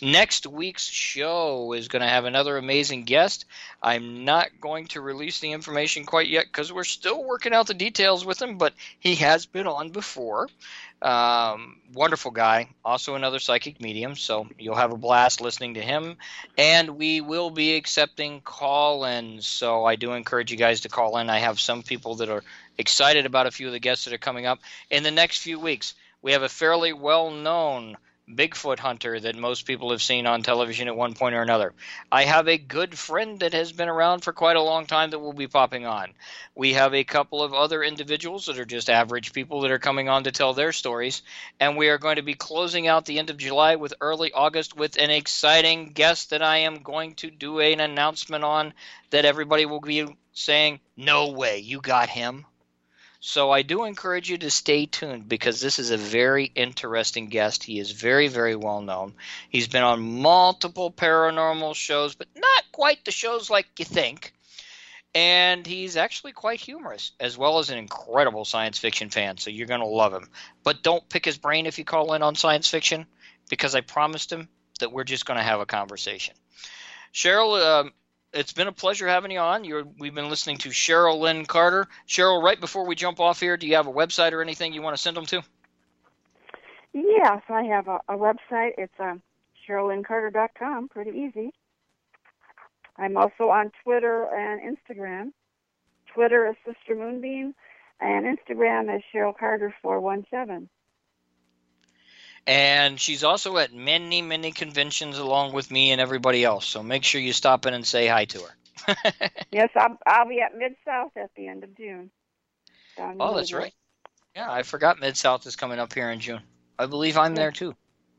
Next 0.00 0.46
week's 0.46 0.86
show 0.86 1.72
is 1.72 1.88
going 1.88 2.02
to 2.02 2.08
have 2.08 2.24
another 2.24 2.56
amazing 2.56 3.04
guest. 3.04 3.44
I'm 3.82 4.24
not 4.24 4.48
going 4.60 4.86
to 4.88 5.00
release 5.00 5.40
the 5.40 5.52
information 5.52 6.04
quite 6.04 6.28
yet 6.28 6.46
because 6.46 6.72
we're 6.72 6.84
still 6.84 7.24
working 7.24 7.54
out 7.54 7.66
the 7.66 7.74
details 7.74 8.24
with 8.24 8.40
him, 8.40 8.58
but 8.58 8.74
he 8.98 9.16
has 9.16 9.46
been 9.46 9.66
on 9.66 9.90
before. 9.90 10.48
Um, 11.02 11.80
wonderful 11.94 12.30
guy, 12.30 12.68
also 12.84 13.14
another 13.14 13.38
psychic 13.38 13.80
medium, 13.80 14.16
so 14.16 14.46
you'll 14.58 14.74
have 14.74 14.92
a 14.92 14.98
blast 14.98 15.40
listening 15.40 15.74
to 15.74 15.80
him. 15.80 16.18
And 16.58 16.98
we 16.98 17.22
will 17.22 17.50
be 17.50 17.74
accepting 17.76 18.42
call 18.42 19.04
ins, 19.04 19.46
so 19.46 19.84
I 19.86 19.96
do 19.96 20.12
encourage 20.12 20.50
you 20.50 20.58
guys 20.58 20.82
to 20.82 20.90
call 20.90 21.16
in. 21.16 21.30
I 21.30 21.38
have 21.38 21.58
some 21.58 21.82
people 21.82 22.16
that 22.16 22.28
are 22.28 22.44
excited 22.76 23.24
about 23.24 23.46
a 23.46 23.50
few 23.50 23.66
of 23.66 23.72
the 23.72 23.80
guests 23.80 24.04
that 24.04 24.12
are 24.12 24.18
coming 24.18 24.44
up 24.44 24.58
in 24.90 25.02
the 25.02 25.10
next 25.10 25.38
few 25.38 25.58
weeks. 25.58 25.94
We 26.20 26.32
have 26.32 26.42
a 26.42 26.50
fairly 26.50 26.92
well 26.92 27.30
known 27.30 27.96
Bigfoot 28.36 28.78
hunter 28.78 29.18
that 29.18 29.36
most 29.36 29.66
people 29.66 29.90
have 29.90 30.02
seen 30.02 30.26
on 30.26 30.42
television 30.42 30.88
at 30.88 30.96
one 30.96 31.14
point 31.14 31.34
or 31.34 31.42
another. 31.42 31.72
I 32.10 32.24
have 32.24 32.48
a 32.48 32.58
good 32.58 32.98
friend 32.98 33.40
that 33.40 33.52
has 33.52 33.72
been 33.72 33.88
around 33.88 34.20
for 34.20 34.32
quite 34.32 34.56
a 34.56 34.62
long 34.62 34.86
time 34.86 35.10
that 35.10 35.18
will 35.18 35.32
be 35.32 35.48
popping 35.48 35.86
on. 35.86 36.12
We 36.54 36.74
have 36.74 36.94
a 36.94 37.04
couple 37.04 37.42
of 37.42 37.54
other 37.54 37.82
individuals 37.82 38.46
that 38.46 38.58
are 38.58 38.64
just 38.64 38.90
average 38.90 39.32
people 39.32 39.62
that 39.62 39.70
are 39.70 39.78
coming 39.78 40.08
on 40.08 40.24
to 40.24 40.32
tell 40.32 40.54
their 40.54 40.72
stories. 40.72 41.22
And 41.58 41.76
we 41.76 41.88
are 41.88 41.98
going 41.98 42.16
to 42.16 42.22
be 42.22 42.34
closing 42.34 42.86
out 42.86 43.04
the 43.04 43.18
end 43.18 43.30
of 43.30 43.36
July 43.36 43.76
with 43.76 43.94
early 44.00 44.32
August 44.32 44.76
with 44.76 44.96
an 44.96 45.10
exciting 45.10 45.92
guest 45.92 46.30
that 46.30 46.42
I 46.42 46.58
am 46.58 46.82
going 46.82 47.14
to 47.16 47.30
do 47.30 47.60
an 47.60 47.80
announcement 47.80 48.44
on 48.44 48.74
that 49.10 49.24
everybody 49.24 49.66
will 49.66 49.80
be 49.80 50.06
saying, 50.32 50.80
No 50.96 51.30
way, 51.30 51.58
you 51.58 51.80
got 51.80 52.08
him. 52.08 52.46
So 53.22 53.50
I 53.50 53.60
do 53.60 53.84
encourage 53.84 54.30
you 54.30 54.38
to 54.38 54.50
stay 54.50 54.86
tuned 54.86 55.28
because 55.28 55.60
this 55.60 55.78
is 55.78 55.90
a 55.90 55.98
very 55.98 56.46
interesting 56.46 57.26
guest. 57.26 57.62
He 57.62 57.78
is 57.78 57.92
very, 57.92 58.28
very 58.28 58.56
well 58.56 58.80
known. 58.80 59.12
He's 59.50 59.68
been 59.68 59.82
on 59.82 60.22
multiple 60.22 60.90
paranormal 60.90 61.74
shows, 61.74 62.14
but 62.14 62.28
not 62.34 62.64
quite 62.72 63.04
the 63.04 63.10
shows 63.10 63.50
like 63.50 63.66
you 63.78 63.84
think. 63.84 64.32
And 65.14 65.66
he's 65.66 65.98
actually 65.98 66.32
quite 66.32 66.60
humorous, 66.60 67.12
as 67.20 67.36
well 67.36 67.58
as 67.58 67.68
an 67.68 67.76
incredible 67.76 68.46
science 68.46 68.78
fiction 68.78 69.10
fan. 69.10 69.36
So 69.36 69.50
you're 69.50 69.66
going 69.66 69.80
to 69.80 69.86
love 69.86 70.14
him. 70.14 70.30
But 70.64 70.82
don't 70.82 71.06
pick 71.08 71.24
his 71.26 71.36
brain 71.36 71.66
if 71.66 71.78
you 71.78 71.84
call 71.84 72.14
in 72.14 72.22
on 72.22 72.36
science 72.36 72.68
fiction, 72.68 73.06
because 73.50 73.74
I 73.74 73.82
promised 73.82 74.32
him 74.32 74.48
that 74.78 74.92
we're 74.92 75.04
just 75.04 75.26
going 75.26 75.36
to 75.36 75.44
have 75.44 75.60
a 75.60 75.66
conversation. 75.66 76.34
Cheryl, 77.12 77.60
um, 77.60 77.92
it's 78.32 78.52
been 78.52 78.68
a 78.68 78.72
pleasure 78.72 79.08
having 79.08 79.30
you 79.30 79.40
on. 79.40 79.64
You're, 79.64 79.84
we've 79.98 80.14
been 80.14 80.28
listening 80.28 80.58
to 80.58 80.68
Cheryl 80.70 81.18
Lynn 81.18 81.46
Carter. 81.46 81.88
Cheryl, 82.08 82.42
right 82.42 82.60
before 82.60 82.86
we 82.86 82.94
jump 82.94 83.20
off 83.20 83.40
here, 83.40 83.56
do 83.56 83.66
you 83.66 83.76
have 83.76 83.86
a 83.86 83.92
website 83.92 84.32
or 84.32 84.42
anything 84.42 84.72
you 84.72 84.82
want 84.82 84.96
to 84.96 85.02
send 85.02 85.16
them 85.16 85.26
to? 85.26 85.42
Yes, 86.92 87.42
I 87.48 87.62
have 87.64 87.88
a, 87.88 88.00
a 88.08 88.16
website. 88.16 88.72
It's 88.78 88.92
um, 88.98 89.22
CherylLynnCarter.com. 89.66 90.88
Pretty 90.88 91.18
easy. 91.18 91.52
I'm 92.96 93.16
also 93.16 93.48
on 93.48 93.70
Twitter 93.82 94.24
and 94.34 94.76
Instagram. 94.76 95.32
Twitter 96.14 96.46
is 96.48 96.56
Sister 96.66 96.94
Moonbeam, 96.94 97.54
and 98.00 98.26
Instagram 98.26 98.94
is 98.94 99.02
Cheryl 99.14 99.36
Carter 99.36 99.74
four 99.80 100.00
one 100.00 100.26
seven. 100.30 100.68
And 102.46 103.00
she's 103.00 103.22
also 103.22 103.58
at 103.58 103.72
many, 103.72 104.22
many 104.22 104.50
conventions 104.52 105.18
along 105.18 105.52
with 105.52 105.70
me 105.70 105.92
and 105.92 106.00
everybody 106.00 106.44
else. 106.44 106.66
So 106.66 106.82
make 106.82 107.04
sure 107.04 107.20
you 107.20 107.32
stop 107.32 107.66
in 107.66 107.74
and 107.74 107.86
say 107.86 108.06
hi 108.06 108.24
to 108.26 108.40
her. 108.40 108.94
Yes, 109.52 109.70
I'll, 109.74 109.98
I'll 110.06 110.28
be 110.28 110.40
at 110.40 110.56
Mid 110.56 110.76
South 110.84 111.10
at 111.16 111.30
the 111.36 111.48
end 111.48 111.64
of 111.64 111.76
June. 111.76 112.10
oh, 112.98 113.34
that's 113.34 113.52
right. 113.52 113.74
Yeah, 114.36 114.50
I 114.50 114.62
forgot 114.62 115.00
Mid 115.00 115.16
South 115.16 115.44
is 115.46 115.56
coming 115.56 115.78
up 115.78 115.92
here 115.92 116.10
in 116.10 116.20
June. 116.20 116.40
I 116.78 116.86
believe 116.86 117.18
I'm 117.18 117.34
there 117.34 117.50
too. 117.50 117.74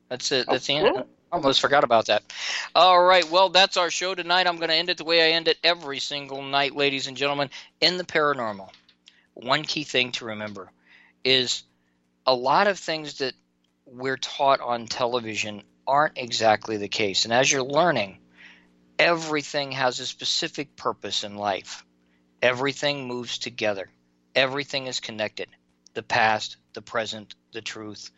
That's 0.09 0.31
it. 0.31 0.45
Oh, 0.47 0.51
That's 0.51 0.67
the 0.67 0.73
oh, 0.73 0.85
end. 0.85 0.95
cool. 0.95 1.07
Almost 1.31 1.61
forgot 1.61 1.85
about 1.85 2.07
that. 2.07 2.23
All 2.75 3.01
right. 3.01 3.29
Well, 3.31 3.47
that's 3.47 3.77
our 3.77 3.89
show 3.89 4.13
tonight. 4.13 4.47
I'm 4.47 4.57
going 4.57 4.67
to 4.69 4.75
end 4.75 4.89
it 4.89 4.97
the 4.97 5.05
way 5.05 5.21
I 5.21 5.35
end 5.35 5.47
it 5.47 5.57
every 5.63 5.99
single 5.99 6.41
night, 6.41 6.75
ladies 6.75 7.07
and 7.07 7.15
gentlemen. 7.15 7.49
In 7.79 7.97
the 7.97 8.03
paranormal, 8.03 8.69
one 9.33 9.63
key 9.63 9.85
thing 9.85 10.11
to 10.13 10.25
remember 10.25 10.69
is 11.23 11.63
a 12.27 12.35
lot 12.35 12.67
of 12.67 12.77
things 12.77 13.19
that 13.19 13.33
we're 13.91 14.17
taught 14.17 14.61
on 14.61 14.87
television 14.87 15.63
aren't 15.85 16.17
exactly 16.17 16.77
the 16.77 16.87
case. 16.87 17.25
And 17.25 17.33
as 17.33 17.51
you're 17.51 17.61
learning, 17.61 18.19
everything 18.97 19.73
has 19.73 19.99
a 19.99 20.05
specific 20.05 20.77
purpose 20.77 21.25
in 21.25 21.35
life. 21.35 21.83
Everything 22.41 23.05
moves 23.05 23.37
together. 23.37 23.89
Everything 24.33 24.87
is 24.87 25.01
connected. 25.01 25.49
The 25.93 26.03
past, 26.03 26.55
the 26.73 26.81
present, 26.81 27.35
the 27.51 27.61
truth, 27.61 28.11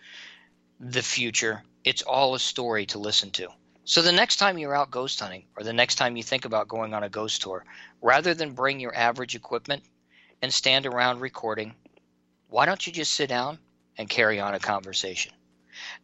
the 0.79 1.01
future. 1.01 1.63
It's 1.83 2.03
all 2.03 2.35
a 2.35 2.39
story 2.39 2.85
to 2.87 2.99
listen 2.99 3.31
to. 3.31 3.47
So 3.83 4.03
the 4.03 4.11
next 4.11 4.35
time 4.37 4.59
you're 4.59 4.75
out 4.75 4.91
ghost 4.91 5.19
hunting 5.19 5.45
or 5.57 5.63
the 5.63 5.73
next 5.73 5.95
time 5.95 6.15
you 6.15 6.23
think 6.23 6.45
about 6.45 6.67
going 6.67 6.93
on 6.93 7.03
a 7.03 7.09
ghost 7.09 7.41
tour, 7.41 7.65
rather 7.99 8.35
than 8.35 8.53
bring 8.53 8.79
your 8.79 8.95
average 8.95 9.35
equipment 9.35 9.83
and 10.43 10.53
stand 10.53 10.85
around 10.85 11.19
recording, 11.19 11.73
why 12.47 12.67
don't 12.67 12.85
you 12.85 12.93
just 12.93 13.13
sit 13.13 13.27
down 13.27 13.57
and 13.97 14.07
carry 14.07 14.39
on 14.39 14.53
a 14.53 14.59
conversation? 14.59 15.33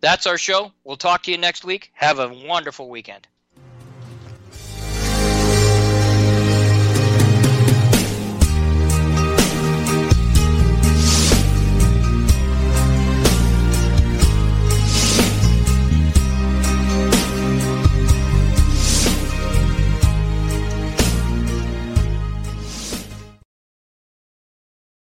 That's 0.01 0.27
our 0.27 0.37
show. 0.37 0.71
We'll 0.83 0.97
talk 0.97 1.23
to 1.23 1.31
you 1.31 1.37
next 1.37 1.63
week. 1.63 1.91
Have 1.93 2.19
a 2.19 2.27
wonderful 2.27 2.89
weekend. 2.89 3.27